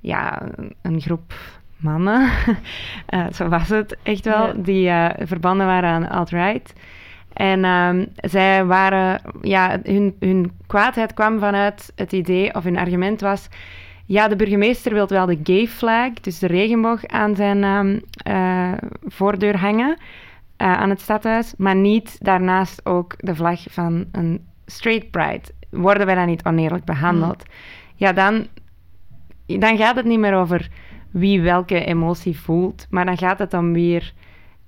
ja, 0.00 0.42
een 0.82 1.00
groep 1.00 1.34
mannen. 1.76 2.28
Eh, 3.06 3.26
zo 3.32 3.48
was 3.48 3.68
het 3.68 3.96
echt 4.02 4.24
wel, 4.24 4.46
Ja. 4.46 4.52
die 4.56 4.88
eh, 4.88 5.26
verbonden 5.26 5.66
waren 5.66 5.90
aan 5.90 6.08
alt-right. 6.08 6.72
En 7.32 7.64
ehm, 7.64 8.06
zij 8.14 8.64
waren, 8.64 9.20
ja, 9.42 9.80
hun, 9.82 10.16
hun 10.18 10.52
kwaadheid 10.66 11.14
kwam 11.14 11.38
vanuit 11.38 11.92
het 11.94 12.12
idee, 12.12 12.54
of 12.54 12.64
hun 12.64 12.78
argument 12.78 13.20
was, 13.20 13.48
ja, 14.06 14.28
de 14.28 14.36
burgemeester 14.36 14.92
wil 14.92 15.08
wel 15.08 15.26
de 15.26 15.40
gay 15.42 15.66
flag, 15.66 16.12
dus 16.12 16.38
de 16.38 16.46
regenboog, 16.46 17.06
aan 17.06 17.36
zijn 17.36 17.64
ehm, 17.64 17.98
eh, 18.16 18.72
voordeur 19.04 19.58
hangen, 19.58 19.96
eh, 20.56 20.72
aan 20.72 20.90
het 20.90 21.00
stadhuis, 21.00 21.54
maar 21.56 21.76
niet 21.76 22.16
daarnaast 22.24 22.86
ook 22.86 23.14
de 23.18 23.34
vlag 23.34 23.60
van 23.70 24.04
een 24.12 24.46
straight 24.66 25.10
pride. 25.10 25.42
Worden 25.70 26.06
wij 26.06 26.14
dan 26.14 26.26
niet 26.26 26.44
oneerlijk 26.44 26.84
behandeld? 26.84 27.42
Ja, 27.94 28.12
dan, 28.12 28.46
dan 29.46 29.76
gaat 29.76 29.96
het 29.96 30.04
niet 30.04 30.18
meer 30.18 30.34
over 30.34 30.68
wie 31.10 31.40
welke 31.40 31.84
emotie 31.84 32.40
voelt. 32.40 32.86
Maar 32.90 33.04
dan 33.04 33.18
gaat 33.18 33.38
het 33.38 33.50
dan 33.50 33.72
weer, 33.72 34.12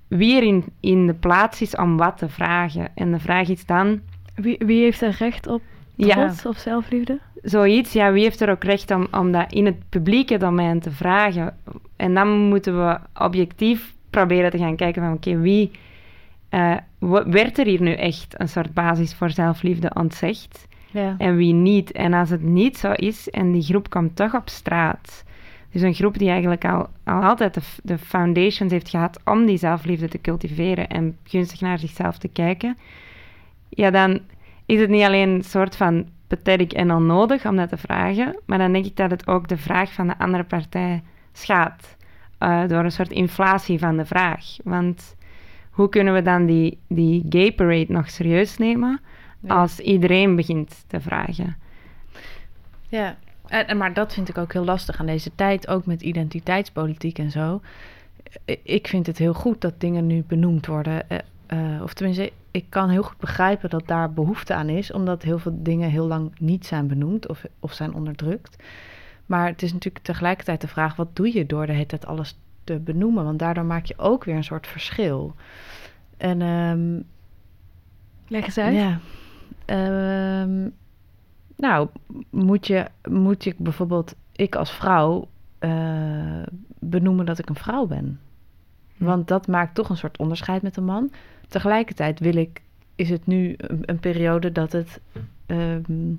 weer 0.07 0.43
in, 0.43 0.63
in 0.79 1.07
de 1.07 1.13
plaats 1.13 1.61
is 1.61 1.75
om 1.75 1.97
wat 1.97 2.17
te 2.17 2.29
vragen. 2.29 2.87
En 2.95 3.11
de 3.11 3.19
vraag 3.19 3.49
is 3.49 3.65
dan, 3.65 3.99
Wie, 4.35 4.57
wie 4.65 4.83
heeft 4.83 5.01
er 5.01 5.15
recht 5.19 5.47
op 5.47 5.61
ja, 5.95 6.13
trots 6.13 6.45
of 6.45 6.57
zelfliefde? 6.57 7.19
zoiets, 7.41 7.93
ja, 7.93 8.11
wie 8.11 8.23
heeft 8.23 8.41
er 8.41 8.49
ook 8.49 8.63
recht 8.63 8.91
om, 8.91 9.07
om 9.11 9.31
dat 9.31 9.51
in 9.53 9.65
het 9.65 9.89
publieke 9.89 10.37
domein 10.37 10.79
te 10.79 10.91
vragen? 10.91 11.57
En 11.95 12.13
dan 12.13 12.29
moeten 12.39 12.77
we 12.87 12.97
objectief 13.19 13.93
proberen 14.09 14.51
te 14.51 14.57
gaan 14.57 14.75
kijken 14.75 15.01
van, 15.01 15.13
oké, 15.13 15.39
wie... 15.39 15.71
eh, 16.49 16.75
werd 17.25 17.57
er 17.57 17.65
hier 17.65 17.81
nu 17.81 17.91
echt 17.93 18.39
een 18.39 18.49
soort 18.49 18.73
basis 18.73 19.13
voor 19.13 19.29
zelfliefde 19.29 19.91
ontzegd? 19.93 20.67
Ja. 20.91 21.15
en 21.17 21.35
wie 21.35 21.53
niet. 21.53 21.91
En 21.91 22.13
als 22.13 22.29
het 22.29 22.41
niet 22.41 22.77
zo 22.77 22.91
is 22.91 23.29
en 23.29 23.51
die 23.51 23.61
groep 23.61 23.89
komt 23.89 24.15
toch 24.15 24.35
op 24.35 24.49
straat. 24.49 25.23
Dus 25.75 25.83
een 25.83 25.93
groep 25.93 26.17
die 26.17 26.29
eigenlijk 26.29 26.65
al, 26.65 26.87
al 27.03 27.21
altijd 27.21 27.79
de, 27.83 27.97
foundations 27.97 28.71
heeft 28.71 28.89
gehad 28.89 29.19
om 29.25 29.45
die 29.45 29.57
zelfliefde 29.57 30.07
te 30.07 30.21
cultiveren 30.21 30.87
en 30.87 31.17
gunstig 31.23 31.61
naar 31.61 31.79
zichzelf 31.79 32.17
te 32.17 32.27
kijken. 32.27 32.77
Ja, 33.69 33.91
dan 33.91 34.19
is 34.65 34.79
het 34.79 34.89
niet 34.89 35.03
alleen 35.03 35.29
een 35.29 35.43
soort 35.43 35.75
van 35.75 36.07
pathetic 36.27 36.73
en 36.73 36.91
onnodig 36.91 37.45
om 37.45 37.55
dat 37.55 37.69
te 37.69 37.77
vragen, 37.77 38.39
maar 38.45 38.57
dan 38.57 38.73
denk 38.73 38.85
ik 38.85 38.95
dat 38.95 39.11
het 39.11 39.27
ook 39.27 39.47
de 39.47 39.57
vraag 39.57 39.93
van 39.93 40.07
de 40.07 40.17
andere 40.17 40.43
partij 40.43 41.03
schaadt. 41.33 41.97
eh, 42.37 42.67
door 42.67 42.83
een 42.83 42.91
soort 42.91 43.11
inflatie 43.11 43.79
van 43.79 43.97
de 43.97 44.05
vraag. 44.05 44.45
Want 44.63 45.15
hoe 45.69 45.89
kunnen 45.89 46.13
we 46.13 46.21
dan 46.21 46.45
die, 46.45 46.77
die 46.87 47.25
gay 47.29 47.51
parade 47.53 47.85
nog 47.93 48.09
serieus 48.09 48.57
nemen 48.57 48.99
Ja. 49.39 49.55
als 49.55 49.79
iedereen 49.79 50.35
begint 50.35 50.83
te 50.87 51.01
vragen? 51.01 51.55
Ja, 52.89 53.15
en, 53.59 53.67
en- 53.67 53.77
maar 53.77 53.93
dat 53.93 54.13
vind 54.13 54.29
ik 54.29 54.37
ook 54.37 54.53
heel 54.53 54.65
lastig 54.65 54.99
aan 54.99 55.05
deze 55.05 55.31
tijd, 55.35 55.67
ook 55.67 55.85
met 55.85 56.01
identiteitspolitiek 56.01 57.19
en 57.19 57.31
zo. 57.31 57.61
Ik 58.63 58.87
vind 58.87 59.07
het 59.07 59.17
heel 59.17 59.33
goed 59.33 59.61
dat 59.61 59.73
dingen 59.79 60.07
nu 60.07 60.23
benoemd 60.27 60.65
worden. 60.65 61.09
eh, 61.09 61.17
eh, 61.47 61.81
of 61.83 61.93
tenminste, 61.93 62.31
ik 62.51 62.65
kan 62.69 62.89
heel 62.89 63.03
goed 63.03 63.17
begrijpen 63.17 63.69
dat 63.69 63.87
daar 63.87 64.13
behoefte 64.13 64.53
aan 64.53 64.69
is, 64.69 64.91
omdat 64.91 65.21
heel 65.23 65.39
veel 65.39 65.57
dingen 65.63 65.89
heel 65.89 66.07
lang 66.07 66.31
niet 66.39 66.65
zijn 66.65 66.87
benoemd 66.87 67.27
of, 67.27 67.45
of 67.59 67.73
zijn 67.73 67.93
onderdrukt. 67.93 68.63
Maar 69.25 69.47
het 69.47 69.61
is 69.61 69.73
natuurlijk 69.73 70.05
tegelijkertijd 70.05 70.61
de 70.61 70.67
vraag: 70.67 70.95
wat 70.95 71.15
doe 71.15 71.33
je 71.33 71.45
door 71.45 71.65
de 71.65 71.71
hele 71.73 71.85
tijd 71.85 72.05
alles 72.05 72.37
te 72.63 72.79
benoemen? 72.79 73.23
Want 73.23 73.39
daardoor 73.39 73.65
maak 73.65 73.85
je 73.85 73.97
ook 73.97 74.23
weer 74.23 74.35
een 74.35 74.43
soort 74.43 74.67
verschil. 74.67 75.35
En 76.17 76.41
ehm, 76.41 76.99
Leg 78.27 78.45
eens 78.45 78.57
uit. 78.57 78.75
ja. 78.75 78.99
Ehm, 79.65 80.69
nou, 81.55 81.87
moet 82.29 82.67
je, 82.67 82.85
moet 83.09 83.43
je 83.43 83.55
bijvoorbeeld, 83.57 84.15
ik 84.31 84.55
als 84.55 84.71
vrouw, 84.71 85.27
eh, 85.59 86.41
benoemen 86.79 87.25
dat 87.25 87.39
ik 87.39 87.49
een 87.49 87.55
vrouw 87.55 87.85
ben? 87.85 88.19
Hm. 88.97 89.03
Want 89.03 89.27
dat 89.27 89.47
maakt 89.47 89.75
toch 89.75 89.89
een 89.89 89.97
soort 89.97 90.17
onderscheid 90.17 90.61
met 90.61 90.77
een 90.77 90.85
man. 90.85 91.11
Tegelijkertijd 91.47 92.19
wil 92.19 92.35
ik, 92.35 92.61
is 92.95 93.09
het 93.09 93.25
nu 93.25 93.53
een, 93.57 93.81
een 93.85 93.99
periode 93.99 94.51
dat 94.51 94.71
het 94.71 94.99
ehm, 95.45 96.13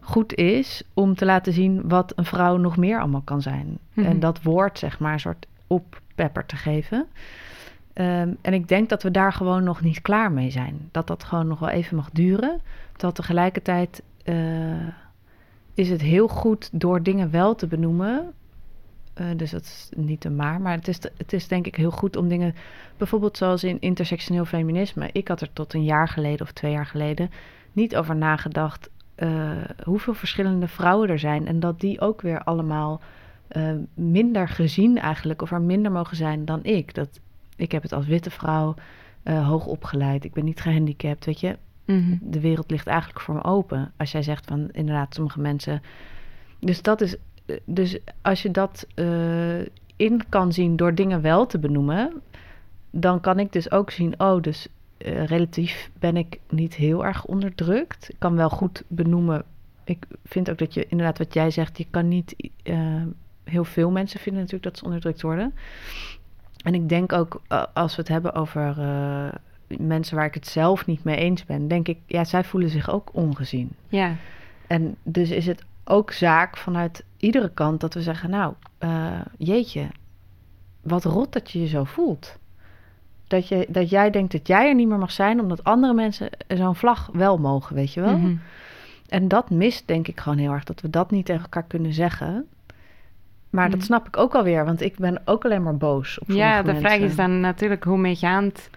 goed 0.00 0.34
is 0.34 0.82
om 0.94 1.14
te 1.14 1.24
laten 1.24 1.52
zien 1.52 1.88
wat 1.88 2.12
een 2.16 2.24
vrouw 2.24 2.56
nog 2.56 2.76
meer 2.76 3.00
allemaal 3.00 3.22
kan 3.24 3.42
zijn. 3.42 3.78
Mhm. 3.92 4.06
En 4.06 4.20
dat 4.20 4.42
woord, 4.42 4.78
zeg 4.78 4.98
maar, 4.98 5.12
een 5.12 5.20
soort 5.20 5.46
oppepper 5.66 6.46
te 6.46 6.56
geven. 6.56 7.06
Ehm, 7.92 8.32
en 8.40 8.52
ik 8.52 8.68
denk 8.68 8.88
dat 8.88 9.02
we 9.02 9.10
daar 9.10 9.32
gewoon 9.32 9.64
nog 9.64 9.82
niet 9.82 10.02
klaar 10.02 10.32
mee 10.32 10.50
zijn. 10.50 10.88
Dat 10.90 11.06
dat 11.06 11.24
gewoon 11.24 11.46
nog 11.46 11.58
wel 11.58 11.68
even 11.68 11.96
mag 11.96 12.10
duren. 12.10 12.60
Terwijl 12.92 13.12
tegelijkertijd 13.12 14.02
eh, 14.24 14.86
is 15.74 15.90
het 15.90 16.00
heel 16.00 16.28
goed 16.28 16.68
door 16.72 17.02
dingen 17.02 17.30
wel 17.30 17.54
te 17.54 17.66
benoemen. 17.66 18.32
Eh, 19.14 19.26
dus 19.36 19.50
dat 19.50 19.62
is 19.62 19.88
niet 19.96 20.24
een 20.24 20.36
maar. 20.36 20.60
Maar 20.60 20.76
het 20.76 20.88
is, 20.88 20.98
het 21.16 21.32
is 21.32 21.48
denk 21.48 21.66
ik 21.66 21.76
heel 21.76 21.90
goed 21.90 22.16
om 22.16 22.28
dingen... 22.28 22.54
Bijvoorbeeld 22.96 23.36
zoals 23.36 23.64
in 23.64 23.80
intersectioneel 23.80 24.44
feminisme. 24.44 25.10
Ik 25.12 25.28
had 25.28 25.40
er 25.40 25.52
tot 25.52 25.74
een 25.74 25.84
jaar 25.84 26.08
geleden 26.08 26.46
of 26.46 26.52
twee 26.52 26.72
jaar 26.72 26.86
geleden... 26.86 27.30
niet 27.72 27.96
over 27.96 28.16
nagedacht 28.16 28.90
eh, 29.14 29.50
hoeveel 29.84 30.14
verschillende 30.14 30.68
vrouwen 30.68 31.08
er 31.08 31.18
zijn. 31.18 31.46
En 31.46 31.60
dat 31.60 31.80
die 31.80 32.00
ook 32.00 32.20
weer 32.20 32.44
allemaal 32.44 33.00
minder 33.94 34.48
gezien 34.48 34.98
eigenlijk... 34.98 35.42
of 35.42 35.52
er 35.52 35.60
minder 35.60 35.92
mogen 35.92 36.16
zijn 36.16 36.44
dan 36.44 36.64
ik. 36.64 36.94
Dat, 36.94 37.20
ik 37.62 37.72
heb 37.72 37.82
het 37.82 37.92
als 37.92 38.06
witte 38.06 38.30
vrouw 38.30 38.74
eh, 39.22 39.48
hoog 39.48 39.66
opgeleid. 39.66 40.24
Ik 40.24 40.32
ben 40.32 40.44
niet 40.44 40.60
gehandicapt, 40.60 41.24
weet 41.24 41.40
je 41.40 41.58
Mhm. 41.86 42.16
de 42.20 42.40
wereld 42.40 42.70
ligt 42.70 42.86
eigenlijk 42.86 43.20
voor 43.20 43.34
me 43.34 43.44
open. 43.44 43.92
Als 43.96 44.12
jij 44.12 44.22
zegt 44.22 44.46
van 44.46 44.68
inderdaad, 44.70 45.14
sommige 45.14 45.40
mensen. 45.40 45.82
Dus 46.60 46.82
dat 46.82 47.00
is. 47.00 47.16
eh, 47.46 47.56
Dus 47.64 47.98
als 48.22 48.42
je 48.42 48.50
dat 48.50 48.86
eh, 48.94 49.60
in 49.96 50.22
kan 50.28 50.52
zien 50.52 50.76
door 50.76 50.94
dingen 50.94 51.20
wel 51.20 51.46
te 51.46 51.58
benoemen, 51.58 52.12
dan 52.90 53.20
kan 53.20 53.38
ik 53.38 53.52
dus 53.52 53.70
ook 53.70 53.90
zien, 53.90 54.20
oh, 54.20 54.42
dus 54.42 54.68
relatief 55.26 55.90
ben 55.98 56.16
ik 56.16 56.38
niet 56.50 56.74
heel 56.74 57.04
erg 57.04 57.24
onderdrukt. 57.24 58.08
Ik 58.08 58.16
kan 58.18 58.36
wel 58.36 58.48
goed 58.50 58.82
benoemen. 58.88 59.44
Ik 59.84 60.06
vind 60.24 60.50
ook 60.50 60.58
dat 60.58 60.74
je 60.74 60.86
inderdaad 60.88 61.18
wat 61.18 61.34
jij 61.34 61.50
zegt, 61.50 61.78
je 61.78 61.86
kan 61.90 62.08
niet. 62.08 62.34
heel 63.44 63.64
veel 63.64 63.90
mensen 63.90 64.20
vinden 64.20 64.40
natuurlijk 64.42 64.70
dat 64.70 64.78
ze 64.78 64.84
onderdrukt 64.84 65.22
worden. 65.22 65.54
En 66.62 66.74
ik 66.74 66.88
denk 66.88 67.12
ook, 67.12 67.42
eh, 67.48 67.62
als 67.74 67.96
we 67.96 68.00
het 68.00 68.10
hebben 68.10 68.34
over 68.34 68.74
eh, 68.78 69.32
mensen 69.78 70.16
waar 70.16 70.26
ik 70.26 70.34
het 70.34 70.46
zelf 70.46 70.86
niet 70.86 71.04
mee 71.04 71.16
eens 71.16 71.44
ben, 71.44 71.68
denk 71.68 71.88
ik, 71.88 71.98
ja, 72.06 72.24
zij 72.24 72.44
voelen 72.44 72.70
zich 72.70 72.90
ook 72.90 73.10
ongezien. 73.12 73.70
Ja. 73.88 74.14
En 74.66 74.96
dus 75.02 75.30
is 75.30 75.46
het 75.46 75.64
ook 75.84 76.12
zaak 76.12 76.56
vanuit 76.56 77.04
iedere 77.16 77.50
kant 77.50 77.80
dat 77.80 77.94
we 77.94 78.02
zeggen, 78.02 78.30
nou, 78.30 78.54
eh, 78.78 79.20
jeetje, 79.38 79.86
wat 80.80 81.04
rot 81.04 81.32
dat 81.32 81.50
je 81.50 81.60
je 81.60 81.66
zo 81.66 81.84
voelt. 81.84 82.38
Dat, 83.26 83.48
je, 83.48 83.66
dat 83.68 83.90
jij 83.90 84.10
denkt 84.10 84.32
dat 84.32 84.46
jij 84.46 84.68
er 84.68 84.74
niet 84.74 84.88
meer 84.88 84.98
mag 84.98 85.12
zijn, 85.12 85.40
omdat 85.40 85.64
andere 85.64 85.94
mensen 85.94 86.30
zo'n 86.48 86.76
vlag 86.76 87.08
wel 87.12 87.38
mogen, 87.38 87.74
weet 87.74 87.92
je 87.92 88.00
wel. 88.00 88.18
Mhm. 88.18 88.36
En 89.08 89.28
dat 89.28 89.50
mist 89.50 89.86
denk 89.86 90.08
ik 90.08 90.20
gewoon 90.20 90.38
heel 90.38 90.52
erg, 90.52 90.64
dat 90.64 90.80
we 90.80 90.90
dat 90.90 91.10
niet 91.10 91.26
tegen 91.26 91.42
elkaar 91.42 91.64
kunnen 91.64 91.92
zeggen. 91.92 92.46
Maar 93.52 93.66
dat 93.70 93.76
Mhm. 93.78 93.86
snap 93.86 94.06
ik 94.06 94.16
ook 94.16 94.34
alweer, 94.34 94.64
want 94.64 94.80
ik 94.80 94.96
ben 94.96 95.20
ook 95.24 95.44
alleen 95.44 95.62
maar 95.62 95.76
boos 95.76 96.18
op 96.18 96.28
Ja, 96.30 96.62
de 96.62 96.74
vraag 96.76 96.98
is 96.98 97.16
dan 97.16 97.40
natuurlijk 97.40 97.84
hoe 97.84 97.98
meegaand 97.98 98.70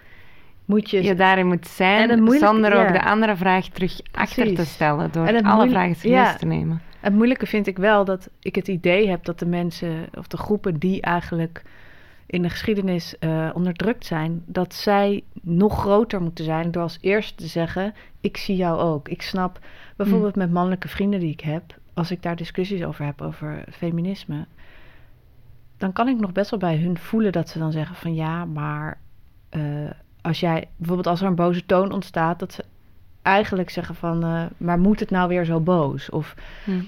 Moet 0.64 0.90
je 0.90 1.02
je 1.02 1.14
daarin 1.14 1.46
moet 1.46 1.66
zijn, 1.66 2.10
het 2.10 2.18
moeilijke- 2.20 2.46
zonder 2.46 2.72
ook 2.74 2.86
ja. 2.86 2.92
de 2.92 3.04
andere 3.04 3.36
vraag 3.36 3.66
terug 3.68 4.00
achter 4.12 4.54
te 4.54 4.64
stellen, 4.64 5.12
door 5.12 5.42
alle 5.42 5.68
vragen 5.68 5.94
serieus 5.94 6.18
ja. 6.30 6.36
te 6.36 6.46
nemen. 6.46 6.80
Het 7.00 7.14
moeilijke 7.14 7.46
vind 7.46 7.66
ik 7.66 7.76
wel 7.78 8.04
dat 8.04 8.28
ik 8.40 8.54
het 8.54 8.68
idee 8.68 9.08
heb 9.08 9.24
dat 9.24 9.38
de 9.38 9.46
mensen 9.46 10.06
of 10.14 10.26
de 10.26 10.36
groepen 10.36 10.78
die 10.78 11.00
eigenlijk 11.02 11.62
in 12.26 12.42
de 12.42 12.50
geschiedenis 12.50 13.18
eh, 13.18 13.48
onderdrukt 13.54 14.06
zijn, 14.06 14.42
dat 14.46 14.74
zij 14.74 15.22
nog 15.42 15.80
groter 15.80 16.22
moeten 16.22 16.44
zijn 16.44 16.70
door 16.70 16.82
als 16.82 16.98
eerste 17.00 17.34
te 17.34 17.46
zeggen: 17.46 17.94
Ik 18.20 18.36
zie 18.36 18.56
jou 18.56 18.78
ook. 18.78 19.08
Ik 19.08 19.22
snap 19.22 19.58
bijvoorbeeld 19.96 20.36
met 20.36 20.52
mannelijke 20.52 20.88
vrienden 20.88 21.20
die 21.20 21.32
ik 21.32 21.40
heb, 21.40 21.62
als 21.94 22.10
ik 22.10 22.22
daar 22.22 22.36
discussies 22.36 22.84
over 22.84 23.04
heb 23.04 23.22
over 23.22 23.64
feminisme, 23.72 24.46
dan 25.76 25.92
kan 25.92 26.08
ik 26.08 26.18
nog 26.18 26.32
best 26.32 26.50
wel 26.50 26.58
bij 26.58 26.76
hun 26.76 26.98
voelen 26.98 27.32
dat 27.32 27.48
ze 27.48 27.58
dan 27.58 27.72
zeggen: 27.72 27.96
van 27.96 28.14
ja, 28.14 28.44
maar 28.44 28.98
eh, 29.48 29.90
als 30.20 30.40
jij 30.40 30.68
bijvoorbeeld 30.76 31.06
als 31.06 31.20
er 31.20 31.26
een 31.26 31.34
boze 31.34 31.66
toon 31.66 31.92
ontstaat, 31.92 32.38
dat 32.38 32.52
ze 32.52 32.64
eigenlijk 33.22 33.70
zeggen 33.70 33.94
van: 33.94 34.24
eh, 34.24 34.44
maar 34.56 34.78
moet 34.78 35.00
het 35.00 35.10
nou 35.10 35.28
weer 35.28 35.44
zo 35.44 35.60
boos? 35.60 36.10
Of 36.10 36.34
Hm. 36.64 36.80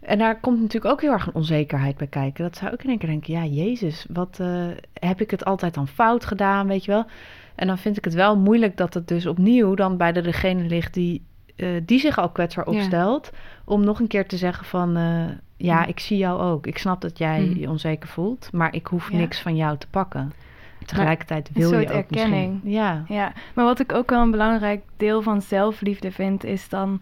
en 0.00 0.18
daar 0.18 0.40
komt 0.40 0.60
natuurlijk 0.60 0.92
ook 0.92 1.00
heel 1.00 1.12
erg 1.12 1.26
een 1.26 1.34
onzekerheid 1.34 1.96
bij 1.96 2.06
kijken. 2.06 2.44
Dat 2.44 2.56
zou 2.56 2.72
ik 2.72 2.82
in 2.82 2.88
één 2.88 2.98
keer 2.98 3.08
denken, 3.08 3.32
ja, 3.32 3.44
Jezus, 3.44 4.06
wat 4.08 4.38
eh, 4.40 4.66
heb 4.92 5.20
ik 5.20 5.30
het 5.30 5.44
altijd 5.44 5.74
dan 5.74 5.88
fout 5.88 6.24
gedaan, 6.24 6.66
weet 6.66 6.84
je 6.84 6.90
wel? 6.90 7.06
En 7.54 7.66
dan 7.66 7.78
vind 7.78 7.96
ik 7.96 8.04
het 8.04 8.14
wel 8.14 8.36
moeilijk 8.38 8.76
dat 8.76 8.94
het 8.94 9.08
dus 9.08 9.26
opnieuw 9.26 9.74
dan 9.74 9.96
bij 9.96 10.12
de, 10.12 10.20
degene 10.20 10.62
ligt 10.62 10.94
die, 10.94 11.22
eh, 11.56 11.68
die 11.82 11.98
zich 11.98 12.18
al 12.18 12.28
kwetsbaar 12.30 12.70
Ja. 12.70 12.76
opstelt. 12.78 13.30
Om 13.64 13.84
nog 13.84 14.00
een 14.00 14.06
keer 14.06 14.26
te 14.28 14.36
zeggen 14.36 14.66
van, 14.66 14.96
eh, 14.96 15.24
ja, 15.56 15.84
ik 15.86 16.00
zie 16.00 16.16
jou 16.18 16.40
ook. 16.40 16.66
Ik 16.66 16.78
snap 16.78 17.00
dat 17.00 17.18
jij 17.18 17.44
je 17.56 17.68
onzeker 17.70 18.08
voelt, 18.08 18.48
maar 18.52 18.74
ik 18.74 18.86
hoef 18.86 19.10
Ja. 19.10 19.16
niks 19.16 19.40
van 19.40 19.56
jou 19.56 19.78
te 19.78 19.86
pakken. 19.90 20.32
Tegelijkertijd 20.86 21.50
wil 21.52 21.78
je 21.80 21.86
ook 21.86 21.92
erkenning. 21.92 22.52
misschien... 22.52 22.70
Ja, 22.72 23.04
Ja, 23.08 23.32
maar 23.54 23.64
wat 23.64 23.80
ik 23.80 23.92
ook 23.92 24.10
wel 24.10 24.22
een 24.22 24.30
belangrijk 24.30 24.82
deel 24.96 25.22
van 25.22 25.42
zelfliefde 25.42 26.10
vind, 26.12 26.44
is 26.44 26.68
dan 26.68 27.00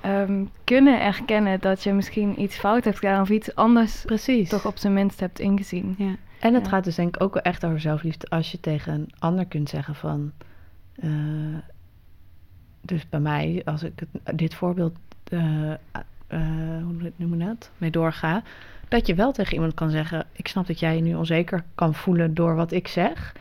ehm, 0.00 0.44
kunnen 0.64 1.00
erkennen 1.00 1.60
dat 1.60 1.82
je 1.82 1.92
misschien 1.92 2.40
iets 2.40 2.56
fout 2.58 2.84
hebt 2.84 2.98
gedaan 2.98 3.20
of 3.20 3.28
iets 3.30 3.54
anders 3.54 4.02
precies. 4.06 4.48
toch 4.48 4.66
op 4.66 4.78
zijn 4.78 4.92
minst 4.92 5.20
hebt 5.20 5.38
ingezien. 5.40 5.94
Ja. 5.98 6.14
En 6.40 6.54
het 6.54 6.62
Ja. 6.64 6.68
gaat 6.68 6.84
dus 6.84 6.94
denk 6.94 7.14
ik 7.16 7.22
ook 7.22 7.34
wel 7.34 7.42
echt 7.42 7.64
over 7.64 7.80
zelfliefde 7.80 8.26
als 8.28 8.50
je 8.52 8.60
tegen 8.60 8.92
een 8.92 9.10
ander 9.18 9.46
kunt 9.46 9.68
zeggen 9.68 9.94
van... 9.94 10.32
eh, 10.94 11.10
dus 12.82 13.08
bij 13.08 13.20
mij, 13.20 13.62
als 13.64 13.82
ik 13.82 13.92
het, 14.22 14.38
dit 14.38 14.54
voorbeeld, 14.54 14.96
eh, 15.24 15.70
eh, 15.70 15.78
hoe 16.84 17.12
noem 17.16 17.38
je 17.38 17.44
dat, 17.46 17.70
mee 17.78 17.90
doorga... 17.90 18.42
dat 18.88 19.06
je 19.06 19.14
wel 19.14 19.32
tegen 19.32 19.54
iemand 19.54 19.74
kan 19.74 19.90
zeggen... 19.90 20.26
ik 20.32 20.48
snap 20.48 20.66
dat 20.66 20.80
jij 20.80 20.96
je 20.96 21.02
nu 21.02 21.14
onzeker 21.14 21.64
kan 21.74 21.94
voelen 21.94 22.34
door 22.34 22.54
wat 22.54 22.72
ik 22.72 22.88
zeg... 22.88 23.32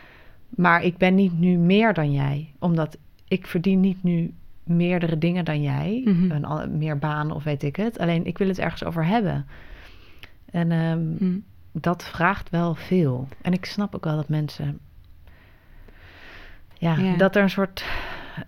maar 0.50 0.84
ik 0.84 0.98
ben 0.98 1.16
niet 1.16 1.40
nu 1.40 1.58
meer 1.58 1.94
dan 1.94 2.12
jij. 2.12 2.54
Omdat 2.60 2.98
ik 3.28 3.48
verdien 3.48 3.80
niet 3.80 4.04
nu 4.04 4.34
meerdere 4.64 5.18
dingen 5.18 5.46
dan 5.46 5.62
jij. 5.62 6.02
Mhm. 6.06 6.32
een, 6.32 6.78
meer 6.78 6.98
banen 6.98 7.36
of 7.36 7.44
weet 7.44 7.64
ik 7.64 7.76
het. 7.76 8.00
Alleen 8.00 8.26
ik 8.26 8.38
wil 8.38 8.48
het 8.48 8.60
ergens 8.60 8.84
over 8.84 9.06
hebben. 9.06 9.46
En... 10.52 10.72
ehm, 10.72 11.18
Hm. 11.18 11.38
dat 11.72 12.04
vraagt 12.04 12.50
wel 12.50 12.76
veel. 12.76 13.28
En 13.42 13.54
ik 13.54 13.66
snap 13.66 13.96
ook 13.96 14.04
wel 14.04 14.16
dat 14.16 14.30
mensen. 14.30 14.80
Ja, 16.78 16.96
Ja. 16.98 17.16
dat 17.16 17.36
er 17.36 17.42
een 17.42 17.50
soort. 17.50 17.86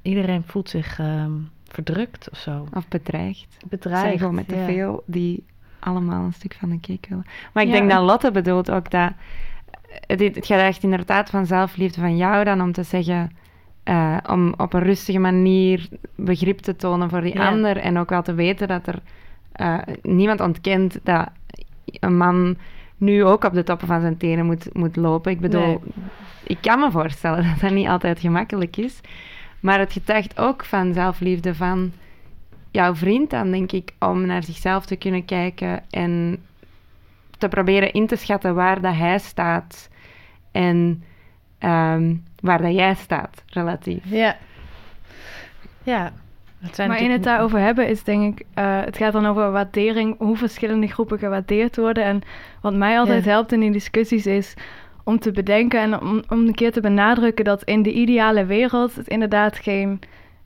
Iedereen 0.01 0.43
voelt 0.45 0.69
zich 0.69 0.99
ehm, 0.99 1.31
verdrukt 1.67 2.29
of 2.31 2.37
zo. 2.37 2.67
Of 2.73 2.87
bedreigd. 2.87 3.57
Bedreigd. 3.69 4.01
zijn 4.03 4.17
gewoon 4.17 4.35
met 4.35 4.47
te 4.47 4.55
ja. 4.55 4.65
veel 4.65 5.03
die 5.05 5.43
allemaal 5.79 6.23
een 6.25 6.33
stuk 6.33 6.55
van 6.59 6.69
de 6.69 6.79
cake 6.79 7.09
willen. 7.09 7.25
Maar 7.53 7.63
ik 7.63 7.69
Ja. 7.69 7.75
denk 7.75 7.91
dat 7.91 8.01
Lotte 8.03 8.31
bedoelt 8.31 8.71
ook 8.71 8.91
dat... 8.91 9.11
Het, 10.07 10.19
het 10.19 10.45
gaat 10.45 10.59
echt 10.59 10.83
inderdaad 10.83 11.29
van 11.29 11.45
zelfliefde 11.45 12.01
van 12.01 12.17
jou 12.17 12.43
dan 12.43 12.61
om 12.61 12.71
te 12.71 12.83
zeggen... 12.83 13.31
eh, 13.83 14.17
om 14.29 14.53
op 14.57 14.73
een 14.73 14.83
rustige 14.83 15.19
manier 15.19 15.87
begrip 16.15 16.59
te 16.59 16.75
tonen 16.75 17.09
voor 17.09 17.21
die 17.21 17.33
Ja. 17.33 17.47
ander. 17.49 17.77
En 17.77 17.97
ook 17.97 18.09
wel 18.09 18.21
te 18.21 18.33
weten 18.33 18.67
dat 18.67 18.87
er... 18.87 18.99
eh, 19.51 19.77
niemand 20.01 20.39
ontkent 20.39 20.99
dat 21.03 21.29
een 21.85 22.17
man 22.17 22.57
nu 22.97 23.23
ook 23.23 23.43
op 23.43 23.53
de 23.53 23.63
toppen 23.63 23.87
van 23.87 24.01
zijn 24.01 24.17
tenen 24.17 24.45
moet, 24.45 24.73
moet 24.73 24.95
lopen. 24.95 25.31
Ik 25.31 25.39
bedoel, 25.39 25.65
Nee. 25.65 25.79
ik 26.43 26.57
kan 26.61 26.79
me 26.79 26.91
voorstellen 26.91 27.43
dat 27.49 27.59
dat 27.59 27.71
niet 27.71 27.87
altijd 27.87 28.19
gemakkelijk 28.19 28.77
is. 28.77 29.01
Maar 29.63 29.79
het 29.79 29.93
getuigt 29.93 30.39
ook 30.39 30.65
van 30.65 30.93
zelfliefde 30.93 31.55
van 31.55 31.91
jouw 32.71 32.95
vriend 32.95 33.29
dan, 33.29 33.51
denk 33.51 33.71
ik, 33.71 33.91
om 33.99 34.25
naar 34.25 34.43
zichzelf 34.43 34.85
te 34.85 34.95
kunnen 34.95 35.25
kijken 35.25 35.83
en 35.89 36.43
te 37.37 37.47
proberen 37.47 37.93
in 37.93 38.07
te 38.07 38.15
schatten 38.15 38.55
waar 38.55 38.81
dat 38.81 38.95
hij 38.95 39.19
staat 39.19 39.89
en 40.51 41.03
ehm, 41.59 42.15
waar 42.39 42.61
dat 42.61 42.73
jij 42.73 42.93
staat, 42.93 43.43
relatief. 43.47 44.03
Ja. 44.03 44.37
Ja. 45.83 46.11
Het 46.59 46.75
zijn 46.75 46.89
maar 46.89 47.01
in 47.01 47.11
het 47.11 47.23
daarover 47.23 47.59
hebben 47.59 47.87
is 47.87 48.03
denk 48.03 48.39
ik, 48.39 48.45
eh, 48.53 48.79
het 48.83 48.97
gaat 48.97 49.13
dan 49.13 49.25
over 49.25 49.51
waardering, 49.51 50.17
hoe 50.17 50.37
verschillende 50.37 50.87
groepen 50.87 51.19
gewaardeerd 51.19 51.75
worden. 51.75 52.03
En 52.03 52.21
wat 52.61 52.73
mij 52.73 52.99
altijd 52.99 53.23
Ja. 53.23 53.29
helpt 53.29 53.51
in 53.51 53.59
die 53.59 53.71
discussies 53.71 54.25
is 54.25 54.53
om 55.03 55.19
te 55.19 55.31
bedenken 55.31 55.79
en 55.79 56.01
om, 56.01 56.21
om 56.29 56.39
een 56.47 56.55
keer 56.55 56.71
te 56.71 56.81
benadrukken 56.81 57.45
dat 57.45 57.63
in 57.63 57.81
de 57.83 57.93
ideale 57.93 58.45
wereld 58.45 58.95
het 58.95 59.07
inderdaad 59.07 59.57
geen 59.57 59.99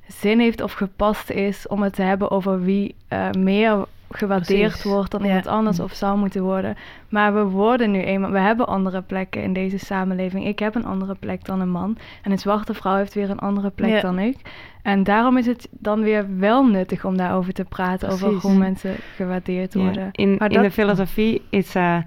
zin 0.08 0.40
heeft 0.40 0.62
of 0.62 0.74
gepast 0.74 1.30
is 1.30 1.68
om 1.68 1.82
het 1.82 1.94
te 1.96 2.02
hebben 2.02 2.32
over 2.32 2.62
wie 2.62 2.96
eh, 3.08 3.30
meer 3.32 3.86
gewaardeerd 4.12 4.70
Precies. 4.72 4.84
wordt 4.92 5.12
dan 5.12 5.22
Ja. 5.22 5.28
iemand 5.28 5.48
anders 5.48 5.80
of 5.80 5.94
zou 5.94 6.18
moeten 6.18 6.44
worden. 6.44 6.76
Maar 7.10 7.34
we 7.34 7.44
worden 7.44 7.92
nu 7.92 8.02
eenmaal, 8.02 8.32
we 8.32 8.40
hebben 8.40 8.68
andere 8.68 9.02
plekken 9.02 9.44
in 9.44 9.54
deze 9.54 9.78
samenleving. 9.78 10.46
Ik 10.46 10.60
heb 10.60 10.76
een 10.76 10.86
andere 10.86 11.16
plek 11.16 11.46
dan 11.46 11.62
een 11.62 11.70
man. 11.70 11.98
En 12.24 12.32
een 12.32 12.40
zwarte 12.40 12.74
vrouw 12.74 12.96
heeft 12.96 13.14
weer 13.14 13.30
een 13.30 13.40
andere 13.40 13.70
plek 13.70 13.90
Ja. 13.90 14.02
dan 14.02 14.20
ik. 14.20 14.38
En 14.82 15.04
daarom 15.04 15.38
is 15.38 15.46
het 15.46 15.68
dan 15.72 16.02
weer 16.02 16.26
wel 16.38 16.66
nuttig 16.66 17.06
om 17.06 17.18
daarover 17.18 17.54
te 17.54 17.64
praten, 17.64 18.10
over 18.10 18.34
hoe 18.34 18.58
mensen 18.58 18.96
gewaardeerd 19.16 19.74
Ja. 19.74 19.80
worden. 19.80 20.10
In, 20.12 20.36
Maar 20.40 20.48
in 20.50 20.56
dat- 20.56 20.64
de 20.64 20.72
filosofie 20.72 21.42
is, 21.50 21.76
eh, 21.76 21.98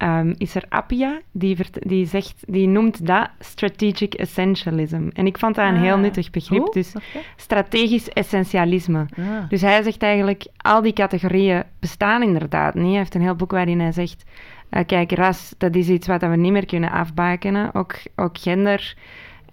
ehm, 0.00 0.34
is 0.38 0.54
er 0.54 0.64
Appia, 0.68 1.20
die, 1.32 1.56
vert- 1.56 1.88
die, 1.88 2.06
zegt, 2.06 2.34
die 2.46 2.66
noemt 2.68 3.06
dat 3.06 3.28
strategic 3.38 4.14
essentialism. 4.14 5.08
En 5.12 5.26
ik 5.26 5.38
vond 5.38 5.54
dat 5.54 5.66
een 5.68 5.76
heel 5.80 5.94
Ah. 5.94 6.00
nuttig 6.00 6.30
begrip. 6.30 6.72
Dus 6.72 6.92
strategisch 7.36 8.08
essentialisme. 8.08 9.06
Ah. 9.18 9.24
Dus 9.48 9.60
hij 9.60 9.82
zegt 9.82 10.02
eigenlijk, 10.02 10.46
al 10.56 10.82
die 10.82 10.92
categorieën 10.92 11.62
bestaan 11.80 12.22
inderdaad 12.22 12.74
niet. 12.74 12.86
Hij 12.88 12.96
heeft 12.96 13.14
een 13.14 13.20
heel 13.20 13.34
boek 13.36 13.50
waarin 13.50 13.80
hij 13.80 13.92
zegt, 13.92 14.24
eh, 14.70 14.86
kijk, 14.86 15.12
ras, 15.12 15.54
dat 15.58 15.74
is 15.76 15.88
iets 15.88 16.06
wat 16.06 16.20
we 16.20 16.36
niet 16.36 16.52
meer 16.52 16.66
kunnen 16.66 16.90
afbakenen. 16.90 17.74
Ook, 17.74 17.94
ook 18.16 18.38
gender. 18.38 18.94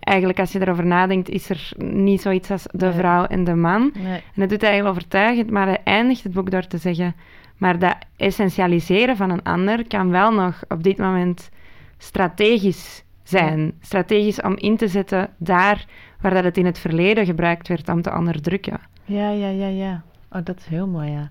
Eigenlijk, 0.08 0.40
als 0.40 0.52
je 0.52 0.62
erover 0.62 0.86
nadenkt, 0.86 1.30
is 1.30 1.50
er 1.50 1.72
niet 1.78 2.22
zoiets 2.22 2.52
als 2.52 2.66
de 2.72 2.94
vrouw 2.94 3.26
en 3.26 3.44
de 3.44 3.56
man. 3.56 3.92
Nee. 3.94 4.14
En 4.14 4.42
dat 4.42 4.50
doet 4.50 4.62
hij 4.62 4.74
heel 4.74 4.88
overtuigend, 4.88 5.52
maar 5.52 5.68
hij 5.68 5.82
eindigt 5.84 6.24
het 6.24 6.34
boek 6.34 6.52
door 6.52 6.68
te 6.68 6.78
zeggen, 6.78 7.16
maar 7.58 7.80
dat 7.80 7.96
essentialiseren 8.16 9.18
van 9.18 9.30
een 9.30 9.44
ander 9.44 9.88
kan 9.88 10.10
wel 10.10 10.34
nog 10.34 10.64
op 10.68 10.84
dit 10.84 10.98
moment 10.98 11.50
strategisch 11.98 13.04
zijn. 13.24 13.74
Strategisch 13.82 14.42
om 14.42 14.58
in 14.58 14.78
te 14.78 14.88
zetten 14.88 15.30
daar 15.38 15.86
waar 16.22 16.34
dat 16.34 16.44
het 16.44 16.58
in 16.58 16.66
het 16.66 16.80
verleden 16.80 17.26
gebruikt 17.26 17.68
werd 17.68 17.90
om 17.90 18.02
te 18.02 18.16
onderdrukken. 18.16 18.80
Ja, 19.06 19.30
ja, 19.30 19.50
ja, 19.50 19.68
ja. 19.68 20.04
Oh, 20.32 20.42
dat 20.44 20.58
is 20.58 20.66
heel 20.66 20.88
mooi, 20.88 21.12
ja. 21.12 21.30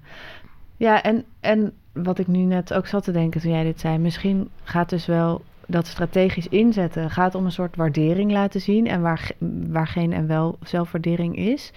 Ja, 0.76 1.02
en, 1.02 1.24
en 1.40 1.72
wat 1.92 2.18
ik 2.18 2.26
nu 2.26 2.38
net 2.38 2.74
ook 2.74 2.86
zat 2.86 3.04
te 3.04 3.12
denken 3.12 3.40
toen 3.40 3.52
jij 3.52 3.64
dit 3.64 3.80
zei, 3.80 3.98
misschien 3.98 4.48
gaat 4.62 4.88
dus 4.88 5.06
wel 5.06 5.42
dat 5.66 5.86
strategisch 5.86 6.48
inzetten, 6.48 7.10
gaat 7.10 7.34
om 7.34 7.44
een 7.44 7.52
soort 7.52 7.76
waardering 7.76 8.32
laten 8.32 8.60
zien 8.60 8.86
en 8.86 9.00
waar, 9.00 9.30
waar 9.68 9.86
geen 9.86 10.12
en 10.12 10.26
wel 10.26 10.58
zelfwaardering 10.62 11.36
is. 11.36 11.72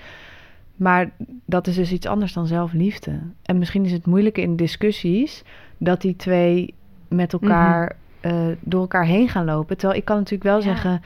Maar 0.76 1.10
dat 1.46 1.68
is 1.68 1.76
dus 1.76 1.92
iets 1.92 2.06
anders 2.08 2.34
dan 2.34 2.48
zelfliefde. 2.48 3.20
En 3.44 3.58
misschien 3.58 3.86
is 3.86 3.92
het 3.92 4.06
moeilijke 4.06 4.42
in 4.42 4.56
discussies 4.56 5.44
dat 5.78 6.02
die 6.02 6.16
twee 6.16 6.74
met 7.08 7.34
elkaar 7.34 7.96
eh, 8.22 8.48
door 8.60 8.82
elkaar 8.82 9.06
heen 9.06 9.30
gaan 9.30 9.46
lopen. 9.46 9.78
Terwijl 9.78 10.00
ik 10.00 10.06
kan 10.06 10.16
natuurlijk 10.18 10.44
wel 10.44 10.58
Ja. 10.58 10.62
zeggen, 10.64 11.02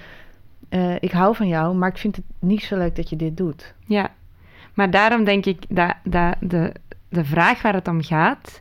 eh, 0.70 0.96
ik 1.00 1.12
hou 1.12 1.36
van 1.36 1.48
jou, 1.48 1.76
maar 1.76 1.90
ik 1.90 1.98
vind 1.98 2.16
het 2.16 2.26
niet 2.40 2.64
zo 2.64 2.78
leuk 2.78 2.96
dat 2.96 3.10
je 3.10 3.16
dit 3.16 3.38
doet. 3.38 3.74
Ja, 3.86 4.10
maar 4.74 4.92
daarom 4.92 5.24
denk 5.24 5.46
ik 5.46 5.64
dat, 5.70 5.94
dat 6.04 6.36
de, 6.40 6.72
de 7.10 7.26
vraag 7.26 7.62
waar 7.62 7.74
het 7.74 7.88
om 7.88 8.02
gaat, 8.02 8.60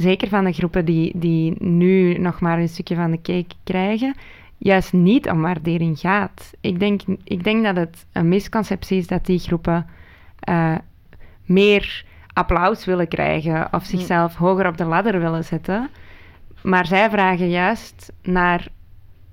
zeker 0.00 0.28
van 0.28 0.44
de 0.44 0.52
groepen 0.52 0.84
die, 0.84 1.12
die 1.18 1.54
nu 1.58 2.18
nog 2.18 2.40
maar 2.40 2.58
een 2.58 2.68
stukje 2.68 2.94
van 2.94 3.10
de 3.10 3.20
cake 3.22 3.54
krijgen, 3.64 4.14
juist 4.58 4.92
niet 4.92 5.30
om 5.30 5.40
waardering 5.40 5.98
gaat. 5.98 6.50
Ik 6.60 6.78
denk, 6.78 7.00
ik 7.24 7.44
denk 7.44 7.64
dat 7.64 7.76
het 7.76 8.06
een 8.12 8.28
misconceptie 8.28 8.98
is 8.98 9.06
dat 9.06 9.26
die 9.26 9.38
groepen 9.38 9.86
eh, 10.40 10.74
meer 11.44 12.04
applaus 12.32 12.84
willen 12.84 13.08
krijgen 13.08 13.68
of 13.72 13.84
zichzelf 13.84 14.34
hoger 14.34 14.66
op 14.66 14.76
de 14.76 14.84
ladder 14.84 15.20
willen 15.20 15.44
zetten. 15.44 15.88
Maar 16.62 16.86
zij 16.86 17.10
vragen 17.10 17.50
juist 17.50 18.12
naar 18.22 18.68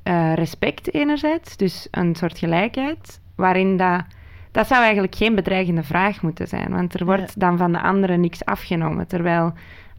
eh, 0.04 0.34
respect 0.34 0.94
enerzijds, 0.94 1.58
dus 1.58 1.88
een 1.92 2.16
soort 2.16 2.38
gelijkheid, 2.38 3.22
waarin 3.36 3.78
dat... 3.78 4.04
Dat 4.52 4.68
zou 4.68 4.84
eigenlijk 4.84 5.16
geen 5.16 5.36
bedreigende 5.36 5.84
vraag 5.84 6.22
moeten 6.22 6.48
zijn, 6.48 6.72
want 6.72 6.94
er 6.94 7.06
wordt 7.06 7.40
dan 7.40 7.58
van 7.58 7.72
de 7.72 7.82
anderen 7.82 8.20
niks 8.20 8.46
afgenomen. 8.46 9.08
Terwijl 9.08 9.54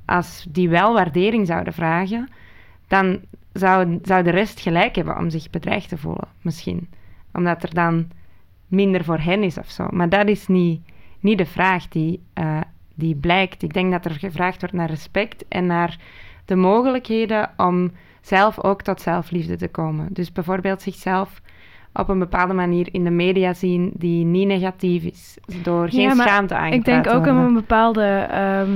als 0.07 0.47
die 0.49 0.69
wel 0.69 0.93
waardering 0.93 1.47
zouden 1.47 1.73
vragen, 1.73 2.29
dan 2.87 3.21
zou, 3.53 3.99
zou 4.03 4.23
de 4.23 4.31
rest 4.31 4.61
gelijk 4.61 4.97
hebben 4.97 5.17
om 5.17 5.31
zich 5.31 5.51
bedreigd 5.51 5.89
te 5.89 5.99
voelen, 5.99 6.29
misschien. 6.43 6.89
Omdat 7.33 7.63
er 7.63 7.75
dan 7.75 8.09
minder 8.67 9.05
voor 9.05 9.19
hen 9.19 9.43
is 9.43 9.59
of 9.59 9.71
zo. 9.71 9.87
Maar 9.91 10.09
dat 10.09 10.29
is 10.29 10.47
niet, 10.47 10.81
niet 11.21 11.39
de 11.39 11.47
vraag 11.47 11.89
die, 11.89 12.21
eh, 12.33 12.61
die 12.95 13.15
blijkt. 13.15 13.63
Ik 13.63 13.73
denk 13.73 13.91
dat 13.91 14.05
er 14.05 14.11
gevraagd 14.11 14.61
wordt 14.61 14.75
naar 14.75 14.91
respect 14.91 15.45
en 15.49 15.67
naar 15.67 15.99
de 16.45 16.57
mogelijkheden 16.57 17.51
om 17.57 17.93
zelf 18.21 18.65
ook 18.65 18.83
tot 18.83 19.01
zelfliefde 19.01 19.57
te 19.57 19.69
komen. 19.69 20.09
Dus 20.11 20.33
bijvoorbeeld 20.33 20.83
zichzelf 20.83 21.41
op 21.93 22.09
een 22.09 22.19
bepaalde 22.19 22.55
manier 22.55 22.89
in 22.91 23.05
de 23.05 23.11
media 23.11 23.55
zien 23.55 23.93
die 23.95 24.25
niet 24.25 24.47
negatief 24.47 25.05
is. 25.05 25.39
Door 25.63 25.89
geen 25.89 26.01
Ja, 26.01 26.15
schaamte 26.15 26.55
aan 26.55 26.73
Ik 26.73 26.85
denk 26.85 27.09
ook 27.09 27.27
om 27.27 27.37
een 27.37 27.55
bepaalde 27.55 28.27
ehm, 28.31 28.71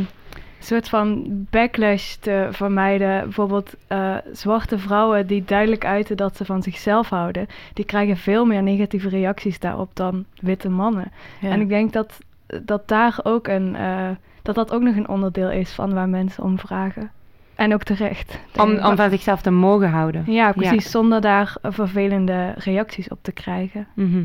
soort 0.65 0.89
van 0.89 1.25
backlash 1.51 2.15
te 2.15 2.49
vermijden. 2.51 3.23
Bijvoorbeeld 3.23 3.75
eh, 3.87 4.17
zwarte 4.33 4.79
vrouwen 4.79 5.27
die 5.27 5.45
duidelijk 5.45 5.85
uiten 5.85 6.17
dat 6.17 6.37
ze 6.37 6.45
van 6.45 6.63
zichzelf 6.63 7.09
houden, 7.09 7.47
die 7.75 7.85
krijgen 7.85 8.17
veel 8.17 8.45
meer 8.45 8.63
negatieve 8.63 9.09
reacties 9.09 9.59
daarop 9.59 9.91
dan 9.95 10.25
witte 10.41 10.69
mannen. 10.69 11.13
En 11.41 11.61
ik 11.61 11.69
denk 11.69 11.93
dat, 11.93 12.19
dat 12.63 12.89
daar 12.89 13.21
ook 13.23 13.49
een 13.49 13.77
eh, 13.77 14.11
dat 14.43 14.55
dat 14.55 14.73
ook 14.73 14.83
nog 14.83 14.97
een 14.97 15.09
onderdeel 15.09 15.51
is 15.51 15.73
van 15.73 15.95
waar 15.95 16.09
mensen 16.09 16.45
om 16.45 16.59
vragen. 16.59 17.11
En 17.55 17.75
ook 17.75 17.83
terecht. 17.83 18.41
Om, 18.59 18.71
ik. 18.71 18.87
om 18.87 18.97
van 18.97 19.11
zichzelf 19.11 19.43
te 19.43 19.51
mogen 19.51 19.91
houden. 19.91 20.25
Ja, 20.27 20.53
precies. 20.53 20.91
Zonder 20.91 21.21
daar 21.21 21.57
eh, 21.63 21.73
vervelende 21.73 22.55
reacties 22.57 23.09
op 23.09 23.19
te 23.23 23.33
krijgen. 23.33 23.87
Mhm. 23.95 24.25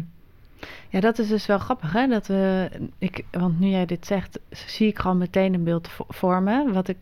Ja, 0.89 0.99
dat 0.99 1.19
is 1.19 1.27
dus 1.27 1.45
wel 1.45 1.59
grappig, 1.59 1.93
hè? 1.93 2.07
Dat 2.07 2.27
we, 2.27 2.69
ik, 2.97 3.25
want 3.31 3.59
nu 3.59 3.67
jij 3.67 3.85
dit 3.85 4.05
zegt, 4.05 4.39
zie 4.49 4.87
ik 4.87 4.99
gewoon 4.99 5.17
meteen 5.17 5.53
een 5.53 5.63
beeld 5.63 5.87
vo- 5.87 6.05
vormen. 6.09 6.73
Wat 6.73 6.87
ik, 6.87 6.97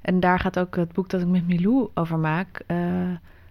en 0.00 0.20
daar 0.20 0.38
gaat 0.38 0.58
ook 0.58 0.76
het 0.76 0.92
boek 0.92 1.08
dat 1.08 1.20
ik 1.20 1.26
met 1.26 1.46
Milou 1.46 1.88
over 1.94 2.18
maak, 2.18 2.62
eh, 2.66 2.78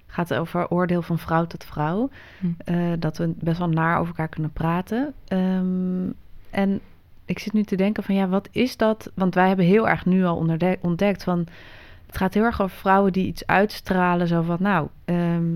gaat 0.07 0.33
over 0.33 0.67
oordeel 0.69 1.01
van 1.01 1.19
vrouw 1.19 1.45
tot 1.45 1.63
vrouw. 1.63 2.09
Hm. 2.39 2.47
Eh, 2.57 2.91
dat 2.99 3.17
we 3.17 3.33
best 3.39 3.57
wel 3.57 3.69
naar 3.69 3.95
over 3.97 4.07
elkaar 4.07 4.27
kunnen 4.27 4.51
praten. 4.51 5.13
Ehm, 5.27 6.09
en 6.49 6.79
ik 7.25 7.39
zit 7.39 7.53
nu 7.53 7.63
te 7.63 7.75
denken 7.75 8.03
van, 8.03 8.15
ja, 8.15 8.27
wat 8.27 8.49
is 8.51 8.77
dat? 8.77 9.11
Want 9.13 9.35
wij 9.35 9.47
hebben 9.47 9.65
heel 9.65 9.89
erg 9.89 10.05
nu 10.05 10.25
al 10.25 10.45
ontdekt 10.81 11.23
van, 11.23 11.47
het 12.05 12.17
gaat 12.17 12.33
heel 12.33 12.43
erg 12.43 12.61
over 12.61 12.77
vrouwen 12.77 13.11
die 13.11 13.27
iets 13.27 13.45
uitstralen, 13.45 14.27
zo 14.27 14.41
van, 14.41 14.57
nou, 14.59 14.87
ehm, 15.05 15.55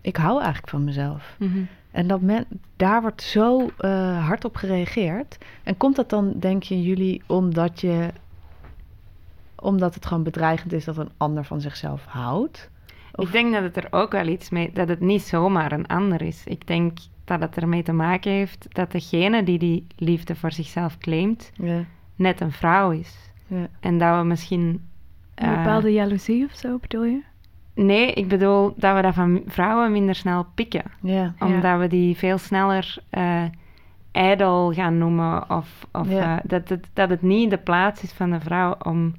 ik 0.00 0.16
hou 0.16 0.38
eigenlijk 0.38 0.68
van 0.68 0.84
mezelf. 0.84 1.36
Mhm. 1.38 1.58
En 1.96 2.06
dat 2.06 2.20
men, 2.20 2.46
daar 2.76 3.00
wordt 3.00 3.22
zo 3.22 3.70
eh, 3.78 4.26
hard 4.26 4.44
op 4.44 4.56
gereageerd. 4.56 5.38
En 5.62 5.76
komt 5.76 5.96
dat 5.96 6.10
dan, 6.10 6.32
denk 6.38 6.62
je, 6.62 6.82
jullie, 6.82 7.22
omdat 7.26 7.80
je 7.80 8.10
omdat 9.54 9.94
het 9.94 10.06
gewoon 10.06 10.22
bedreigend 10.22 10.72
is 10.72 10.84
dat 10.84 10.96
een 10.96 11.10
ander 11.16 11.44
van 11.44 11.60
zichzelf 11.60 12.04
houdt? 12.04 12.70
Of- 13.12 13.26
Ik 13.26 13.32
denk 13.32 13.52
dat 13.52 13.62
het 13.62 13.76
er 13.76 13.86
ook 13.90 14.12
wel 14.12 14.26
iets 14.26 14.50
mee... 14.50 14.70
Dat 14.72 14.88
het 14.88 15.00
niet 15.00 15.22
zomaar 15.22 15.72
een 15.72 15.86
ander 15.86 16.22
is. 16.22 16.42
Ik 16.44 16.66
denk 16.66 16.98
dat 17.24 17.40
het 17.40 17.56
ermee 17.56 17.82
te 17.82 17.92
maken 17.92 18.30
heeft 18.32 18.66
dat 18.74 18.90
degene 18.92 19.42
die 19.42 19.58
die 19.58 19.86
liefde 19.96 20.34
voor 20.34 20.52
zichzelf 20.52 20.98
claimt, 20.98 21.50
Ja, 21.54 21.84
net 22.16 22.40
een 22.40 22.52
vrouw 22.52 22.90
is. 22.90 23.16
ja, 23.46 23.66
En 23.80 23.98
dat 23.98 24.18
we 24.18 24.24
misschien 24.24 24.66
Een 25.34 25.48
eh, 25.48 25.56
bepaalde 25.56 25.92
jaloezie 25.92 26.44
of 26.44 26.52
zo 26.54 26.78
bedoel 26.78 27.04
je? 27.04 27.22
Nee, 27.76 28.12
ik 28.12 28.28
bedoel 28.28 28.74
dat 28.76 28.94
we 28.96 29.02
dat 29.02 29.14
van 29.14 29.42
vrouwen 29.46 29.92
minder 29.92 30.14
snel 30.14 30.46
pikken. 30.54 30.82
Ja. 31.00 31.34
Omdat 31.38 31.78
we 31.78 31.86
die 31.86 32.16
veel 32.16 32.38
sneller 32.38 32.96
eh 33.10 33.42
ijdel 34.12 34.72
gaan 34.72 34.98
noemen. 34.98 35.50
Of, 35.50 35.86
of 35.92 36.08
Ja. 36.10 36.36
eh, 36.36 36.42
dat, 36.44 36.68
het, 36.68 36.86
dat 36.92 37.08
het 37.10 37.22
niet 37.22 37.50
de 37.50 37.56
plaats 37.58 38.02
is 38.02 38.12
van 38.12 38.30
de 38.30 38.40
vrouw 38.40 38.74
om 38.82 39.14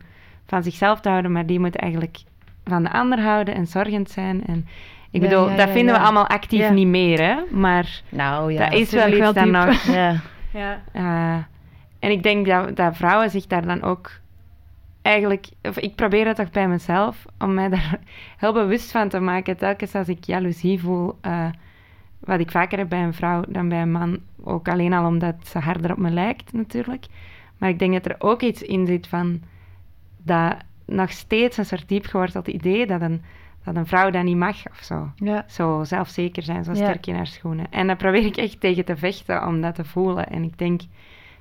van 0.45 0.64
zichzelf 0.64 0.99
te 0.99 1.10
houden, 1.10 1.32
maar 1.32 1.45
die 1.45 1.60
moet 1.60 1.76
eigenlijk 1.76 2.18
van 2.66 2.84
de 2.84 2.91
ander 2.91 3.22
houden 3.22 3.55
en 3.55 3.68
zorgend 3.68 4.10
zijn. 4.10 4.45
En 4.45 4.68
ik 5.12 5.22
Ja, 5.22 5.30
bedoel, 5.30 5.49
ja, 5.49 5.55
dat 5.55 5.70
vinden 5.70 5.93
ja. 5.93 5.99
we 5.99 6.05
allemaal 6.05 6.28
actief 6.28 6.60
Ja. 6.60 6.70
niet 6.70 6.88
meer, 6.88 7.20
hè. 7.22 7.36
Maar 7.51 8.01
Nou 8.10 8.53
ja. 8.53 8.64
dat 8.70 8.80
is 8.80 8.91
wel 8.91 9.08
iets 9.08 9.18
wel 9.18 9.34
diep. 9.34 9.45
nog... 9.45 9.82
Ja. 9.95 10.16
Ja. 10.53 10.82
Eh, 10.91 11.43
en 11.99 12.12
ik 12.12 12.24
denk 12.24 12.47
dat, 12.47 12.76
dat 12.76 12.97
vrouwen 12.97 13.30
zich 13.30 13.47
daar 13.47 13.66
dan 13.66 13.82
ook 13.82 14.12
eigenlijk, 15.08 15.47
of 15.62 15.78
ik 15.78 15.95
probeer 15.95 16.26
dat 16.26 16.36
toch 16.36 16.49
bij 16.49 16.68
mezelf, 16.68 17.26
om 17.39 17.53
mij 17.53 17.70
daar 17.70 17.99
heel 18.38 18.53
bewust 18.53 18.91
van 18.91 19.10
te 19.10 19.20
maken. 19.20 19.58
Telkens 19.58 19.95
als 19.95 20.08
ik 20.08 20.24
jaloezie 20.24 20.80
voel, 20.80 21.18
eh, 21.22 21.49
wat 22.20 22.39
ik 22.39 22.51
vaker 22.51 22.78
heb 22.78 22.89
bij 22.89 23.03
een 23.03 23.14
vrouw 23.14 23.43
dan 23.47 23.70
bij 23.70 23.82
een 23.82 23.91
man, 23.91 24.20
ook 24.43 24.68
alleen 24.68 24.93
al 24.93 25.08
omdat 25.08 25.36
ze 25.47 25.60
harder 25.60 25.91
op 25.91 25.97
me 25.97 26.10
lijkt 26.10 26.53
natuurlijk. 26.53 27.05
Maar 27.58 27.70
ik 27.70 27.80
denk 27.80 27.93
dat 27.93 28.05
er 28.05 28.16
ook 28.20 28.41
iets 28.41 28.62
in 28.62 28.86
zit 28.86 29.08
van 29.08 29.41
dat 30.24 30.55
nog 30.86 31.12
steeds 31.12 31.58
een 31.58 31.66
soort 31.66 31.88
diep 31.88 32.05
geworteld 32.05 32.47
idee 32.47 32.86
dat 32.86 33.01
een, 33.01 33.22
dat 33.64 33.76
een 33.76 33.88
vrouw 33.88 34.10
dat 34.10 34.24
niet 34.24 34.38
mag 34.38 34.70
of 34.70 34.84
zo. 34.84 35.12
Ja. 35.16 35.45
Zo 35.47 35.84
zelfzeker 35.84 36.43
zijn, 36.43 36.64
zo 36.64 36.72
Ja. 36.72 36.78
sterk 36.78 37.08
in 37.08 37.16
haar 37.16 37.28
schoenen. 37.28 37.72
En 37.72 37.88
daar 37.88 37.95
probeer 37.95 38.26
ik 38.26 38.38
echt 38.38 38.60
tegen 38.60 38.86
te 38.86 38.97
vechten 38.97 39.47
om 39.47 39.62
dat 39.62 39.76
te 39.76 39.86
voelen. 39.86 40.30
En 40.30 40.43
ik 40.43 40.58
denk 40.58 40.82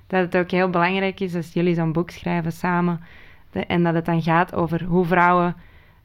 dat 0.06 0.20
het 0.20 0.36
ook 0.36 0.50
heel 0.50 0.70
belangrijk 0.70 1.20
is 1.20 1.34
als 1.34 1.52
jullie 1.52 1.74
zo'n 1.74 1.92
boek 1.92 2.10
schrijven 2.10 2.52
samen. 2.52 3.00
En 3.66 3.82
dat 3.82 3.94
het 3.94 4.04
dan 4.04 4.22
gaat 4.22 4.54
over 4.54 4.84
hoe 4.84 5.04
vrouwen 5.04 5.56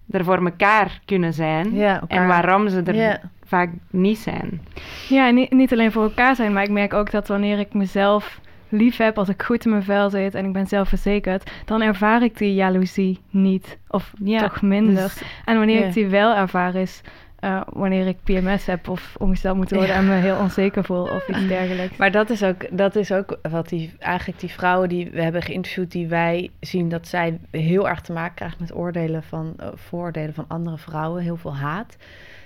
er 0.09 0.23
voor 0.23 0.43
elkaar 0.45 0.99
kunnen 1.05 1.33
zijn. 1.33 1.73
Ja, 1.75 1.99
elkaar- 1.99 2.17
en 2.21 2.27
waarom 2.27 2.69
ze 2.69 2.81
er 2.81 2.95
Ja. 2.95 3.19
vaak 3.45 3.69
niet 3.89 4.17
zijn. 4.17 4.61
Ja, 5.09 5.27
en 5.27 5.35
niet, 5.35 5.51
niet 5.51 5.71
alleen 5.71 5.91
voor 5.91 6.03
elkaar 6.03 6.35
zijn, 6.35 6.53
maar 6.53 6.63
ik 6.63 6.69
merk 6.69 6.93
ook 6.93 7.11
dat 7.11 7.27
wanneer 7.27 7.59
ik 7.59 7.73
mezelf 7.73 8.39
lief 8.69 8.97
heb, 8.97 9.17
als 9.17 9.29
ik 9.29 9.41
goed 9.43 9.65
in 9.65 9.71
mijn 9.71 9.83
vel 9.83 10.09
zit 10.09 10.35
en 10.35 10.45
ik 10.45 10.53
ben 10.53 10.67
zelfverzekerd, 10.67 11.51
dan 11.65 11.81
ervaar 11.81 12.23
ik 12.23 12.37
die 12.37 12.53
jaloezie 12.53 13.19
niet. 13.29 13.77
Of 13.87 14.11
Ja, 14.23 14.39
toch 14.39 14.61
minder. 14.61 15.03
dus- 15.03 15.21
en 15.45 15.57
wanneer 15.57 15.85
ik 15.87 15.93
die 15.93 16.07
wel 16.07 16.35
ervaar 16.35 16.75
is 16.75 17.01
eh, 17.41 17.61
wanneer 17.69 18.07
ik 18.07 18.17
PMS 18.23 18.65
heb 18.65 18.89
of 18.89 19.15
ongesteld 19.17 19.57
moet 19.57 19.71
worden 19.71 19.89
Ja. 19.89 19.95
en 19.95 20.07
me 20.07 20.13
heel 20.13 20.37
onzeker 20.37 20.83
voel 20.83 21.03
of 21.03 21.27
iets 21.27 21.47
dergelijks. 21.57 21.97
Maar 21.97 22.11
dat 22.11 22.29
is 22.29 22.43
ook, 22.43 22.77
dat 22.77 22.95
is 22.95 23.11
ook 23.11 23.37
wat 23.49 23.69
die, 23.69 23.93
eigenlijk 23.99 24.39
die 24.39 24.49
vrouwen 24.51 24.89
die 24.89 25.09
we 25.09 25.21
hebben 25.21 25.41
geïnterviewd, 25.41 25.91
die 25.91 26.07
wij 26.07 26.49
zien 26.59 26.89
dat 26.89 27.07
zij 27.07 27.39
heel 27.51 27.89
erg 27.89 28.01
te 28.01 28.13
maken 28.13 28.35
krijgen 28.35 28.57
met 28.59 28.75
oordelen 28.75 29.23
van, 29.23 29.53
eh, 29.57 29.67
vooroordelen 29.75 30.33
van 30.33 30.45
andere 30.47 30.77
vrouwen, 30.77 31.23
heel 31.23 31.37
veel 31.37 31.55
haat. 31.55 31.95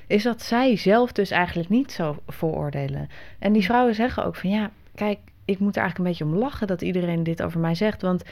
Is 0.07 0.23
dat 0.23 0.41
zij 0.41 0.75
zelf 0.77 1.11
dus 1.11 1.31
eigenlijk 1.31 1.69
niet 1.69 1.91
zo 1.91 2.17
vooroordelen. 2.27 3.09
En 3.39 3.53
die 3.53 3.63
vrouwen 3.63 3.95
zeggen 3.95 4.25
ook 4.25 4.35
van 4.35 4.49
ja, 4.49 4.69
kijk, 4.95 5.19
ik 5.45 5.59
moet 5.59 5.75
er 5.75 5.81
eigenlijk 5.81 5.97
een 5.97 6.17
beetje 6.17 6.35
om 6.35 6.41
lachen 6.43 6.67
dat 6.67 6.81
iedereen 6.81 7.23
dit 7.23 7.41
over 7.43 7.59
mij 7.59 7.75
zegt. 7.75 8.01
Want 8.01 8.23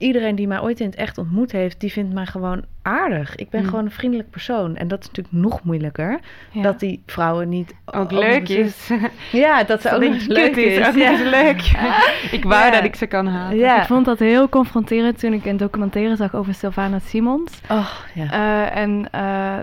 iedereen 0.00 0.34
die 0.34 0.46
mij 0.48 0.60
ooit 0.60 0.80
in 0.80 0.86
het 0.86 0.94
echt 0.94 1.18
ontmoet 1.18 1.52
heeft, 1.52 1.80
die 1.80 1.92
vindt 1.92 2.14
mij 2.14 2.26
gewoon 2.26 2.64
aardig. 2.82 3.36
Ik 3.36 3.50
ben 3.50 3.60
Mm. 3.62 3.68
gewoon 3.68 3.84
een 3.84 3.90
vriendelijk 3.90 4.30
persoon. 4.30 4.76
En 4.76 4.88
dat 4.88 5.00
is 5.00 5.06
natuurlijk 5.06 5.36
nog 5.36 5.62
moeilijker. 5.64 6.18
Ja. 6.50 6.62
Dat 6.62 6.80
die 6.80 7.02
vrouwen 7.06 7.48
niet 7.48 7.74
Ook 7.84 8.10
leuk 8.10 8.48
is. 8.48 8.90
Ja, 9.32 9.64
dat 9.64 9.80
ze 9.82 9.88
ook 9.88 10.00
Dat 10.00 10.02
nog 10.02 10.12
eens 10.18 10.26
leuk 10.26 10.56
is, 10.56 10.76
is. 10.76 10.86
ook 10.86 10.94
Ja. 10.94 11.10
eens 11.10 11.22
leuk. 11.22 11.60
ik 12.38 12.44
wou 12.44 12.64
Ja. 12.64 12.70
dat 12.70 12.84
ik 12.84 12.94
ze 12.94 13.06
kan 13.06 13.26
haten. 13.26 13.58
Ja. 13.58 13.80
Ik 13.80 13.86
vond 13.86 14.04
dat 14.04 14.18
heel 14.18 14.48
confronterend 14.48 15.18
toen 15.18 15.32
ik 15.32 15.44
een 15.44 15.56
documentaire 15.56 16.16
zag 16.16 16.34
over 16.34 16.54
Sylvana 16.54 16.98
Simons. 16.98 17.60
Oh, 17.70 17.90
ja. 18.14 18.30
Eh, 18.32 18.76
en 18.82 19.08
eh, 19.10 19.58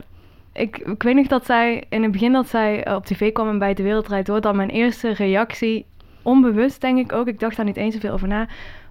ik, 0.53 0.77
ik 0.77 1.03
weet 1.03 1.15
nog 1.15 1.27
dat 1.27 1.45
zij 1.45 1.83
in 1.89 2.03
het 2.03 2.11
begin 2.11 2.31
dat 2.31 2.47
zij 2.47 2.93
op 2.95 3.05
tv 3.05 3.31
kwam 3.31 3.49
en 3.49 3.59
bij 3.59 3.73
De 3.73 3.83
Wereld 3.83 4.05
Draait 4.05 4.25
Door, 4.25 4.41
dan 4.41 4.55
mijn 4.55 4.69
eerste 4.69 5.13
reactie, 5.13 5.85
onbewust 6.21 6.81
denk 6.81 6.97
ik 6.99 7.11
ook, 7.13 7.27
ik 7.27 7.39
dacht 7.39 7.55
daar 7.55 7.65
niet 7.65 7.77
eens 7.77 7.93
zoveel 7.93 8.11
over 8.13 8.27
na, 8.27 8.47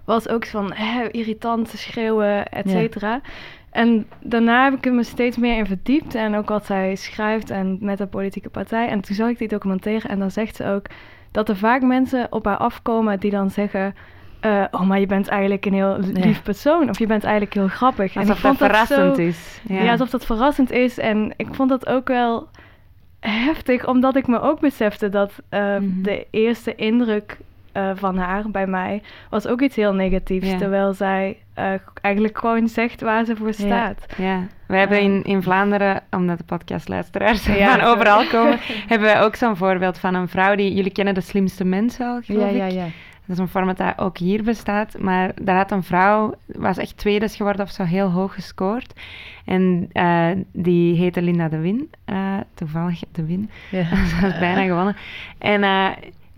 was 0.07 0.29
ook 0.29 0.45
van 0.45 0.71
hè, 0.73 1.07
irritant, 1.11 1.69
schreeuwen, 1.69 2.47
et 2.49 2.65
Ja. 2.65 2.71
cetera. 2.71 3.21
En 3.71 4.07
daarna 4.21 4.63
heb 4.63 4.73
ik 4.85 4.91
me 4.91 5.03
steeds 5.03 5.37
meer 5.37 5.57
in 5.57 5.65
verdiept 5.65 6.15
en 6.15 6.35
ook 6.35 6.49
wat 6.49 6.65
zij 6.65 6.95
schrijft 6.95 7.49
en 7.49 7.77
met 7.81 7.97
de 7.97 8.07
politieke 8.07 8.49
partij. 8.49 8.87
En 8.87 9.01
toen 9.01 9.15
zag 9.15 9.29
ik 9.29 9.37
die 9.37 9.47
documentaire 9.47 10.07
en 10.07 10.19
dan 10.19 10.31
zegt 10.31 10.55
ze 10.55 10.65
ook 10.65 10.85
dat 11.31 11.49
er 11.49 11.57
vaak 11.57 11.81
mensen 11.81 12.27
op 12.29 12.45
haar 12.45 12.57
afkomen 12.57 13.19
die 13.19 13.31
dan 13.31 13.49
zeggen... 13.49 13.95
eh, 14.39 14.63
oh, 14.71 14.81
maar 14.81 14.99
je 14.99 15.05
bent 15.05 15.27
eigenlijk 15.27 15.65
een 15.65 15.73
heel 15.73 15.97
lief 16.13 16.43
persoon. 16.43 16.89
Of 16.89 16.99
je 16.99 17.07
bent 17.07 17.23
eigenlijk 17.23 17.53
heel 17.53 17.67
grappig. 17.67 18.15
en 18.15 18.21
ik 18.21 18.27
Alsof 18.27 18.41
dat 18.41 18.45
vond 18.57 18.57
verrassend 18.71 19.15
zo- 19.15 19.21
is. 19.21 19.61
ja. 19.67 19.91
alsof 19.91 20.09
dat 20.09 20.25
verrassend 20.25 20.71
is. 20.71 20.97
En 20.97 21.33
ik 21.37 21.47
vond 21.51 21.69
dat 21.69 21.87
ook 21.87 22.07
wel 22.07 22.47
heftig, 23.19 23.87
omdat 23.87 24.15
ik 24.15 24.27
me 24.27 24.39
ook 24.39 24.59
besefte 24.59 25.09
dat 25.09 25.31
eh, 25.49 25.59
Mhm. 25.77 26.01
de 26.01 26.27
eerste 26.31 26.75
indruk 26.75 27.37
eh, 27.77 27.91
van 27.95 28.17
haar 28.17 28.43
bij 28.51 28.67
mij 28.67 29.01
was 29.29 29.47
ook 29.47 29.61
iets 29.61 29.75
heel 29.75 29.93
negatiefs. 29.93 30.49
Ja. 30.51 30.57
Terwijl 30.57 30.93
zij 30.93 31.37
eh, 31.53 31.73
eigenlijk 32.01 32.37
gewoon 32.37 32.67
zegt 32.67 33.01
waar 33.01 33.25
ze 33.25 33.35
voor 33.35 33.53
staat. 33.53 34.05
Ja, 34.17 34.47
we 34.67 34.75
hebben 34.77 35.01
in, 35.01 35.23
in 35.23 35.41
Vlaanderen, 35.43 36.01
omdat 36.11 36.37
de 36.37 36.43
podcastluisteraars 36.43 37.45
Ja, 37.45 37.71
van 37.77 37.79
zo. 37.85 37.93
overal 37.93 38.27
komen, 38.37 38.59
hebben 38.87 39.07
wij 39.07 39.21
ook 39.21 39.35
zo'n 39.35 39.55
voorbeeld 39.57 39.99
van 39.99 40.13
een 40.13 40.27
vrouw 40.27 40.55
die, 40.55 40.73
jullie 40.73 40.91
kennen 40.91 41.13
de 41.13 41.21
slimste 41.21 41.65
mens 41.65 41.97
wel, 41.97 42.21
geloof 42.21 42.41
Ja, 42.51 42.65
ik. 42.65 42.71
ja, 42.71 42.81
ja. 42.81 42.87
Dat 43.25 43.35
is 43.35 43.41
een 43.41 43.47
format 43.49 43.77
dat 43.77 43.97
ook 43.97 44.17
hier 44.17 44.43
bestaat. 44.43 44.99
Maar 44.99 45.31
daar 45.41 45.55
had 45.55 45.71
een 45.71 45.83
vrouw, 45.83 46.33
was 46.45 46.77
echt 46.77 46.97
tweede 46.97 47.29
geworden 47.29 47.61
of 47.65 47.71
zo, 47.71 47.83
heel 47.83 48.09
hoog 48.09 48.33
gescoord. 48.33 48.93
En 49.45 49.89
eh, 49.91 50.29
die 50.51 50.95
heette 50.95 51.21
Linda 51.21 51.47
de 51.49 51.57
Win. 51.59 51.89
eh, 52.05 52.37
toevallig 52.53 53.01
de 53.11 53.25
Win. 53.25 53.49
ja. 53.71 53.83
Ze 54.09 54.15
had 54.15 54.39
bijna 54.39 54.61
gewonnen. 54.65 54.95
En 55.37 55.63
eh, 55.63 55.89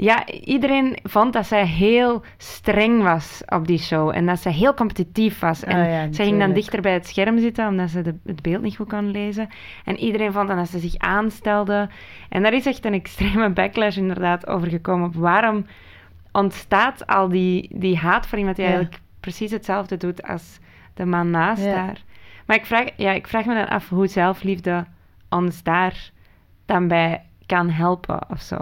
ja, 0.01 0.27
iedereen 0.27 0.97
vond 1.03 1.33
dat 1.33 1.45
zij 1.45 1.65
heel 1.65 2.21
streng 2.37 3.03
was 3.03 3.41
op 3.47 3.67
die 3.67 3.77
show. 3.77 4.11
En 4.15 4.25
dat 4.25 4.39
zij 4.39 4.51
heel 4.51 4.73
competitief 4.73 5.39
was. 5.39 5.63
En 5.63 5.79
Oh 5.79 5.85
ja, 5.91 6.11
zij 6.13 6.25
ging 6.25 6.39
dan 6.39 6.53
dichter 6.53 6.81
bij 6.81 6.93
het 6.93 7.07
scherm 7.07 7.39
zitten, 7.39 7.67
omdat 7.67 7.89
ze 7.89 8.01
de, 8.01 8.15
het 8.25 8.41
beeld 8.41 8.61
niet 8.61 8.75
goed 8.75 8.89
kon 8.89 9.11
lezen. 9.11 9.47
En 9.85 9.97
iedereen 9.97 10.31
vond 10.33 10.47
dan 10.47 10.57
dat 10.57 10.67
ze 10.69 10.79
zich 10.79 10.97
aanstelde. 10.97 11.89
En 12.29 12.43
daar 12.43 12.53
is 12.53 12.65
echt 12.65 12.85
een 12.85 12.93
extreme 12.93 13.49
backlash 13.59 13.97
inderdaad 13.97 14.47
over 14.47 14.67
gekomen. 14.67 15.11
Waarom 15.19 15.65
ontstaat 16.31 17.07
al 17.07 17.29
die, 17.29 17.69
die 17.73 17.97
haat 17.97 18.27
voor 18.27 18.37
iemand 18.37 18.55
die 18.55 18.65
Ja. 18.65 18.71
eigenlijk 18.71 19.01
precies 19.19 19.51
hetzelfde 19.51 19.97
doet 19.97 20.23
als 20.23 20.59
de 20.93 21.05
man 21.05 21.29
naast 21.29 21.63
Ja. 21.63 21.75
haar. 21.75 22.03
Maar 22.45 22.57
ik 22.57 22.65
vraag, 22.65 22.85
ja, 22.95 23.11
ik 23.11 23.27
vraag 23.27 23.45
me 23.45 23.53
dan 23.55 23.67
af 23.69 23.89
hoe 23.89 24.07
zelfliefde 24.07 24.85
ons 25.29 25.63
daar 25.63 26.11
dan 26.65 26.87
bij 26.87 27.21
kan 27.45 27.69
helpen 27.69 28.29
of 28.29 28.41
zo. 28.41 28.57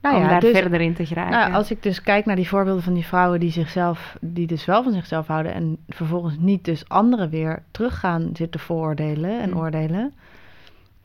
Nou 0.00 0.16
om 0.16 0.22
ja, 0.22 0.28
daar 0.28 0.40
dus- 0.40 0.58
verder 0.58 0.80
in 0.80 0.94
te 0.94 1.06
geraken. 1.06 1.30
Nou, 1.30 1.52
als 1.52 1.70
ik 1.70 1.82
dus 1.82 2.02
kijk 2.02 2.24
naar 2.24 2.36
die 2.36 2.48
voorbeelden 2.48 2.82
van 2.82 2.94
die 2.94 3.06
vrouwen 3.06 3.40
die 3.40 3.50
zichzelf, 3.50 4.16
die 4.20 4.46
dus 4.46 4.64
wel 4.64 4.82
van 4.82 4.92
zichzelf 4.92 5.26
houden 5.26 5.54
en 5.54 5.78
vervolgens 5.88 6.36
niet 6.38 6.64
dus 6.64 6.88
anderen 6.88 7.30
weer 7.30 7.62
terug 7.70 7.98
gaan 7.98 8.30
zitten 8.32 8.60
vooroordelen 8.60 9.40
en 9.40 9.50
Mm. 9.50 9.56
oordelen. 9.56 10.12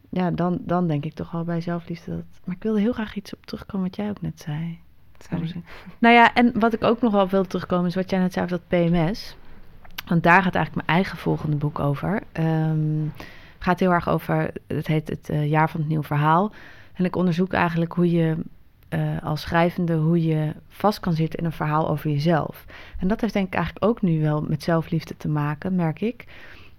Ja, 0.10 0.32
dan, 0.32 0.58
dan 0.62 0.88
denk 0.88 1.06
ik 1.06 1.14
toch 1.14 1.32
wel 1.32 1.44
bij 1.44 1.62
zelfliefde 1.62 2.12
dat. 2.12 2.26
Maar 2.44 2.56
ik 2.56 2.64
wilde 2.64 2.80
heel 2.80 2.94
graag 2.94 3.16
iets 3.16 3.34
op 3.34 3.46
terugkomen 3.46 3.88
wat 3.88 3.96
jij 3.96 4.10
ook 4.10 4.22
net 4.22 4.40
zei. 4.40 4.80
Sorry. 5.30 5.64
Nou 5.98 6.16
ja, 6.16 6.34
en 6.34 6.60
wat 6.60 6.74
ik 6.74 6.84
ook 6.84 7.02
nog 7.02 7.12
wel 7.12 7.28
wil 7.30 7.44
terugkomen 7.44 7.86
is 7.88 7.96
wat 7.96 8.10
jij 8.10 8.20
net 8.20 8.34
zei 8.34 8.46
over 8.46 8.58
dat 8.58 8.80
PMS. 8.80 9.36
Want 10.08 10.24
daar 10.24 10.44
gaat 10.44 10.56
eigenlijk 10.56 10.86
mijn 10.86 10.98
eigen 10.98 11.18
volgende 11.18 11.56
boek 11.56 11.80
over. 11.80 12.22
Ehm 12.32 13.08
gaat 13.64 13.80
heel 13.80 13.92
erg 13.92 14.10
over, 14.10 14.52
het 14.68 14.88
heet 14.88 15.10
het 15.10 15.30
eh, 15.30 15.50
jaar 15.50 15.70
van 15.70 15.80
het 15.80 15.90
nieuw 15.90 16.04
verhaal. 16.04 16.52
En 16.94 17.06
ik 17.06 17.16
onderzoek 17.16 17.54
eigenlijk 17.54 17.94
hoe 17.94 18.12
je 18.12 18.38
eh, 18.92 19.24
als 19.24 19.42
schrijvende, 19.42 19.96
hoe 19.96 20.24
je 20.24 20.54
vast 20.68 21.00
kan 21.00 21.14
zitten 21.14 21.40
in 21.40 21.46
een 21.46 21.52
verhaal 21.52 21.90
over 21.90 22.10
jezelf. 22.10 22.66
En 23.00 23.08
dat 23.08 23.22
heeft 23.22 23.34
denk 23.34 23.48
ik 23.48 23.54
eigenlijk 23.54 23.86
ook 23.86 24.02
nu 24.02 24.22
wel 24.22 24.42
met 24.42 24.64
zelfliefde 24.64 25.18
te 25.18 25.28
maken, 25.28 25.76
merk 25.76 26.02
ik. 26.02 26.26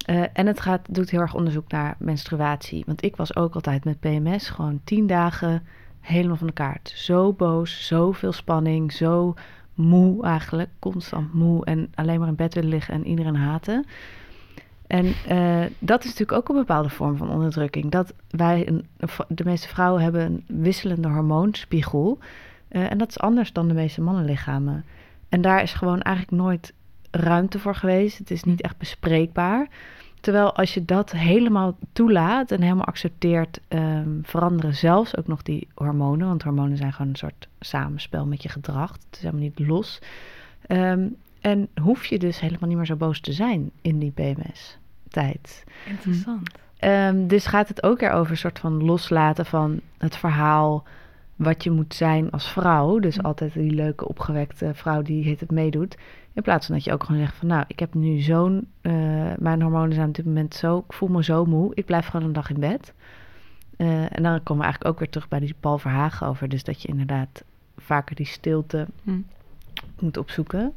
Eh, 0.07 0.23
en 0.33 0.47
het 0.47 0.61
gaat, 0.61 0.95
doet 0.95 1.11
heel 1.11 1.21
erg 1.21 1.35
onderzoek 1.35 1.71
naar 1.71 1.95
menstruatie. 1.99 2.83
Want 2.87 3.05
ik 3.05 3.17
was 3.17 3.37
ook 3.37 3.55
altijd 3.55 3.85
met 3.85 4.01
PMS 4.01 4.49
gewoon 4.49 4.81
tien 4.85 5.07
dagen 5.07 5.63
helemaal 6.01 6.37
van 6.37 6.47
de 6.47 6.53
kaart. 6.53 6.93
Zo 6.97 7.33
boos, 7.33 7.87
zoveel 7.87 8.33
spanning, 8.33 8.93
zo 8.93 9.35
moe 9.75 10.25
eigenlijk, 10.25 10.71
constant 10.79 11.35
moe 11.35 11.65
en 11.65 11.91
alleen 11.95 12.19
maar 12.19 12.29
in 12.29 12.35
bed 12.35 12.55
willen 12.55 12.71
liggen 12.71 12.95
en 12.95 13.07
iedereen 13.07 13.37
haten. 13.37 13.87
En 14.87 15.15
eh, 15.29 15.71
dat 15.79 16.05
is 16.05 16.11
natuurlijk 16.11 16.39
ook 16.39 16.49
een 16.49 16.61
bepaalde 16.61 16.89
vorm 16.89 17.17
van 17.17 17.31
onderdrukking. 17.31 17.91
Dat 17.91 18.13
wij, 18.31 18.83
de 19.29 19.45
meeste 19.45 19.69
vrouwen 19.69 20.03
hebben 20.03 20.23
een 20.23 20.45
wisselende 20.63 21.09
hormoonspiegel. 21.09 22.19
eh, 22.69 22.91
en 22.91 22.99
dat 22.99 23.09
is 23.09 23.19
anders 23.19 23.53
dan 23.53 23.69
de 23.69 23.75
meeste 23.75 24.01
mannenlichamen. 24.01 24.85
En 25.29 25.41
daar 25.41 25.63
is 25.63 25.73
gewoon 25.73 26.01
eigenlijk 26.03 26.43
nooit 26.43 26.73
ruimte 27.11 27.59
voor 27.59 27.75
geweest. 27.75 28.19
Het 28.19 28.31
is 28.31 28.45
niet 28.45 28.61
echt 28.63 28.77
bespreekbaar. 28.79 29.69
Terwijl 30.21 30.55
als 30.55 30.75
je 30.75 30.85
dat 30.85 31.11
helemaal 31.13 31.77
toelaat 31.93 32.51
en 32.51 32.63
helemaal 32.63 32.85
accepteert, 32.85 33.61
ehm, 33.69 34.09
veranderen 34.23 34.75
zelfs 34.75 35.17
ook 35.17 35.27
nog 35.27 35.43
die 35.43 35.69
hormonen. 35.75 36.27
Want 36.27 36.43
hormonen 36.43 36.77
zijn 36.77 36.93
gewoon 36.93 37.11
een 37.11 37.17
soort 37.17 37.49
samenspel 37.61 38.27
met 38.27 38.43
je 38.43 38.49
gedrag. 38.49 38.93
Het 38.93 39.07
is 39.11 39.19
helemaal 39.19 39.43
niet 39.43 39.59
los. 39.59 40.01
Ehm, 40.67 41.07
en 41.43 41.69
hoef 41.83 42.05
je 42.07 42.19
dus 42.19 42.41
helemaal 42.41 42.69
niet 42.69 42.77
meer 42.77 42.87
zo 42.87 42.97
boos 42.97 43.21
te 43.21 43.33
zijn 43.33 43.71
in 43.83 43.99
die 43.99 44.11
PMS. 44.11 44.79
tijd. 45.09 45.65
Interessant. 45.89 46.51
Ehm, 46.79 47.27
dus 47.27 47.47
gaat 47.47 47.69
het 47.69 47.83
ook 47.83 48.01
weer 48.01 48.11
over 48.11 48.31
een 48.31 48.37
soort 48.37 48.59
van 48.59 48.85
loslaten 48.85 49.47
van 49.47 49.81
het 49.99 50.17
verhaal 50.17 50.85
wat 51.37 51.65
je 51.65 51.71
moet 51.71 51.95
zijn 51.95 52.31
als 52.31 52.51
vrouw. 52.53 52.99
Dus 52.99 53.17
Mm. 53.19 53.25
altijd 53.25 53.53
die 53.53 53.71
leuke 53.71 54.09
opgewekte 54.09 54.71
vrouw 54.75 55.03
die 55.03 55.37
het 55.39 55.51
meedoet. 55.51 55.97
In 56.33 56.43
plaats 56.43 56.67
van 56.67 56.75
dat 56.75 56.85
je 56.85 56.93
ook 56.93 57.05
gewoon 57.05 57.21
zegt 57.21 57.37
van 57.37 57.49
nou, 57.49 57.65
ik 57.67 57.79
heb 57.79 57.95
nu 57.95 58.21
zo'n... 58.21 58.67
eh, 58.81 58.93
mijn 59.39 59.63
hormonen 59.63 59.95
zijn 59.95 60.09
op 60.09 60.15
dit 60.15 60.25
moment 60.25 60.55
zo... 60.55 60.79
Ik 60.89 60.93
voel 60.93 61.09
me 61.09 61.25
zo 61.25 61.45
moe. 61.45 61.75
Ik 61.75 61.85
blijf 61.87 62.07
gewoon 62.07 62.27
een 62.27 62.33
dag 62.33 62.51
in 62.51 62.61
bed. 62.61 62.93
Eh, 63.77 64.03
en 64.17 64.23
dan 64.23 64.43
komen 64.43 64.57
we 64.57 64.63
eigenlijk 64.63 64.85
ook 64.85 64.99
weer 64.99 65.11
terug 65.11 65.29
bij 65.29 65.41
die 65.41 65.55
Paul 65.61 65.79
Verhagen 65.79 66.27
over. 66.27 66.49
Dus 66.49 66.65
dat 66.65 66.83
je 66.83 66.89
inderdaad 66.89 67.45
vaker 67.77 68.17
die 68.17 68.27
stilte 68.27 68.87
Hm. 69.03 69.21
moet 70.01 70.17
opzoeken. 70.17 70.73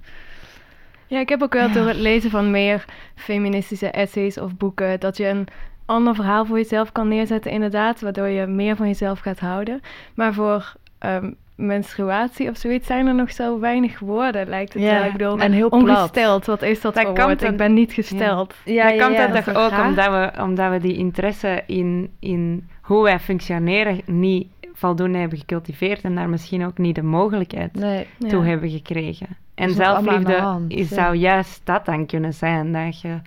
Ja, 1.08 1.20
ik 1.20 1.30
heb 1.30 1.42
ook 1.42 1.54
wel 1.54 1.68
Ja. 1.68 1.74
door 1.74 1.88
het 1.88 1.98
lezen 1.98 2.30
van 2.30 2.52
meer 2.52 2.86
feministische 3.16 3.88
essays 3.92 4.38
of 4.38 4.58
boeken... 4.58 5.00
dat 5.00 5.18
je 5.18 5.28
een 5.28 5.48
ander 5.86 6.16
verhaal 6.16 6.46
voor 6.46 6.58
jezelf 6.58 6.92
kan 6.92 7.08
neerzetten 7.08 7.52
inderdaad... 7.52 8.02
waardoor 8.02 8.28
je 8.28 8.46
meer 8.46 8.76
van 8.76 8.88
jezelf 8.88 9.20
gaat 9.20 9.40
houden. 9.40 9.82
Maar 10.16 10.34
voor 10.34 10.74
ehm, 11.00 11.32
menstruatie 11.56 12.50
of 12.50 12.58
zoiets 12.58 12.88
zijn 12.88 13.08
er 13.08 13.16
nog 13.16 13.32
zo 13.32 13.60
weinig 13.60 14.00
woorden, 14.00 14.48
lijkt 14.50 14.74
het 14.74 14.82
Ja, 14.84 14.94
wel. 14.94 15.04
Ik 15.06 15.12
bedoel, 15.12 15.40
en 15.40 15.52
heel 15.52 15.68
ongesteld, 15.68 16.46
wat 16.46 16.62
is 16.62 16.82
dat, 16.82 16.94
Dat 16.94 17.04
voor 17.04 17.14
komt 17.14 17.26
woord? 17.28 17.44
een- 17.44 17.52
Ik 17.52 17.58
ben 17.58 17.74
niet 17.74 17.94
gesteld. 17.94 18.54
Ja, 18.66 18.90
dat 18.92 19.02
komt 19.06 19.18
dat 19.18 19.34
dat 19.34 19.44
toch 19.44 19.54
is 19.54 19.62
een 19.62 19.80
ook 19.80 19.86
omdat 19.86 20.06
we, 20.08 20.42
omdat 20.42 20.72
we 20.72 20.80
die 20.80 20.98
interesse 20.98 21.64
in, 21.68 22.12
in 22.20 22.70
hoe 22.82 23.04
wij 23.04 23.20
functioneren 23.20 24.02
niet 24.06 24.48
voldoende 24.76 25.18
hebben 25.18 25.38
gecultiveerd 25.38 26.02
en 26.02 26.16
daar 26.16 26.30
misschien 26.30 26.66
ook 26.66 26.78
niet 26.78 26.96
de 26.96 27.04
mogelijkheid 27.04 27.76
Nee. 27.76 28.08
Ja. 28.18 28.28
toe 28.28 28.44
hebben 28.46 28.70
gekregen. 28.70 29.28
En 29.56 29.68
de 29.68 29.74
zelfliefde 29.74 30.34
hand, 30.34 30.72
is, 30.72 30.90
ja. 30.90 30.96
zou 30.96 31.16
juist 31.16 31.62
dat 31.64 31.86
dan 31.86 32.06
kunnen 32.06 32.34
zijn. 32.34 32.72
Dat 32.72 33.02
je 33.02 33.20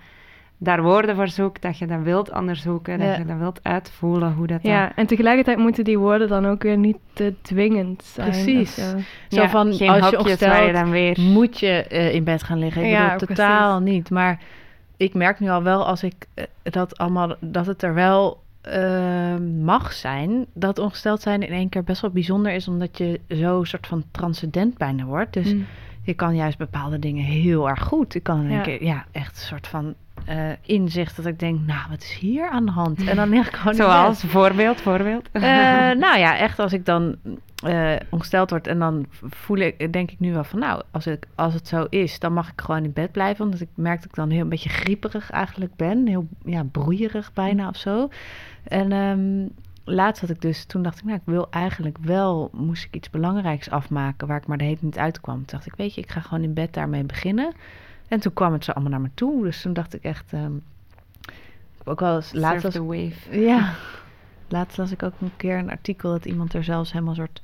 daar 0.58 0.82
woorden 0.82 1.16
voor 1.16 1.28
zoekt, 1.28 1.62
dat 1.62 1.78
je 1.78 1.86
dat 1.86 2.02
wilt 2.02 2.32
onderzoeken, 2.32 2.98
Ja. 2.98 3.06
dat 3.08 3.16
je 3.16 3.24
dat 3.24 3.38
wilt 3.38 3.60
uitvoelen, 3.62 4.32
hoe 4.32 4.46
dat 4.46 4.62
Ja, 4.62 4.80
dan... 4.86 4.92
en 4.96 5.06
tegelijkertijd 5.06 5.58
moeten 5.58 5.84
die 5.84 5.98
woorden 5.98 6.28
dan 6.28 6.46
ook 6.46 6.62
weer 6.62 6.76
niet 6.76 6.96
te 7.12 7.34
dwingend 7.42 8.04
zijn. 8.04 8.30
Precies. 8.30 8.78
of 8.78 9.02
zo. 9.28 9.46
Van, 9.46 9.72
geen 9.74 9.88
als 9.90 10.10
je 10.10 10.16
hokjes 10.16 10.40
waar 10.40 10.48
je 10.48 10.62
ongesteld 10.62 10.72
dan 10.72 10.90
weer... 10.90 11.20
moet 11.20 11.60
je 11.60 11.68
eh, 11.88 12.14
in 12.14 12.24
bed 12.24 12.42
gaan 12.42 12.58
liggen. 12.58 12.82
Ik 12.84 12.90
Ja, 12.90 13.12
bedoel, 13.12 13.28
totaal 13.28 13.80
niet. 13.80 14.10
Maar 14.10 14.40
ik 14.96 15.14
merk 15.14 15.40
nu 15.40 15.48
al 15.48 15.62
wel 15.62 15.86
als 15.86 16.02
ik 16.02 16.14
eh, 16.34 16.44
dat 16.62 16.98
allemaal, 16.98 17.34
dat 17.40 17.66
het 17.66 17.82
er 17.82 17.94
wel 17.94 18.40
eh, 18.68 19.36
mag 19.64 19.92
zijn, 19.92 20.46
dat 20.54 20.78
ongesteld 20.78 21.22
zijn 21.22 21.42
in 21.42 21.52
één 21.52 21.68
keer 21.68 21.84
best 21.84 22.00
wel 22.00 22.10
bijzonder 22.10 22.52
is, 22.52 22.68
omdat 22.68 22.98
je 22.98 23.20
zo 23.28 23.64
soort 23.64 23.86
van 23.86 24.04
transcendent 24.10 24.78
bijna 24.78 25.04
wordt. 25.04 25.32
Dus 25.32 25.50
Hm. 25.50 25.58
je 26.02 26.14
kan 26.14 26.34
juist 26.36 26.58
bepaalde 26.58 26.98
dingen 26.98 27.24
heel 27.24 27.68
erg 27.68 27.82
goed. 27.82 28.14
Ik 28.14 28.22
kan 28.22 28.40
in 28.40 28.46
één 28.48 28.56
Ja. 28.56 28.62
keer, 28.62 28.84
ja, 28.84 29.04
echt 29.12 29.30
een 29.36 29.46
soort 29.46 29.66
van 29.66 29.94
eh, 30.24 30.36
inzicht 30.62 31.16
dat 31.16 31.26
ik 31.26 31.38
denk, 31.38 31.60
nou, 31.66 31.80
wat 31.90 32.02
is 32.02 32.12
hier 32.20 32.48
aan 32.48 32.66
de 32.66 32.72
hand? 32.72 33.08
En 33.08 33.16
dan 33.16 33.32
ik 33.32 33.44
gewoon. 33.54 33.74
Zoals, 33.74 34.22
voorbeeld, 34.22 34.80
voorbeeld. 34.80 35.28
Eh, 35.32 35.42
nou 35.90 36.18
ja, 36.18 36.36
echt 36.38 36.58
als 36.58 36.72
ik 36.72 36.84
dan 36.84 37.16
eh, 37.64 37.92
ongesteld 38.10 38.50
word 38.50 38.66
en 38.66 38.78
dan 38.78 39.06
voel 39.22 39.56
ik, 39.56 39.92
denk 39.92 40.10
ik 40.10 40.20
nu 40.20 40.32
wel 40.32 40.44
van, 40.44 40.58
nou, 40.58 40.82
als, 40.90 41.06
ik, 41.06 41.26
als 41.34 41.54
het 41.54 41.68
zo 41.68 41.86
is, 41.88 42.18
dan 42.18 42.32
mag 42.32 42.48
ik 42.50 42.60
gewoon 42.60 42.84
in 42.84 42.92
bed 42.92 43.12
blijven. 43.12 43.44
Omdat 43.44 43.60
ik 43.60 43.68
merk 43.74 43.96
dat 43.96 44.04
ik 44.04 44.14
dan 44.14 44.30
heel 44.30 44.40
een 44.40 44.48
beetje 44.48 44.68
grieperig 44.68 45.30
eigenlijk 45.30 45.76
ben. 45.76 46.06
Heel 46.06 46.28
ja, 46.44 46.62
broeierig 46.72 47.32
bijna 47.32 47.68
of 47.68 47.76
zo. 47.76 48.08
En 48.62 48.92
ehm, 48.92 49.48
laatst 49.84 50.20
had 50.20 50.30
ik 50.30 50.40
dus, 50.40 50.64
toen 50.64 50.82
dacht 50.82 50.98
ik, 50.98 51.04
nou, 51.04 51.16
ik 51.16 51.24
wil 51.24 51.46
eigenlijk 51.50 51.98
wel, 52.00 52.50
moest 52.52 52.84
ik 52.84 52.94
iets 52.94 53.10
belangrijks 53.10 53.70
afmaken 53.70 54.26
waar 54.26 54.36
ik 54.36 54.46
maar 54.46 54.58
de 54.58 54.64
hele 54.64 54.76
tijd 54.76 54.86
niet 54.86 54.98
uitkwam. 54.98 55.36
Toen 55.36 55.46
dacht 55.46 55.66
ik, 55.66 55.74
weet 55.76 55.94
je, 55.94 56.00
ik 56.00 56.10
ga 56.10 56.20
gewoon 56.20 56.44
in 56.44 56.54
bed 56.54 56.74
daarmee 56.74 57.04
beginnen. 57.04 57.52
En 58.08 58.20
toen 58.20 58.32
kwam 58.32 58.52
het 58.52 58.64
zo 58.64 58.72
allemaal 58.72 58.90
naar 58.90 59.00
me 59.00 59.10
toe. 59.14 59.42
Dus 59.42 59.62
toen 59.62 59.72
dacht 59.72 59.94
ik 59.94 60.02
echt, 60.02 60.32
ik 60.32 61.78
heb 61.78 61.88
ook 61.88 62.00
wel 62.00 62.16
eens 62.16 62.32
laatst 62.32 62.62
was 62.62 62.76
wave. 62.76 63.40
ja. 63.50 63.74
Laatst 64.48 64.76
las 64.76 64.90
ik 64.90 65.02
ook 65.02 65.12
een 65.20 65.36
keer 65.36 65.58
een 65.58 65.70
artikel 65.70 66.10
dat 66.10 66.24
iemand 66.24 66.54
er 66.54 66.64
zelfs 66.64 66.92
helemaal 66.92 67.10
een 67.10 67.18
soort 67.18 67.42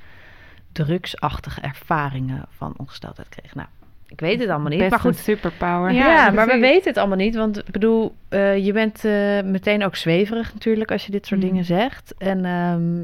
drugsachtige 0.72 1.60
ervaringen 1.60 2.46
van 2.48 2.74
ongesteldheid 2.76 3.28
kreeg. 3.28 3.54
Nou, 3.54 3.68
ik 4.14 4.20
weet 4.20 4.40
het 4.40 4.48
allemaal 4.48 4.68
niet. 4.68 4.78
Best 4.78 4.90
maar 4.90 5.00
goed, 5.00 5.10
een 5.16 5.22
superpower. 5.22 5.92
ja, 5.92 6.06
Ja, 6.08 6.30
maar 6.30 6.46
we 6.46 6.58
weten 6.58 6.88
het 6.88 6.96
allemaal 6.96 7.16
niet. 7.16 7.34
Want 7.36 7.58
ik 7.58 7.70
bedoel, 7.70 8.14
eh, 8.28 8.64
je 8.64 8.72
bent 8.72 9.04
eh, 9.04 9.42
meteen 9.42 9.84
ook 9.84 9.96
zweverig 9.96 10.52
natuurlijk 10.52 10.90
als 10.92 11.06
je 11.06 11.12
dit 11.12 11.26
soort 11.26 11.40
Mm. 11.40 11.46
dingen 11.48 11.64
zegt. 11.64 12.14
En 12.18 12.44
ehm, 12.44 13.02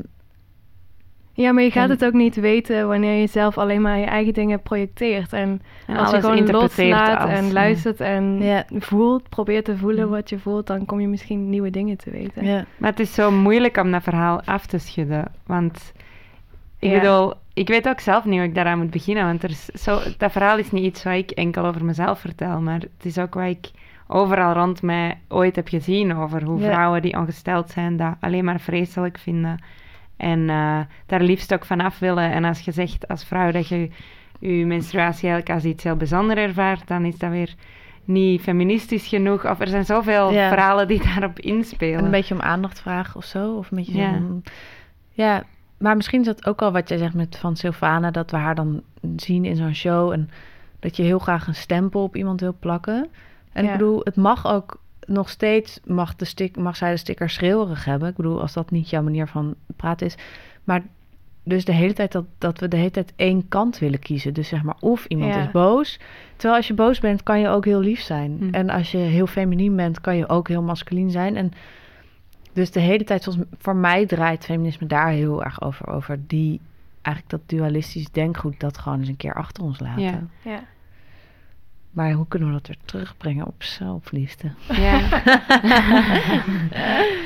Ja, 1.33 1.53
maar 1.53 1.63
je 1.63 1.71
gaat 1.71 1.85
En- 1.85 1.91
het 1.91 2.05
ook 2.05 2.13
niet 2.13 2.35
weten 2.37 2.89
wanneer 2.89 3.21
je 3.21 3.27
zelf 3.27 3.59
alleen 3.59 3.81
maar 3.81 3.99
je 3.99 4.05
eigen 4.05 4.33
dingen 4.33 4.61
projecteert. 4.63 5.33
En, 5.33 5.63
En 5.87 5.97
als 5.97 6.11
je 6.11 6.21
gewoon 6.21 6.51
loslaat 6.51 7.21
als, 7.21 7.31
en 7.31 7.53
luistert 7.53 8.01
en 8.01 8.43
voelt, 8.79 9.29
probeert 9.29 9.65
te 9.65 9.77
voelen 9.77 10.05
Mm. 10.05 10.11
wat 10.11 10.29
je 10.29 10.39
voelt, 10.39 10.67
dan 10.67 10.85
kom 10.87 11.01
je 11.01 11.09
misschien 11.09 11.51
nieuwe 11.51 11.71
dingen 11.71 11.97
te 11.97 12.11
weten. 12.11 12.67
Maar 12.77 12.91
het 12.91 13.01
is 13.01 13.15
zo 13.15 13.31
moeilijk 13.31 13.77
om 13.77 13.91
dat 13.91 14.03
verhaal 14.03 14.43
af 14.45 14.67
te 14.67 14.79
schudden. 14.79 15.25
Want 15.47 15.93
ik 16.79 16.93
bedoel, 16.93 17.33
ik 17.61 17.69
weet 17.69 17.89
ook 17.89 18.01
zelf 18.01 18.25
niet 18.25 18.39
hoe 18.39 18.49
ik 18.49 18.55
daaraan 18.55 18.79
moet 18.79 18.91
beginnen. 18.91 19.25
Want 19.25 19.43
er 19.43 19.51
is 19.51 19.65
zo, 19.65 20.01
dat 20.19 20.33
verhaal 20.33 20.59
is 20.59 20.71
niet 20.71 20.85
iets 20.85 21.03
wat 21.03 21.15
ik 21.15 21.31
enkel 21.31 21.65
over 21.67 21.85
mezelf 21.85 22.21
vertel. 22.21 22.61
Maar 22.61 22.81
het 22.81 23.05
is 23.05 23.19
ook 23.19 23.35
wat 23.35 23.45
ik 23.45 23.71
overal 24.07 24.53
rond 24.53 24.83
mij 24.83 25.19
ooit 25.29 25.57
heb 25.57 25.69
gezien. 25.69 26.17
Over 26.17 26.43
hoe 26.43 26.61
Ja. 26.61 26.73
vrouwen 26.73 27.03
die 27.03 27.17
ongesteld 27.17 27.71
zijn 27.71 27.97
dat 27.97 28.15
alleen 28.21 28.45
maar 28.45 28.61
vreselijk 28.61 29.19
vinden. 29.19 29.63
En 30.17 30.51
eh, 30.51 30.79
daar 31.07 31.21
liefst 31.21 31.55
ook 31.55 31.65
vanaf 31.65 31.99
willen. 31.99 32.31
En 32.33 32.45
als 32.45 32.61
je 32.61 32.73
zegt 32.73 33.09
als 33.09 33.25
vrouw 33.25 33.51
dat 33.51 33.69
je 33.69 33.89
je 34.39 34.67
menstruatie 34.67 35.29
eigenlijk 35.29 35.51
als 35.55 35.65
iets 35.73 35.85
heel 35.85 35.97
bijzonder 35.97 36.39
ervaart, 36.39 36.87
dan 36.89 37.05
is 37.05 37.19
dat 37.19 37.31
weer 37.31 37.55
niet 38.05 38.41
feministisch 38.41 39.07
genoeg. 39.09 39.47
Of 39.51 39.61
er 39.61 39.69
zijn 39.69 39.85
zoveel 39.85 40.33
Ja. 40.33 40.49
verhalen 40.49 40.89
die 40.89 41.03
daarop 41.03 41.39
inspelen. 41.39 41.99
En 41.99 42.05
een 42.05 42.11
beetje 42.11 42.35
om 42.35 42.41
aandacht 42.41 42.81
vragen 42.81 43.17
of 43.17 43.25
zo. 43.25 43.57
Of 43.57 43.71
een 43.71 43.77
beetje 43.77 43.99
Ja. 43.99 44.13
zo. 44.19 44.41
Ja, 45.13 45.43
maar 45.81 45.97
misschien 45.97 46.21
is 46.21 46.27
dat 46.27 46.47
ook 46.47 46.63
al 46.63 46.73
wat 46.73 46.89
jij 46.89 46.99
zegt 46.99 47.15
met 47.15 47.37
van 47.37 47.57
Sylvana, 47.57 48.11
dat 48.11 48.31
we 48.31 48.37
haar 48.37 48.55
dan 48.55 48.83
zien 49.17 49.45
in 49.45 49.57
zo'n 49.57 49.75
show 49.75 50.13
en 50.13 50.31
dat 50.81 50.97
je 50.97 51.03
heel 51.03 51.19
graag 51.19 51.47
een 51.47 51.55
stempel 51.55 52.03
op 52.03 52.17
iemand 52.17 52.41
wil 52.41 52.57
plakken. 52.59 53.07
En 53.53 53.65
Ja. 53.65 53.73
ik 53.73 53.79
bedoel, 53.79 54.01
het 54.05 54.17
mag 54.17 54.47
ook 54.47 54.81
nog 55.07 55.29
steeds, 55.29 55.81
mag, 55.85 56.17
de 56.17 56.25
stik, 56.25 56.57
mag 56.57 56.77
zij 56.77 56.91
de 56.91 56.97
sticker 56.97 57.31
schreeuwerig 57.31 57.85
hebben. 57.85 58.09
Ik 58.09 58.17
bedoel, 58.17 58.41
als 58.41 58.53
dat 58.53 58.71
niet 58.71 58.91
jouw 58.91 59.03
manier 59.03 59.27
van 59.27 59.55
praten 59.77 60.07
is. 60.07 60.15
Maar 60.65 60.83
dus 61.43 61.65
de 61.65 61.73
hele 61.73 61.93
tijd 61.93 62.13
dat, 62.13 62.25
dat 62.39 62.59
we 62.61 62.69
de 62.69 62.77
hele 62.77 62.91
tijd 62.91 63.13
één 63.17 63.49
kant 63.49 63.79
willen 63.79 63.99
kiezen. 63.99 64.35
Dus 64.35 64.49
zeg 64.49 64.63
maar, 64.63 64.77
of 64.81 65.05
iemand 65.05 65.35
Ja. 65.35 65.41
is 65.45 65.51
boos. 65.51 65.99
Terwijl 66.33 66.57
als 66.57 66.67
je 66.67 66.75
boos 66.75 66.99
bent, 67.01 67.23
kan 67.23 67.41
je 67.41 67.49
ook 67.49 67.65
heel 67.65 67.81
lief 67.81 68.01
zijn. 68.01 68.37
Hm. 68.41 68.55
En 68.55 68.71
als 68.71 68.91
je 68.91 68.99
heel 68.99 69.27
feminien 69.27 69.77
bent, 69.77 70.01
kan 70.01 70.17
je 70.17 70.29
ook 70.29 70.49
heel 70.49 70.63
masculien 70.63 71.11
zijn. 71.11 71.37
En 71.37 71.53
dus 72.53 72.71
de 72.71 72.81
hele 72.81 73.05
tijd, 73.05 73.25
volgens 73.25 73.47
voor 73.59 73.77
mij 73.77 74.07
draait 74.07 74.45
feminisme 74.45 74.87
daar 74.87 75.09
heel 75.09 75.45
erg 75.45 75.63
over. 75.63 75.89
Over 75.89 76.21
die, 76.27 76.61
eigenlijk 77.03 77.37
dat 77.37 77.59
dualistisch 77.59 78.11
denkgoed, 78.11 78.61
dat 78.61 78.79
gewoon 78.79 78.99
eens 78.99 79.09
een 79.09 79.17
keer 79.17 79.35
achter 79.35 79.63
ons 79.63 79.81
laten. 79.81 80.03
Ja. 80.03 80.23
Ja. 80.43 80.63
Maar 81.91 82.13
hoe 82.13 82.29
kunnen 82.29 82.49
we 82.49 82.55
dat 82.55 82.67
weer 82.67 82.77
terugbrengen 82.85 83.47
op 83.47 83.63
zelfliefde? 83.63 84.51
Ja. 84.69 85.01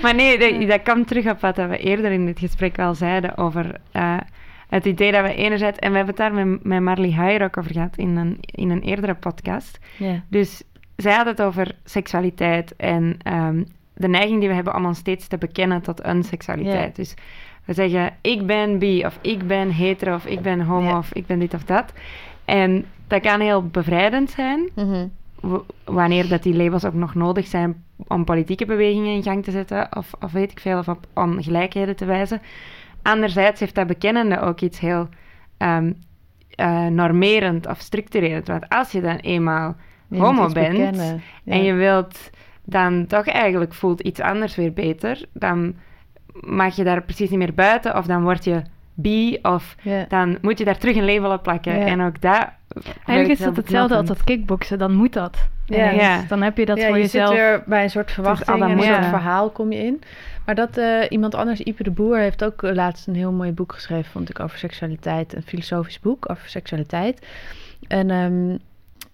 maar 0.02 0.14
nee, 0.14 0.38
dat, 0.38 0.68
dat 0.68 0.82
kwam 0.82 1.04
terug 1.04 1.30
op 1.30 1.40
wat 1.40 1.56
we 1.56 1.78
eerder 1.78 2.12
in 2.12 2.26
dit 2.26 2.38
gesprek 2.38 2.78
al 2.78 2.94
zeiden 2.94 3.36
over 3.36 3.80
eh, 3.90 4.16
het 4.68 4.84
idee 4.84 5.12
dat 5.12 5.22
we 5.22 5.34
enerzijds... 5.34 5.78
En 5.78 5.90
we 5.90 5.96
hebben 5.96 6.14
het 6.14 6.24
daar 6.24 6.46
met, 6.46 6.64
met 6.64 6.80
Marley 6.80 7.12
Huijer 7.12 7.42
ook 7.42 7.56
over 7.56 7.72
gehad 7.72 7.96
in 7.96 8.16
een, 8.16 8.38
in 8.40 8.70
een 8.70 8.82
eerdere 8.82 9.14
podcast. 9.14 9.78
Ja. 9.98 10.22
Dus 10.28 10.62
zij 10.96 11.14
had 11.14 11.26
het 11.26 11.42
over 11.42 11.74
seksualiteit 11.84 12.76
en 12.76 13.16
ehm, 13.22 13.62
de 13.94 14.08
neiging 14.08 14.38
die 14.40 14.48
we 14.48 14.54
hebben 14.54 14.74
om 14.74 14.86
ons 14.86 14.98
steeds 14.98 15.26
te 15.26 15.38
bekennen 15.38 15.80
tot 15.82 16.04
een 16.04 16.22
seksualiteit. 16.24 16.96
Dus 16.96 17.14
we 17.64 17.72
zeggen, 17.74 18.12
ik 18.20 18.46
ben 18.46 18.78
bi, 18.78 19.04
of 19.04 19.18
ik 19.20 19.46
ben 19.46 19.70
hetero, 19.70 20.14
of 20.14 20.26
ik 20.26 20.40
ben 20.40 20.60
homo, 20.60 20.98
of 20.98 21.12
ik 21.12 21.26
ben 21.26 21.38
dit 21.38 21.54
of 21.54 21.64
dat. 21.64 21.92
En 22.44 22.84
dat 23.06 23.20
kan 23.22 23.40
heel 23.40 23.66
bevrijdend 23.66 24.30
zijn, 24.30 24.68
Mhm. 24.74 25.06
wanneer 25.84 26.28
dat 26.28 26.42
die 26.42 26.54
labels 26.56 26.84
ook 26.84 26.94
nog 26.94 27.14
nodig 27.14 27.46
zijn 27.46 27.84
om 28.08 28.24
politieke 28.24 28.66
bewegingen 28.66 29.14
in 29.14 29.22
gang 29.22 29.44
te 29.44 29.50
zetten, 29.50 29.96
of, 29.96 30.10
of 30.20 30.32
weet 30.32 30.50
ik 30.50 30.60
veel, 30.60 30.78
of 30.78 30.88
op 30.88 31.06
ongelijkheden 31.14 31.96
te 31.96 32.04
wijzen. 32.04 32.40
Anderzijds 33.02 33.60
heeft 33.60 33.74
dat 33.74 33.86
bekennende 33.86 34.40
ook 34.40 34.60
iets 34.60 34.78
heel 34.80 35.08
ehm, 35.56 35.92
eh, 36.50 36.86
normerend 36.86 37.66
of 37.68 37.80
structurerend. 37.80 38.46
Want 38.46 38.68
als 38.68 38.92
je 38.92 39.00
dan 39.00 39.16
eenmaal 39.16 39.76
Je 40.08 40.18
homo 40.18 40.48
bent 40.52 40.68
bekennen. 40.70 41.22
Ja. 41.44 41.52
en 41.52 41.62
je 41.64 41.72
wilt 41.72 42.30
dan 42.64 43.06
toch 43.06 43.26
eigenlijk 43.26 43.74
voelt 43.74 44.00
iets 44.00 44.20
anders 44.20 44.56
weer 44.56 44.72
beter, 44.72 45.24
dan 45.32 45.74
mag 46.40 46.76
je 46.76 46.84
daar 46.84 47.02
precies 47.02 47.30
niet 47.30 47.38
meer 47.38 47.54
buiten, 47.54 47.96
of 47.96 48.06
dan 48.06 48.22
word 48.22 48.44
je 48.44 48.62
bi, 48.94 49.38
of 49.42 49.76
dan 50.08 50.38
moet 50.40 50.58
je 50.58 50.64
daar 50.64 50.78
terug 50.78 50.96
een 50.96 51.04
label 51.04 51.32
op 51.32 51.42
plakken. 51.42 51.86
En 51.86 52.00
ook 52.00 52.20
dat... 52.20 52.48
Eigenlijk 53.06 53.28
is 53.28 53.44
dat 53.44 53.56
hetzelfde 53.56 53.96
als 53.96 54.06
dat 54.06 54.24
kickboksen, 54.24 54.78
dan 54.78 54.94
moet 54.94 55.12
dat. 55.12 55.48
Ja. 55.66 55.90
Ja. 55.90 56.24
Dan 56.28 56.42
heb 56.42 56.56
je 56.56 56.66
dat 56.66 56.78
ja, 56.78 56.86
voor 56.86 56.96
je 56.96 57.02
jezelf. 57.02 57.28
zit 57.28 57.36
weer 57.36 57.62
bij 57.66 57.82
een 57.82 57.90
soort 57.90 58.10
verwachting 58.10 58.62
en 58.62 58.70
een 58.70 58.82
soort 58.82 59.06
verhaal 59.06 59.50
kom 59.50 59.72
je 59.72 59.78
in. 59.78 60.02
Maar 60.44 60.54
dat 60.54 60.76
eh, 60.76 61.00
iemand 61.08 61.34
anders, 61.34 61.60
Ipe 61.60 61.82
de 61.82 61.90
Boer, 61.90 62.18
heeft 62.18 62.44
ook 62.44 62.62
eh, 62.62 62.74
laatst 62.74 63.06
een 63.06 63.14
heel 63.14 63.32
mooi 63.32 63.52
boek 63.52 63.72
geschreven, 63.72 64.10
vond 64.10 64.30
ik, 64.30 64.40
over 64.40 64.58
seksualiteit. 64.58 65.34
Een 65.34 65.42
filosofisch 65.42 66.00
boek 66.00 66.30
over 66.30 66.48
seksualiteit. 66.48 67.26
En 67.88 68.10
ehm, 68.10 68.56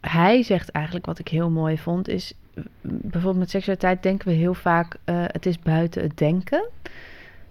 hij 0.00 0.42
zegt 0.42 0.70
eigenlijk, 0.70 1.06
wat 1.06 1.18
ik 1.18 1.28
heel 1.28 1.50
mooi 1.50 1.78
vond, 1.78 2.08
is... 2.08 2.34
bijvoorbeeld 2.80 3.38
met 3.38 3.50
seksualiteit 3.50 4.02
denken 4.02 4.28
we 4.28 4.34
heel 4.34 4.54
vaak, 4.54 4.96
eh, 5.04 5.14
het 5.26 5.46
is 5.46 5.58
buiten 5.58 6.02
het 6.02 6.18
denken. 6.18 6.68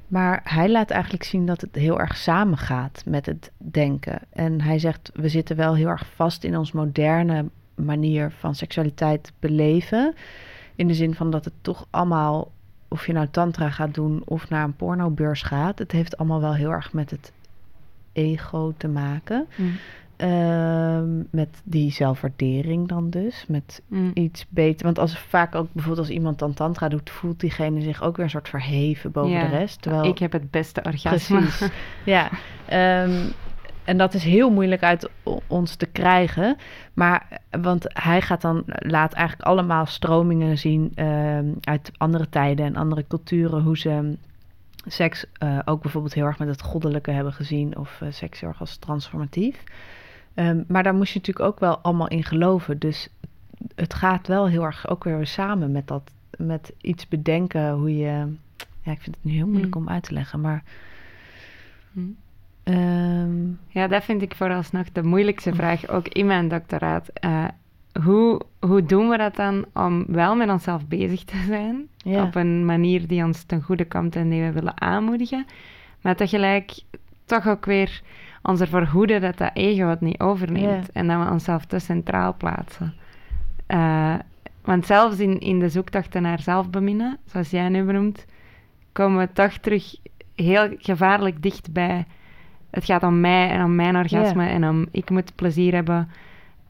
Maar 0.07 0.41
hij 0.43 0.69
laat 0.69 0.89
eigenlijk 0.89 1.23
zien 1.23 1.45
dat 1.45 1.61
het 1.61 1.75
heel 1.75 1.99
erg 1.99 2.17
samengaat 2.17 3.03
met 3.05 3.25
het 3.25 3.51
denken. 3.57 4.19
En 4.29 4.61
hij 4.61 4.79
zegt, 4.79 5.11
we 5.13 5.29
zitten 5.29 5.55
wel 5.55 5.75
heel 5.75 5.87
erg 5.87 6.05
vast 6.15 6.43
in 6.43 6.57
ons 6.57 6.71
moderne 6.71 7.45
manier 7.75 8.31
van 8.31 8.55
seksualiteit 8.55 9.31
beleven. 9.39 10.13
In 10.75 10.87
de 10.87 10.93
zin 10.93 11.15
van 11.15 11.31
dat 11.31 11.45
het 11.45 11.53
toch 11.61 11.87
allemaal, 11.89 12.51
of 12.87 13.05
je 13.05 13.13
nou 13.13 13.27
tantra 13.31 13.69
gaat 13.69 13.93
doen 13.93 14.21
of 14.25 14.49
naar 14.49 14.63
een 14.63 14.75
pornobeurs 14.75 15.41
gaat, 15.41 15.79
het 15.79 15.91
heeft 15.91 16.17
allemaal 16.17 16.41
wel 16.41 16.55
heel 16.55 16.71
erg 16.71 16.93
met 16.93 17.11
het 17.11 17.31
ego 18.11 18.73
te 18.77 18.87
maken. 18.87 19.47
Mm. 19.55 19.77
Ehm, 20.19 21.23
met 21.29 21.61
die 21.63 21.91
zelfwaardering 21.91 22.87
dan 22.87 23.09
dus. 23.09 23.45
Met 23.47 23.81
Mm. 23.87 24.11
iets 24.13 24.45
beter. 24.49 24.85
Want 24.85 24.99
als 24.99 25.17
vaak 25.17 25.55
ook 25.55 25.67
bijvoorbeeld 25.71 26.07
als 26.07 26.15
iemand 26.15 26.39
dan 26.39 26.53
tantra 26.53 26.87
doet, 26.87 27.09
voelt 27.09 27.39
diegene 27.39 27.81
zich 27.81 28.01
ook 28.01 28.15
weer 28.15 28.25
een 28.25 28.31
soort 28.31 28.49
verheven 28.49 29.11
boven 29.11 29.31
Ja, 29.31 29.47
de 29.47 29.57
rest. 29.57 29.81
Terwijl 29.81 30.05
Ik 30.05 30.17
heb 30.17 30.31
het 30.31 30.51
beste 30.51 30.81
orgasme. 30.83 31.39
Precies. 31.39 31.69
ja. 32.05 32.29
Ehm, 32.65 33.25
en 33.83 33.97
dat 33.97 34.13
is 34.13 34.23
heel 34.23 34.49
moeilijk 34.51 34.83
uit 34.83 35.09
ons 35.47 35.75
te 35.75 35.85
krijgen. 35.85 36.57
Maar, 36.93 37.27
eh, 37.29 37.61
want 37.61 37.85
hij 37.87 38.21
gaat 38.21 38.41
dan, 38.41 38.63
laat 38.65 39.13
eigenlijk 39.13 39.47
allemaal 39.47 39.85
stromingen 39.85 40.57
zien 40.57 40.91
ehm, 40.95 41.45
uit 41.61 41.91
andere 41.97 42.29
tijden 42.29 42.65
en 42.65 42.75
andere 42.75 43.05
culturen. 43.07 43.61
Hoe 43.61 43.77
ze 43.77 44.15
seks 44.87 45.25
eh, 45.33 45.59
ook 45.65 45.81
bijvoorbeeld 45.81 46.13
heel 46.13 46.25
erg 46.25 46.39
met 46.39 46.47
het 46.47 46.61
goddelijke 46.61 47.11
hebben 47.11 47.33
gezien. 47.33 47.77
Of 47.77 48.01
eh, 48.01 48.07
seks 48.11 48.39
heel 48.39 48.49
erg 48.49 48.59
als 48.59 48.77
transformatief. 48.77 49.63
Ehm, 50.39 50.63
maar 50.67 50.83
daar 50.83 50.93
moest 50.95 51.13
je 51.13 51.19
natuurlijk 51.19 51.45
ook 51.45 51.59
wel 51.59 51.77
allemaal 51.77 52.07
in 52.07 52.23
geloven. 52.23 52.79
Dus 52.79 53.09
het 53.75 53.93
gaat 53.93 54.27
wel 54.27 54.47
heel 54.47 54.63
erg 54.63 54.87
ook 54.87 55.03
weer 55.03 55.27
samen 55.27 55.71
met 55.71 55.87
dat, 55.87 56.11
met 56.37 56.73
iets 56.81 57.07
bedenken 57.07 57.71
hoe 57.71 57.97
je. 57.97 58.33
Ja, 58.81 58.91
ik 58.91 59.01
vind 59.01 59.15
het 59.15 59.23
nu 59.25 59.31
heel 59.31 59.47
moeilijk 59.47 59.75
Mm. 59.75 59.81
om 59.81 59.89
uit 59.89 60.03
te 60.03 60.13
leggen, 60.13 60.41
maar. 60.41 60.63
Mm. 61.91 62.15
ehm, 62.63 63.47
Ja, 63.67 63.87
dat 63.87 64.03
vind 64.03 64.21
ik 64.21 64.35
vooralsnog 64.35 64.91
de 64.91 65.03
moeilijkste 65.03 65.53
vraag, 65.53 65.87
ook 65.87 66.07
in 66.07 66.25
mijn 66.25 66.47
doctoraat. 66.47 67.07
Eh, 67.13 67.45
hoe, 68.03 68.41
hoe 68.59 68.83
doen 68.85 69.09
we 69.09 69.17
dat 69.17 69.35
dan 69.35 69.65
om 69.73 70.05
wel 70.07 70.35
met 70.35 70.49
onszelf 70.49 70.87
bezig 70.87 71.23
te 71.23 71.43
zijn? 71.47 71.87
Ja. 71.97 72.23
Op 72.23 72.35
een 72.35 72.65
manier 72.65 73.07
die 73.07 73.23
ons 73.23 73.43
ten 73.43 73.61
goede 73.61 73.85
komt 73.87 74.15
en 74.15 74.29
die 74.29 74.41
we 74.41 74.51
willen 74.51 74.81
aanmoedigen. 74.81 75.45
Maar 76.01 76.15
tegelijk 76.15 76.79
toch 77.25 77.47
ook 77.47 77.65
weer 77.65 78.01
ons 78.41 78.61
ervoor 78.61 78.85
hoeden 78.85 79.21
dat 79.21 79.37
dat 79.37 79.51
ego 79.53 79.87
het 79.87 80.01
niet 80.01 80.19
overneemt. 80.19 80.85
Ja. 80.85 80.93
En 80.93 81.07
dat 81.07 81.25
we 81.25 81.31
onszelf 81.31 81.65
te 81.65 81.79
centraal 81.79 82.35
plaatsen. 82.37 82.93
Eh, 83.65 84.15
want 84.63 84.85
zelfs 84.85 85.19
in, 85.19 85.39
in 85.39 85.59
de 85.59 85.69
zoektochten 85.69 86.21
naar 86.21 86.39
zelfbeminnen, 86.39 87.17
zoals 87.25 87.49
jij 87.49 87.69
nu 87.69 87.83
benoemt, 87.83 88.25
komen 88.91 89.19
we 89.19 89.33
toch 89.33 89.51
terug 89.53 89.95
heel 90.35 90.75
gevaarlijk 90.77 91.43
dicht 91.43 91.73
bij 91.73 92.05
het 92.69 92.85
gaat 92.85 93.03
om 93.03 93.19
mij 93.19 93.49
en 93.49 93.63
om 93.63 93.75
mijn 93.75 93.95
orgasme 93.95 94.47
en 94.47 94.67
om 94.67 94.87
ik 94.91 95.09
moet 95.09 95.35
plezier 95.35 95.73
hebben. 95.73 96.09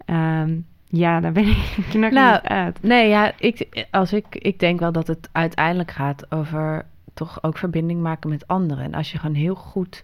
Ehm, 0.05 0.57
ja, 0.87 1.19
daar 1.19 1.31
ben 1.31 1.47
ik 1.47 1.93
nog 1.93 2.11
Nou, 2.11 2.33
niet 2.33 2.51
uit. 2.51 2.81
nee, 2.81 3.09
ja, 3.09 3.31
ik, 3.37 3.85
als 3.91 4.13
ik, 4.13 4.25
ik 4.29 4.59
denk 4.59 4.79
wel 4.79 4.91
dat 4.91 5.07
het 5.07 5.29
uiteindelijk 5.31 5.91
gaat 5.91 6.31
over 6.31 6.85
toch 7.13 7.43
ook 7.43 7.57
verbinding 7.57 8.01
maken 8.01 8.29
met 8.29 8.47
anderen. 8.47 8.83
En 8.83 8.93
als 8.93 9.11
je 9.11 9.17
gewoon 9.17 9.35
heel 9.35 9.55
goed, 9.55 10.03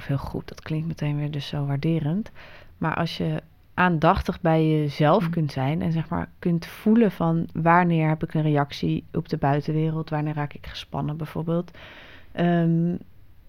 of 0.00 0.06
heel 0.06 0.18
goed, 0.18 0.48
dat 0.48 0.60
klinkt 0.62 0.86
meteen 0.86 1.16
weer 1.16 1.30
dus 1.30 1.46
zo 1.46 1.66
waarderend. 1.66 2.30
Maar 2.78 2.94
als 2.94 3.16
je 3.16 3.42
aandachtig 3.74 4.40
bij 4.40 4.68
jezelf 4.80 5.24
Mm. 5.24 5.30
kunt 5.30 5.52
zijn 5.52 5.82
en 5.82 5.92
zeg 5.92 6.08
maar 6.08 6.28
kunt 6.38 6.66
voelen 6.66 7.10
van 7.10 7.48
wanneer 7.52 8.08
heb 8.08 8.22
ik 8.22 8.34
een 8.34 8.42
reactie 8.42 9.04
op 9.12 9.28
de 9.28 9.36
buitenwereld, 9.36 10.10
wanneer 10.10 10.34
raak 10.34 10.52
ik 10.54 10.66
gespannen 10.66 11.16
bijvoorbeeld, 11.16 11.70
ehm, 12.32 12.94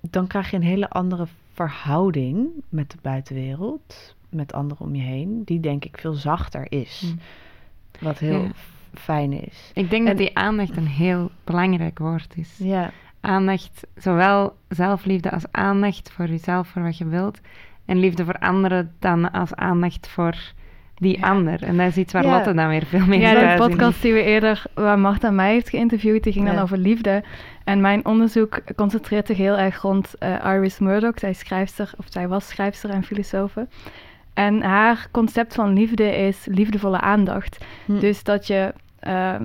dan 0.01 0.27
krijg 0.27 0.49
je 0.49 0.55
een 0.57 0.63
hele 0.63 0.89
andere 0.89 1.27
verhouding 1.53 2.47
met 2.69 2.91
de 2.91 2.97
buitenwereld, 3.01 4.15
met 4.29 4.53
anderen 4.53 4.85
om 4.85 4.95
je 4.95 5.01
heen, 5.01 5.43
die 5.43 5.59
denk 5.59 5.85
ik 5.85 5.97
veel 5.97 6.13
zachter 6.13 6.65
is. 6.71 7.01
Mm. 7.05 7.19
Wat 7.99 8.19
heel 8.19 8.41
Ja. 8.43 8.51
fijn 8.93 9.33
is. 9.33 9.71
Ik 9.73 9.89
denk 9.89 10.07
dat 10.07 10.17
die 10.17 10.37
aandacht 10.37 10.77
een 10.77 10.87
heel 10.87 11.31
belangrijk 11.43 11.99
woord 11.99 12.37
is. 12.37 12.57
Ja, 12.57 12.91
Aandacht, 13.22 13.88
zowel 13.95 14.55
zelfliefde 14.69 15.32
als 15.32 15.45
aandacht 15.51 16.11
voor 16.11 16.26
jezelf, 16.28 16.67
voor 16.67 16.82
wat 16.82 16.97
je 16.97 17.05
wilt. 17.07 17.39
En 17.86 17.97
liefde 17.99 18.26
voor 18.26 18.38
anderen 18.39 18.91
dan 18.99 19.32
als 19.32 19.53
aandacht 19.55 20.07
voor 20.07 20.36
die 20.95 21.17
Ja. 21.19 21.28
ander. 21.30 21.63
En 21.63 21.78
dat 21.78 21.88
is 21.88 21.97
iets 21.97 22.13
waar 22.13 22.26
Ja. 22.26 22.32
Lotte 22.36 22.53
dan 22.53 22.67
weer 22.67 22.86
veel 22.86 23.05
meer 23.05 23.19
Ja, 23.19 23.55
de 23.55 23.67
podcast 23.67 24.01
die 24.01 24.13
we 24.13 24.24
eerder, 24.24 24.63
waar 24.74 24.99
Marta 24.99 25.32
mij 25.32 25.51
heeft 25.51 25.69
geïnterviewd, 25.69 26.24
die 26.24 26.34
ging 26.34 26.45
dan 26.47 26.57
over 26.59 26.78
liefde. 26.78 27.24
En 27.63 27.82
mijn 27.82 28.05
onderzoek 28.05 28.61
concentreert 28.76 29.28
zich 29.28 29.38
heel 29.38 29.57
erg 29.57 29.82
rond 29.82 30.15
eh, 30.17 30.36
Iris 30.45 30.80
Murdoch. 30.80 31.19
Zij 31.19 31.34
schrijfster, 31.34 31.91
of 31.97 32.05
zij 32.09 32.28
was 32.28 32.47
schrijfster 32.47 32.89
en 32.89 33.03
filosofe. 33.03 33.67
En 34.34 34.61
haar 34.61 35.07
concept 35.11 35.55
van 35.55 35.74
liefde 35.74 36.15
is 36.17 36.45
liefdevolle 36.45 36.99
aandacht. 36.99 37.65
Hm. 37.86 37.99
Dus 37.99 38.24
dat 38.24 38.47
je. 38.47 38.74
ehm, 38.99 39.43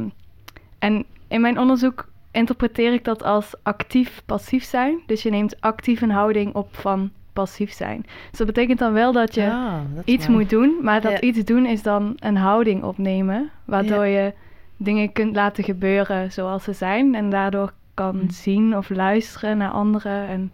en 0.78 1.04
in 1.28 1.40
mijn 1.40 1.58
onderzoek 1.58 2.08
interpreteer 2.36 2.92
ik 2.92 3.04
dat 3.04 3.22
als 3.22 3.54
actief-passief 3.62 4.64
zijn. 4.64 4.98
Dus 5.06 5.22
je 5.22 5.30
neemt 5.30 5.60
actief 5.60 6.00
een 6.00 6.10
houding 6.10 6.54
op 6.54 6.68
van 6.70 7.10
passief 7.32 7.72
zijn. 7.72 8.04
Dus 8.30 8.38
dat 8.38 8.46
betekent 8.46 8.78
dan 8.78 8.92
wel 8.92 9.12
dat 9.12 9.34
je 9.34 9.50
Ah, 9.50 9.72
dat 9.94 10.04
iets 10.06 10.26
mooi. 10.28 10.38
moet 10.40 10.50
doen, 10.50 10.74
maar 10.82 11.00
dat 11.00 11.12
Ja. 11.12 11.20
iets 11.20 11.44
doen 11.44 11.66
is 11.66 11.82
dan 11.82 12.12
een 12.18 12.36
houding 12.36 12.82
opnemen, 12.82 13.50
waardoor 13.64 14.06
je 14.06 14.32
dingen 14.76 15.12
kunt 15.12 15.34
laten 15.34 15.64
gebeuren 15.64 16.32
zoals 16.32 16.64
ze 16.64 16.72
zijn 16.72 17.14
en 17.14 17.30
daardoor 17.30 17.72
kan 17.94 18.16
Mm. 18.16 18.30
zien 18.30 18.76
of 18.76 18.90
luisteren 18.90 19.56
naar 19.58 19.70
anderen 19.70 20.28
en 20.28 20.52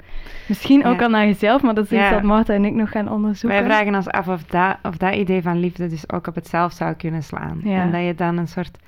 misschien 0.49 0.85
ook 0.85 1.03
al 1.03 1.09
naar 1.09 1.27
jezelf, 1.27 1.63
maar 1.63 1.75
dat 1.75 1.85
is 1.85 1.99
iets 2.01 2.11
dat 2.11 2.23
Marta 2.23 2.55
en 2.55 2.65
ik 2.65 2.75
nog 2.75 2.91
gaan 2.91 3.11
onderzoeken. 3.11 3.59
Wij 3.59 3.69
vragen 3.69 3.95
ons 3.95 4.09
af 4.09 4.29
of 4.29 4.45
dat, 4.45 4.77
of 4.83 4.97
dat 4.97 5.15
idee 5.15 5.43
van 5.43 5.61
liefde 5.61 5.89
dus 5.89 6.11
ook 6.13 6.27
op 6.27 6.35
het 6.35 6.47
zelf 6.47 6.73
zou 6.73 6.95
kunnen 6.95 7.23
slaan. 7.23 7.61
En 7.65 7.91
dat 7.93 8.05
je 8.05 8.15
dan 8.15 8.37
een 8.37 8.49
soort 8.49 8.79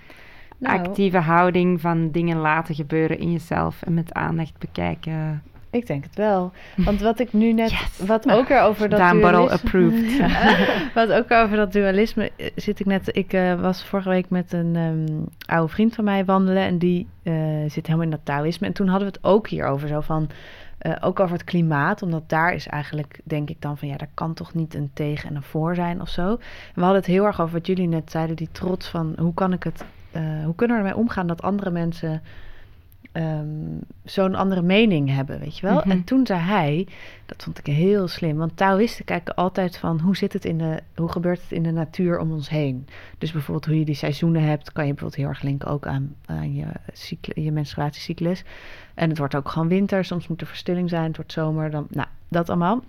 Nou, 0.64 0.78
actieve 0.78 1.18
houding 1.18 1.80
van 1.80 2.10
dingen 2.10 2.36
laten 2.36 2.74
gebeuren 2.74 3.18
in 3.18 3.32
jezelf 3.32 3.82
en 3.82 3.94
met 3.94 4.12
aandacht 4.12 4.58
bekijken. 4.58 5.42
Ik 5.70 5.86
denk 5.86 6.04
het 6.04 6.16
wel. 6.16 6.52
Want 6.76 7.00
wat 7.00 7.18
ik 7.18 7.32
nu 7.32 7.52
net, 7.52 7.70
Yes. 7.70 7.98
wat 8.06 8.30
ook 8.30 8.48
weer 8.48 8.60
over 8.60 8.88
dat 8.88 8.98
Daan 8.98 9.20
dualisme... 9.20 9.50
approved. 9.52 10.20
wat 10.94 11.12
ook 11.12 11.30
over 11.30 11.56
dat 11.56 11.72
dualisme 11.72 12.30
zit 12.56 12.80
ik 12.80 12.86
net... 12.86 13.16
Ik 13.16 13.32
eh, 13.32 13.60
was 13.60 13.84
vorige 13.84 14.08
week 14.08 14.30
met 14.30 14.52
een 14.52 14.76
ehm, 14.76 15.16
oude 15.56 15.72
vriend 15.72 15.94
van 15.94 16.04
mij 16.04 16.24
wandelen... 16.24 16.62
en 16.62 16.78
die 16.78 17.06
eh, 17.22 17.34
zit 17.66 17.86
helemaal 17.86 18.04
in 18.04 18.10
dat 18.10 18.20
Taoïsme. 18.24 18.66
En 18.66 18.72
toen 18.72 18.88
hadden 18.88 19.08
we 19.08 19.14
het 19.14 19.24
ook 19.24 19.48
hierover, 19.48 19.88
zo 19.88 20.00
van... 20.00 20.28
eh, 20.78 20.92
ook 21.00 21.20
over 21.20 21.32
het 21.36 21.44
klimaat, 21.44 22.02
omdat 22.02 22.28
daar 22.28 22.54
is 22.54 22.66
eigenlijk, 22.66 23.20
denk 23.24 23.50
ik 23.50 23.60
dan 23.60 23.78
van... 23.78 23.88
ja, 23.88 23.96
daar 23.96 24.10
kan 24.14 24.34
toch 24.34 24.54
niet 24.54 24.74
een 24.74 24.90
tegen 24.94 25.28
en 25.28 25.36
een 25.36 25.42
voor 25.42 25.74
zijn 25.74 26.00
of 26.00 26.08
zo. 26.08 26.28
En 26.30 26.38
we 26.74 26.80
hadden 26.80 26.98
het 27.00 27.10
heel 27.10 27.24
erg 27.24 27.40
over 27.40 27.54
wat 27.54 27.66
jullie 27.66 27.88
net 27.88 28.10
zeiden... 28.10 28.36
die 28.36 28.48
trots 28.52 28.88
van, 28.88 29.14
hoe 29.18 29.34
kan 29.34 29.52
ik 29.52 29.62
het... 29.62 29.84
eh, 30.14 30.44
hoe 30.44 30.54
kunnen 30.54 30.76
we 30.76 30.82
ermee 30.82 31.00
omgaan 31.00 31.26
dat 31.26 31.42
andere 31.42 31.70
mensen... 31.70 32.22
ehm, 33.12 33.78
zo'n 34.04 34.34
andere 34.34 34.62
mening 34.62 35.14
hebben, 35.14 35.38
weet 35.40 35.58
je 35.58 35.66
wel? 35.66 35.78
Mhm. 35.78 35.90
En 35.90 36.04
toen 36.04 36.26
zei 36.26 36.40
hij, 36.40 36.86
dat 37.26 37.42
vond 37.42 37.58
ik 37.58 37.66
heel 37.66 38.08
slim, 38.08 38.36
want 38.36 38.56
Taoïsten 38.56 39.04
kijken 39.04 39.34
altijd 39.34 39.76
van 39.76 40.00
hoe 40.00 40.16
zit 40.16 40.32
het 40.32 40.44
in 40.44 40.58
de, 40.58 40.82
hoe 40.94 41.08
gebeurt 41.12 41.42
het 41.42 41.52
in 41.52 41.62
de 41.62 41.70
natuur 41.70 42.18
om 42.18 42.32
ons 42.32 42.48
heen? 42.48 42.86
Dus 43.18 43.32
bijvoorbeeld 43.32 43.66
hoe 43.66 43.78
je 43.78 43.84
die 43.84 43.94
seizoenen 43.94 44.42
hebt, 44.42 44.72
kan 44.72 44.86
je 44.86 44.92
bijvoorbeeld 44.92 45.20
heel 45.20 45.30
erg 45.30 45.42
linken 45.42 45.68
ook 45.68 45.86
aan, 45.86 46.14
aan 46.26 46.54
je, 46.54 46.66
cycle, 46.92 47.42
je 47.42 47.52
menstruatiecyclus. 47.52 48.44
En 48.94 49.08
het 49.08 49.18
wordt 49.18 49.34
ook 49.34 49.48
gewoon 49.48 49.68
winter, 49.68 50.04
soms 50.04 50.28
moet 50.28 50.40
er 50.40 50.46
verstilling 50.46 50.88
zijn, 50.88 51.06
het 51.06 51.16
wordt 51.16 51.32
zomer, 51.32 51.70
dan, 51.70 51.86
nou, 51.90 52.08
dat 52.28 52.48
allemaal. 52.48 52.82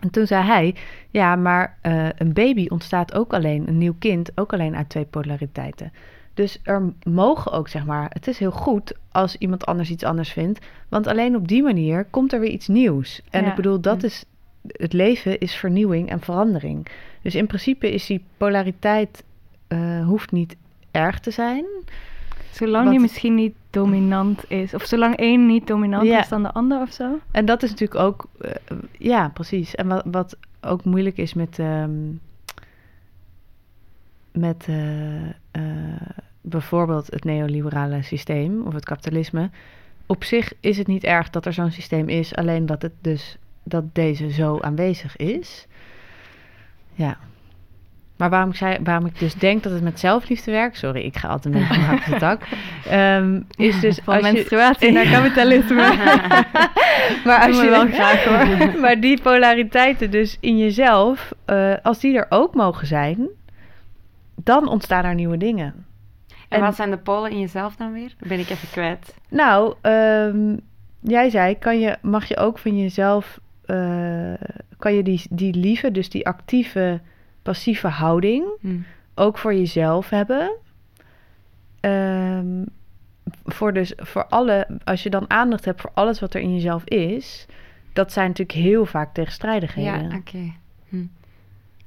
En 0.00 0.10
toen 0.10 0.26
zei 0.26 0.44
hij, 0.44 0.74
ja, 1.10 1.36
maar 1.36 1.78
eh, 1.80 2.08
een 2.16 2.32
baby 2.32 2.66
ontstaat 2.68 3.14
ook 3.14 3.32
alleen, 3.32 3.68
een 3.68 3.78
nieuw 3.78 3.94
kind, 3.98 4.30
ook 4.34 4.52
alleen 4.52 4.76
uit 4.76 4.88
twee 4.88 5.04
polariteiten. 5.04 5.92
Dus 6.34 6.58
er 6.62 6.92
mogen 7.02 7.52
ook, 7.52 7.68
zeg 7.68 7.84
maar, 7.84 8.10
het 8.12 8.26
is 8.26 8.38
heel 8.38 8.50
goed 8.50 8.92
als 9.12 9.36
iemand 9.36 9.66
anders 9.66 9.90
iets 9.90 10.04
anders 10.04 10.32
vindt. 10.32 10.66
Want 10.88 11.06
alleen 11.06 11.36
op 11.36 11.48
die 11.48 11.62
manier 11.62 12.04
komt 12.10 12.32
er 12.32 12.40
weer 12.40 12.50
iets 12.50 12.68
nieuws. 12.68 13.20
En 13.30 13.42
Ja. 13.44 13.50
ik 13.50 13.56
bedoel, 13.56 13.80
dat 13.80 14.02
is, 14.02 14.24
het 14.66 14.92
leven 14.92 15.38
is 15.38 15.54
vernieuwing 15.54 16.10
en 16.10 16.20
verandering. 16.20 16.86
Dus 17.22 17.34
in 17.34 17.46
principe 17.46 17.92
is 17.92 18.06
die 18.06 18.24
polariteit, 18.36 19.24
eh, 19.68 20.06
hoeft 20.06 20.32
niet 20.32 20.56
erg 20.90 21.20
te 21.20 21.30
zijn. 21.30 21.64
Zolang 22.50 22.82
Wat- 22.84 22.92
die 22.92 23.00
misschien 23.02 23.34
niet 23.34 23.54
dominant 23.70 24.50
is, 24.50 24.74
of 24.74 24.84
zolang 24.84 25.16
één 25.16 25.46
niet 25.46 25.66
dominant 25.66 26.06
Ja. 26.06 26.20
is 26.20 26.28
dan 26.28 26.42
de 26.42 26.52
ander 26.52 26.80
of 26.80 26.92
zo. 26.92 27.18
En 27.30 27.44
dat 27.44 27.62
is 27.62 27.70
natuurlijk 27.70 28.00
ook, 28.00 28.24
eh, 28.40 28.50
ja, 28.98 29.28
precies. 29.28 29.74
En 29.74 29.88
wat, 29.88 30.02
wat 30.06 30.36
ook 30.60 30.84
moeilijk 30.84 31.16
is 31.16 31.34
met, 31.34 31.58
ehm, 31.58 31.90
met 34.32 34.64
eh, 34.68 35.22
eh, 35.50 35.62
bijvoorbeeld 36.40 37.06
het 37.10 37.24
neoliberale 37.24 38.02
systeem 38.02 38.62
of 38.66 38.72
het 38.74 38.84
kapitalisme. 38.84 39.50
Op 40.06 40.24
zich 40.24 40.52
is 40.60 40.78
het 40.78 40.86
niet 40.86 41.04
erg 41.04 41.30
dat 41.30 41.46
er 41.46 41.52
zo'n 41.52 41.70
systeem 41.70 42.08
is, 42.08 42.34
alleen 42.34 42.66
dat 42.66 42.82
het 42.82 42.92
dus 43.00 43.36
dat 43.64 43.84
deze 43.94 44.30
zo 44.32 44.58
aanwezig 44.60 45.16
is. 45.16 45.66
Ja. 46.94 47.16
Maar 48.16 48.30
waarom 48.30 48.50
ik, 48.50 48.56
zei, 48.56 48.78
waarom 48.84 49.06
ik 49.06 49.18
dus 49.18 49.34
denk 49.34 49.62
dat 49.62 49.72
het 49.72 49.82
met 49.82 50.00
zelfliefde 50.00 50.50
werkt... 50.50 50.76
Sorry, 50.76 51.00
ik 51.00 51.16
ga 51.16 51.28
altijd 51.28 51.54
een 51.54 51.60
beetje 51.60 51.74
van 51.82 51.84
hak 51.84 52.18
tak. 52.18 52.42
ehm, 52.88 53.40
is 53.56 53.80
dus 53.80 54.00
Van 54.04 54.14
als 54.14 54.26
je- 54.26 54.32
menstruatie 54.32 54.92
naar 54.92 55.10
kapitalisme. 55.20 55.74
maar 57.24 57.46
als 57.46 57.56
je 57.56 57.62
we 57.62 57.68
wel 57.68 57.86
graag, 57.86 58.24
hoor. 58.24 58.80
maar 58.80 59.00
die 59.00 59.20
polariteiten 59.22 60.10
dus 60.10 60.36
in 60.40 60.58
jezelf, 60.58 61.32
eh, 61.44 61.72
als 61.82 61.98
die 62.00 62.16
er 62.16 62.26
ook 62.28 62.54
mogen 62.54 62.86
zijn, 62.86 63.28
dan 64.34 64.68
ontstaan 64.68 65.04
er 65.04 65.14
nieuwe 65.14 65.36
dingen. 65.36 65.86
En 66.48 66.58
En- 66.58 66.60
wat 66.60 66.74
zijn 66.74 66.90
de 66.90 66.98
polen 66.98 67.30
in 67.30 67.38
jezelf 67.40 67.76
dan 67.76 67.92
weer? 67.92 68.14
Ben 68.18 68.38
ik 68.38 68.48
even 68.50 68.68
kwijt. 68.70 69.14
Nou, 69.28 69.74
ehm, 69.80 70.56
jij 71.00 71.30
zei, 71.30 71.58
kan 71.58 71.80
je, 71.80 71.96
mag 72.02 72.24
je 72.24 72.36
ook 72.36 72.58
van 72.58 72.78
jezelf, 72.80 73.40
eh, 73.64 74.32
kan 74.78 74.94
je 74.94 75.02
die, 75.02 75.22
die 75.30 75.54
lieve, 75.54 75.90
dus 75.90 76.08
die 76.08 76.26
actieve, 76.26 77.00
passieve 77.42 77.88
houding 77.88 78.44
Hm. 78.60 78.76
ook 79.14 79.38
voor 79.38 79.54
jezelf 79.54 80.10
hebben. 80.10 80.52
Ehm, 81.80 82.64
voor 83.44 83.72
dus 83.72 83.92
voor 83.96 84.26
alle, 84.26 84.66
als 84.84 85.02
je 85.02 85.10
dan 85.10 85.30
aandacht 85.30 85.64
hebt 85.64 85.80
voor 85.80 85.90
alles 85.94 86.20
wat 86.20 86.34
er 86.34 86.40
in 86.40 86.54
jezelf 86.54 86.84
is, 86.84 87.46
dat 87.92 88.12
zijn 88.12 88.28
natuurlijk 88.28 88.58
heel 88.58 88.86
vaak 88.86 89.06
Ja, 89.06 89.12
tegenstrijdigheden. 89.12 90.12
oké. 90.16 90.52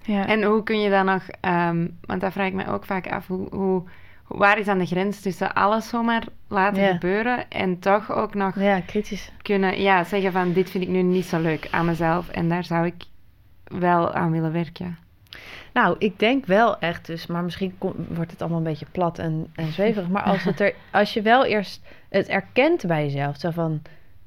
Ja. 0.06 0.28
En 0.28 0.43
hoe 0.43 0.64
kun 0.64 0.80
je 0.82 0.89
dan 0.89 1.06
nog, 1.06 1.24
ehm, 1.41 1.88
want 2.01 2.22
dat 2.22 2.32
vraag 2.32 2.47
ik 2.47 2.53
mij 2.53 2.70
ook 2.70 2.86
vaak 2.86 3.08
af, 3.08 3.28
hoe, 3.28 3.47
hoe, 3.49 3.84
waar 4.28 4.60
is 4.60 4.66
dan 4.66 4.78
de 4.78 4.86
grens 4.86 5.22
tussen 5.22 5.53
alles 5.53 5.88
zomaar 5.89 6.24
laten 6.47 6.82
Ja. 6.84 6.91
gebeuren 6.91 7.49
en 7.49 7.80
toch 7.80 8.12
ook 8.12 8.34
nog 8.34 8.60
Ja, 8.60 8.80
kritisch. 8.80 9.32
kunnen 9.41 9.82
ja, 9.82 10.03
zeggen 10.03 10.32
van 10.32 10.53
dit 10.53 10.70
vind 10.70 10.84
ik 10.84 10.89
nu 10.89 11.01
niet 11.01 11.26
zo 11.26 11.39
leuk 11.39 11.68
aan 11.72 11.86
mezelf 11.86 12.30
en 12.30 12.49
daar 12.49 12.64
zou 12.64 12.86
ik 12.86 13.03
wel 13.64 14.14
aan 14.14 14.32
willen 14.32 14.51
werken. 14.51 14.97
Nou, 15.74 15.95
ik 15.99 16.20
denk 16.20 16.45
wel 16.45 16.80
echt 16.80 17.06
dus, 17.06 17.28
maar 17.28 17.43
misschien 17.43 17.76
wordt 18.08 18.32
het 18.32 18.41
allemaal 18.41 18.58
een 18.60 18.64
beetje 18.64 18.86
plat 18.91 19.20
en, 19.20 19.47
en 19.56 19.72
zweverig. 19.72 20.10
Maar 20.10 20.24
als, 20.24 20.43
het 20.43 20.60
er, 20.60 20.74
als 20.91 21.14
je 21.14 21.22
wel 21.22 21.45
eerst 21.45 21.82
het 22.10 22.28
erkent 22.28 22.88
bij 22.88 23.03
jezelf, 23.03 23.39
zo 23.39 23.49
van, 23.51 23.82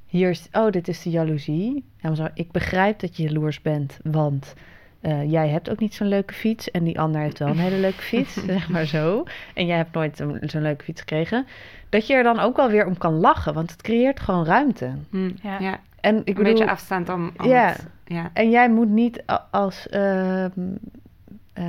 hier 0.07 0.31
is, 0.31 0.49
oh, 0.53 0.71
dit 0.71 0.89
is 0.89 1.03
de 1.03 1.11
jaloezie. 1.11 1.85
Zo, 2.15 2.29
ik 2.35 2.51
begrijp 2.51 2.99
dat 2.99 3.17
je 3.17 3.23
jaloers 3.23 3.63
bent, 3.63 3.99
want 4.05 4.55
eh, 5.01 5.31
jij 5.31 5.49
hebt 5.49 5.71
ook 5.71 5.79
niet 5.79 5.95
zo'n 5.95 6.09
leuke 6.09 6.35
fiets 6.35 6.71
en 6.71 6.85
die 6.85 7.01
ander 7.01 7.21
heeft 7.21 7.39
wel 7.39 7.49
een 7.49 7.59
hele 7.59 7.77
leuke 7.79 8.03
fiets, 8.03 8.35
zeg 8.47 8.69
maar 8.69 8.85
zo. 8.87 9.25
En 9.55 9.67
jij 9.67 9.77
hebt 9.77 9.95
nooit 9.95 10.17
zo'n 10.41 10.63
leuke 10.63 10.85
fiets 10.85 11.01
gekregen. 11.01 11.47
Dat 11.89 12.07
je 12.07 12.15
er 12.15 12.23
dan 12.23 12.39
ook 12.39 12.57
wel 12.57 12.69
weer 12.71 12.87
om 12.87 12.99
kan 12.99 13.15
lachen, 13.15 13.55
want 13.55 13.71
het 13.71 13.83
creëert 13.83 14.21
gewoon 14.21 14.45
ruimte. 14.45 14.95
Hm, 15.11 15.31
Ja. 15.43 15.59
ja. 15.59 15.81
En 16.01 16.17
ik 16.17 16.27
een 16.29 16.35
bedoel, 16.35 16.45
beetje 16.45 16.71
afstand 16.71 17.09
om, 17.09 17.31
om 17.37 17.47
Ja. 17.49 17.67
het- 17.69 17.87
ja. 18.07 18.31
En 18.33 18.51
jij 18.51 18.71
moet 18.71 18.89
niet 18.89 19.23
als. 19.51 19.89
ehm, 19.89 20.51
eh, 21.53 21.65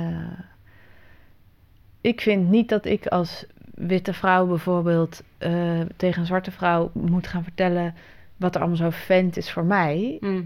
ik 2.00 2.20
vind 2.20 2.48
niet 2.50 2.68
dat 2.68 2.84
ik 2.84 3.06
als 3.06 3.46
witte 3.74 4.12
vrouw 4.12 4.46
bijvoorbeeld 4.46 5.22
eh, 5.38 5.80
tegen 5.96 6.20
een 6.20 6.26
zwarte 6.26 6.50
vrouw 6.50 6.90
moet 6.94 7.26
gaan 7.26 7.42
vertellen 7.42 7.94
wat 8.36 8.54
er 8.54 8.60
allemaal 8.60 8.78
zo 8.78 8.90
vent 8.90 9.36
is 9.36 9.50
voor 9.52 9.64
mij. 9.64 10.16
Hm. 10.20 10.42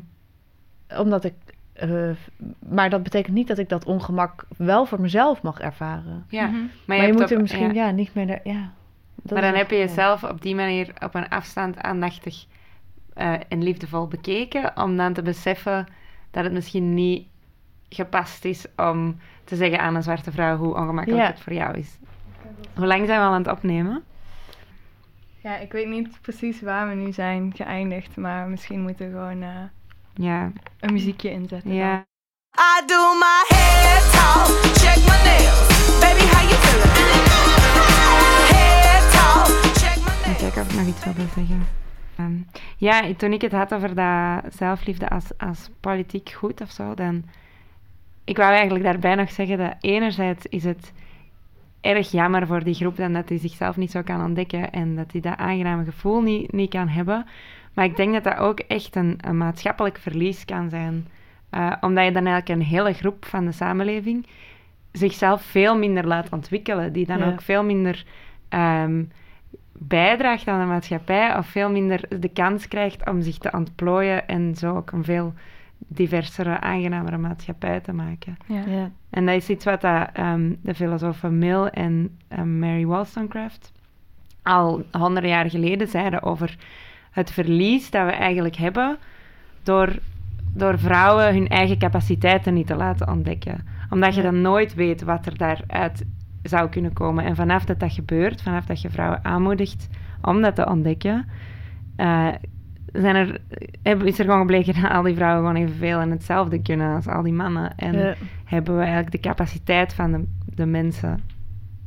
Omdat 0.99 1.25
ik. 1.25 1.35
Eh, 1.75 2.11
maar 2.69 2.91
dat 2.91 3.03
betekent 3.03 3.35
niet 3.35 3.49
dat 3.49 3.59
ik 3.59 3.69
dat 3.69 3.85
ongemak 3.85 4.45
wel 4.57 4.87
voor 4.87 5.01
mezelf 5.01 5.43
mag 5.43 5.61
ervaren. 5.61 6.25
ja. 6.29 6.47
Mhm. 6.47 6.57
Maar 6.87 6.97
Maar 6.99 7.07
je, 7.07 7.13
moet 7.13 7.31
er 7.31 7.41
misschien 7.41 7.75
ja. 7.75 7.87
ja. 7.87 7.91
niet 7.91 8.15
meer. 8.15 8.41
Ja, 8.45 8.73
Maar 9.33 9.43
dan 9.43 9.55
heb 9.55 9.71
je 9.71 9.77
ja. 9.77 9.83
jezelf 9.83 10.25
op 10.25 10.43
die 10.43 10.55
manier 10.55 10.93
op 11.05 11.15
een 11.15 11.29
afstand 11.29 11.81
aandachtig 11.83 12.45
eh, 13.15 13.35
en 13.49 13.63
liefdevol 13.63 14.07
bekeken, 14.09 14.73
om 14.77 14.97
dan 14.97 15.13
te 15.13 15.23
beseffen 15.23 15.87
dat 16.31 16.45
het 16.45 16.53
misschien 16.53 16.95
niet 16.95 17.27
gepast 17.89 18.45
is 18.45 18.67
om 18.77 19.19
te 19.45 19.57
zeggen 19.57 19.81
aan 19.81 19.95
een 19.95 20.03
zwarte 20.03 20.33
vrouw 20.33 20.57
hoe 20.57 20.75
ongemakkelijk 20.75 21.23
Ja. 21.23 21.29
het 21.31 21.41
voor 21.41 21.53
jou 21.53 21.79
is. 21.79 21.99
Hoe 22.75 22.87
lang 22.87 23.07
zijn 23.07 23.21
we 23.21 23.27
al 23.27 23.33
aan 23.33 23.43
het 23.43 23.51
opnemen? 23.53 24.03
Ja, 25.41 25.57
ik 25.57 25.73
weet 25.73 25.89
niet 25.89 26.19
precies 26.21 26.61
waar 26.63 26.89
we 26.89 26.95
nu 26.95 27.13
zijn 27.13 27.53
geëindigd, 27.57 28.17
maar 28.17 28.49
misschien 28.49 28.81
moeten 28.81 29.07
we 29.07 29.13
gewoon 29.19 29.43
eh, 29.43 29.49
Ja, 30.15 30.53
een 30.81 30.93
muziekje 30.93 31.31
inzetten. 31.31 31.69
dan. 31.71 31.79
ja. 31.79 32.07
I 32.57 32.87
do 32.87 33.15
my 33.15 33.45
hair 33.49 34.01
talk, 34.13 34.47
check 34.75 34.97
my 34.97 35.19
nails. 35.25 35.69
Baby, 36.01 36.25
how 36.33 36.43
you 36.49 36.59
feeling? 36.65 37.27
Hair 38.53 39.11
talk, 39.11 39.47
check 39.75 39.97
my 39.97 40.11
Ik 40.11 40.25
nails. 40.27 40.39
kijk 40.39 40.57
of 40.57 40.73
ik 40.73 40.79
nog 40.79 40.87
iets 40.87 41.05
wilde 41.05 41.27
zeggen. 41.35 41.67
Ehm, 42.17 42.37
ja, 42.77 43.15
toen 43.17 43.33
ik 43.33 43.41
het 43.41 43.53
had 43.53 43.75
over 43.75 43.95
dat 43.95 44.55
zelfliefde 44.55 45.09
als, 45.09 45.39
als 45.39 45.71
politiek 45.81 46.31
goed 46.31 46.61
of 46.61 46.71
zo, 46.71 46.95
dan... 46.95 47.25
Ik 48.25 48.37
wou 48.37 48.53
eigenlijk 48.53 48.85
daarbij 48.85 49.15
nog 49.15 49.31
zeggen 49.31 49.59
dat 49.59 49.75
enerzijds 49.81 50.47
is 50.47 50.65
het 50.65 50.93
erg 51.81 52.11
jammer 52.11 52.47
voor 52.47 52.65
die 52.65 52.75
groep 52.75 52.97
dan 52.97 53.13
dat 53.13 53.29
hij 53.29 53.39
zichzelf 53.39 53.77
niet 53.77 53.91
zo 53.91 54.03
kan 54.03 54.25
ontdekken 54.25 54.71
en 54.73 54.97
dat 54.97 55.13
hij 55.13 55.21
dat 55.21 55.37
aangename 55.37 55.85
gevoel 55.85 56.21
niet, 56.21 56.53
niet 56.53 56.71
kan 56.71 56.89
hebben. 56.89 57.27
Maar 57.75 57.85
ik 57.85 57.97
denk 57.97 58.13
dat 58.13 58.25
dat 58.25 58.37
ook 58.37 58.59
echt 58.61 58.97
een, 58.97 59.19
een 59.21 59.37
maatschappelijk 59.37 59.99
verlies 59.99 60.45
kan 60.45 60.69
zijn. 60.71 61.07
Eh, 61.51 61.73
omdat 61.81 62.05
je 62.05 62.13
dan 62.13 62.27
eigenlijk 62.27 62.61
een 62.61 62.67
hele 62.67 62.93
groep 62.93 63.25
van 63.25 63.45
de 63.45 63.53
samenleving 63.53 64.27
zichzelf 64.93 65.43
veel 65.43 65.79
minder 65.79 66.07
laat 66.07 66.29
ontwikkelen. 66.33 66.93
Die 66.93 67.07
dan 67.07 67.19
Ja. 67.19 67.27
ook 67.27 67.41
veel 67.43 67.65
minder 67.65 68.05
ehm, 68.49 69.03
bijdraagt 69.73 70.49
aan 70.49 70.61
de 70.61 70.67
maatschappij 70.67 71.37
of 71.37 71.47
veel 71.47 71.71
minder 71.71 72.21
de 72.21 72.29
kans 72.29 72.69
krijgt 72.69 73.09
om 73.11 73.21
zich 73.23 73.39
te 73.39 73.53
ontplooien 73.53 74.29
en 74.29 74.55
zo 74.55 74.77
ook 74.77 74.91
een 74.93 75.05
veel 75.05 75.35
diversere, 75.79 76.61
aangenamere 76.61 77.19
maatschappij 77.19 77.81
te 77.81 77.93
maken. 77.93 78.37
Ja. 78.47 78.63
Ja. 78.67 78.91
En 79.11 79.27
dat 79.27 79.35
is 79.35 79.49
iets 79.49 79.65
wat 79.65 79.81
dat, 79.81 80.09
ehm, 80.13 80.53
de 80.63 80.75
filosofen 80.75 81.39
Mill 81.39 81.65
en 81.65 82.19
ehm, 82.29 82.59
Mary 82.59 82.85
Wollstonecraft 82.87 83.73
al 84.43 84.83
honderden 84.91 85.31
jaar 85.31 85.51
geleden 85.51 85.89
zeiden 85.89 86.23
over 86.23 86.57
het 87.15 87.31
verlies 87.31 87.91
dat 87.91 88.05
we 88.07 88.13
eigenlijk 88.13 88.57
hebben 88.57 88.97
door, 89.63 89.93
door 90.55 90.79
vrouwen 90.79 91.35
hun 91.35 91.49
eigen 91.49 91.79
capaciteiten 91.79 92.55
niet 92.55 92.67
te 92.67 92.75
laten 92.77 93.09
ontdekken. 93.09 93.67
Omdat 93.91 94.15
je 94.15 94.23
dan 94.23 94.41
nooit 94.41 94.75
weet 94.75 95.03
wat 95.03 95.27
er 95.27 95.39
daaruit 95.39 96.05
zou 96.43 96.69
kunnen 96.69 96.93
komen. 96.93 97.25
En 97.25 97.37
vanaf 97.37 97.65
dat 97.65 97.81
dat 97.81 97.93
gebeurt, 97.93 98.43
vanaf 98.43 98.65
dat 98.67 98.81
je 98.81 98.91
vrouwen 98.91 99.25
aanmoedigt 99.25 99.89
om 100.23 100.41
dat 100.43 100.55
te 100.55 100.67
ontdekken, 100.67 101.27
eh, 101.97 102.29
zijn 102.93 103.17
er, 103.17 103.41
hebben- 103.83 104.07
is 104.07 104.19
er 104.19 104.25
gewoon 104.25 104.41
gebleken 104.41 104.83
dat 104.83 104.91
al 104.91 105.03
die 105.03 105.15
vrouwen 105.15 105.47
gewoon 105.47 105.63
evenveel 105.67 106.01
en 106.01 106.11
hetzelfde 106.11 106.63
kunnen 106.63 106.95
als 106.95 107.07
al 107.09 107.23
die 107.23 107.33
mannen. 107.33 107.73
En 107.77 107.99
Ja. 107.99 108.15
hebben 108.45 108.75
we 108.77 108.83
eigenlijk 108.83 109.13
de 109.13 109.21
capaciteit 109.29 109.95
van 109.95 110.13
de, 110.13 110.25
de 110.55 110.67
mensen 110.67 111.21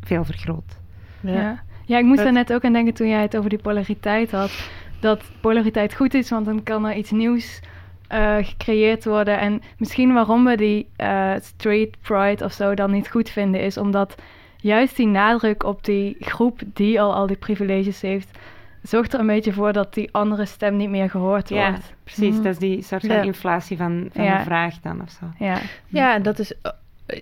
veel 0.01 0.23
vergroot. 0.25 0.79
Ja. 1.19 1.31
Ja. 1.33 1.59
ja, 1.85 1.97
ik 1.97 2.05
moest 2.05 2.17
Het- 2.19 2.27
er 2.27 2.33
net 2.33 2.53
ook 2.53 2.63
aan 2.65 2.73
denken 2.73 2.93
toen 2.93 3.09
jij 3.09 3.21
het 3.21 3.37
over 3.37 3.49
die 3.49 3.59
polariteit 3.61 4.31
had. 4.31 4.69
Dat 4.99 5.23
polariteit 5.41 5.93
goed 5.95 6.13
is, 6.13 6.29
want 6.29 6.45
dan 6.45 6.63
kan 6.63 6.85
er 6.85 6.95
iets 6.95 7.11
nieuws 7.11 7.59
eh, 8.07 8.35
gecreëerd 8.41 9.05
worden. 9.05 9.39
En 9.39 9.61
misschien 9.77 10.13
waarom 10.13 10.45
we 10.45 10.55
die 10.57 10.87
eh, 10.95 11.31
straight 11.41 12.01
pride 12.01 12.43
of 12.45 12.51
zo 12.53 12.73
dan 12.73 12.91
niet 12.91 13.09
goed 13.09 13.29
vinden, 13.29 13.61
is 13.61 13.77
omdat 13.77 14.15
juist 14.57 14.95
die 14.95 15.07
nadruk 15.07 15.63
op 15.63 15.83
die 15.85 16.15
groep 16.19 16.59
die 16.73 17.01
al 17.01 17.13
al 17.13 17.27
die 17.27 17.35
privileges 17.37 18.01
heeft, 18.01 18.37
zorgt 18.81 19.13
er 19.13 19.19
een 19.19 19.27
beetje 19.27 19.53
voor 19.53 19.73
dat 19.73 19.93
die 19.93 20.09
andere 20.11 20.45
stem 20.45 20.75
niet 20.75 20.89
meer 20.89 21.09
gehoord 21.09 21.49
Ja, 21.49 21.69
wordt. 21.69 21.93
precies. 22.03 22.33
Mhm. 22.35 22.43
Dat 22.43 22.51
is 22.51 22.57
die 22.59 22.81
soort 22.81 23.05
van 23.05 23.15
Ja. 23.15 23.21
inflatie 23.21 23.77
van, 23.77 24.09
van 24.13 24.23
Ja. 24.23 24.37
de 24.37 24.43
vraag 24.43 24.79
dan 24.81 25.01
of 25.01 25.09
zo. 25.09 25.25
Ja, 25.45 25.57
Ja, 25.87 26.13
en 26.13 26.23
dat 26.23 26.39
is. 26.39 26.53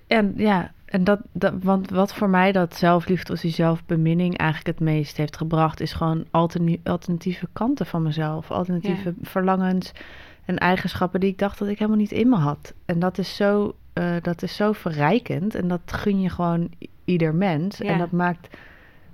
En 0.08 0.34
ja, 0.38 0.72
en 0.96 1.04
dat, 1.04 1.20
dat. 1.32 1.54
Want 1.64 1.90
wat 1.90 2.14
voor 2.14 2.30
mij 2.30 2.52
dat 2.52 2.76
zelfliefde 2.76 3.34
of 3.34 3.40
die 3.40 3.52
zelfbeminning 3.52 4.38
eigenlijk 4.38 4.80
het 4.80 4.88
meest 4.88 5.18
heeft 5.18 5.38
gebracht, 5.38 5.80
is 5.80 5.94
gewoon 5.94 6.26
alternatieve 6.84 7.48
kanten 7.54 7.86
van 7.86 8.04
mezelf. 8.04 8.52
Alternatieve 8.52 9.14
verlangens 9.22 9.92
en 10.46 10.58
eigenschappen 10.58 11.20
die 11.20 11.30
ik 11.30 11.38
dacht 11.38 11.60
dat 11.60 11.68
ik 11.68 11.78
helemaal 11.80 12.00
niet 12.00 12.12
in 12.12 12.30
me 12.30 12.36
had. 12.36 12.74
En 12.86 13.00
dat 13.00 13.18
is 13.18 13.36
zo, 13.36 13.76
eh, 13.94 14.16
dat 14.22 14.42
is 14.42 14.56
zo 14.56 14.72
verrijkend. 14.72 15.56
En 15.56 15.68
dat 15.68 15.82
gun 15.86 16.22
je 16.22 16.30
gewoon 16.30 16.70
ieder 17.06 17.36
mens. 17.36 17.78
Ja. 17.78 17.86
En 17.86 17.98
dat 17.98 18.12
maakt 18.12 18.58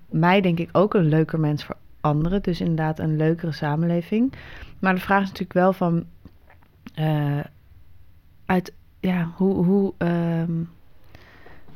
mij, 0.10 0.42
denk 0.42 0.60
ik, 0.60 0.70
ook 0.72 0.94
een 0.94 1.08
leuker 1.10 1.40
mens 1.40 1.64
voor 1.64 1.78
anderen. 2.02 2.42
Dus 2.42 2.60
inderdaad 2.60 3.00
een 3.00 3.18
leukere 3.18 3.52
samenleving. 3.52 4.34
Maar 4.80 4.96
de 4.96 5.02
vraag 5.02 5.22
is 5.22 5.28
natuurlijk 5.28 5.54
wel 5.54 5.74
van. 5.74 6.06
eh, 6.94 7.40
uit 8.46 8.74
ja, 9.00 9.32
hoe, 9.36 9.66
hoe, 9.66 9.94
ehm, 9.98 10.52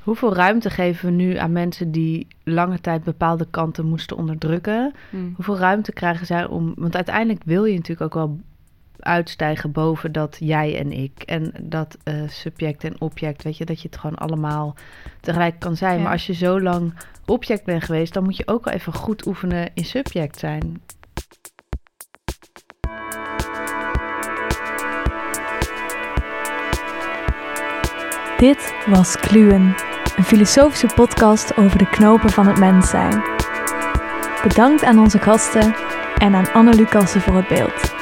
hoeveel 0.06 0.36
ruimte 0.36 0.70
geven 0.70 1.06
we 1.06 1.12
nu 1.12 1.36
aan 1.38 1.52
mensen 1.52 1.92
die 1.92 2.28
lange 2.44 2.82
tijd 2.82 3.04
bepaalde 3.04 3.48
kanten 3.50 3.86
moesten 3.86 4.18
onderdrukken? 4.18 4.94
Hm. 5.10 5.18
Hoeveel 5.36 5.58
ruimte 5.58 5.92
krijgen 5.92 6.26
zij 6.26 6.46
om. 6.46 6.74
Want 6.76 6.96
uiteindelijk 6.96 7.42
wil 7.46 7.66
je 7.66 7.76
natuurlijk 7.76 8.02
ook 8.02 8.24
wel 8.24 8.40
uitstijgen 9.00 9.72
boven 9.72 10.12
dat 10.12 10.38
jij 10.40 10.78
en 10.80 10.92
ik. 10.92 11.22
En 11.22 11.54
dat 11.62 11.98
eh, 12.04 12.16
subject 12.28 12.84
en 12.84 13.02
object. 13.02 13.44
Weet 13.44 13.58
je, 13.58 13.66
dat 13.66 13.82
je 13.82 13.88
het 13.88 13.98
gewoon 13.98 14.18
allemaal 14.18 14.76
tegelijk 15.22 15.60
kan 15.60 15.76
zijn. 15.76 15.98
Ja. 15.98 16.04
Maar 16.04 16.12
als 16.12 16.28
je 16.28 16.34
zo 16.34 16.62
lang 16.62 16.94
object 17.26 17.64
bent 17.64 17.84
geweest, 17.84 18.14
dan 18.14 18.24
moet 18.24 18.38
je 18.38 18.48
ook 18.48 18.66
wel 18.66 18.74
even 18.74 18.94
goed 18.94 19.26
oefenen 19.26 19.72
in 19.74 19.86
subject 19.86 20.40
zijn. 20.40 20.82
Dit 28.38 28.74
was 28.86 29.18
Kluwen, 29.18 29.76
een 30.16 30.24
filosofische 30.24 30.90
podcast 30.96 31.58
over 31.58 31.78
de 31.78 31.90
knopen 31.90 32.30
van 32.30 32.48
het 32.48 32.60
mens 32.60 32.90
zijn. 32.90 33.24
Bedankt 34.44 34.84
aan 34.84 35.00
onze 35.00 35.20
gasten 35.20 35.76
en 36.18 36.36
aan 36.36 36.52
Anne 36.54 36.74
Lucassen 36.74 37.22
voor 37.22 37.36
het 37.36 37.48
beeld. 37.48 37.95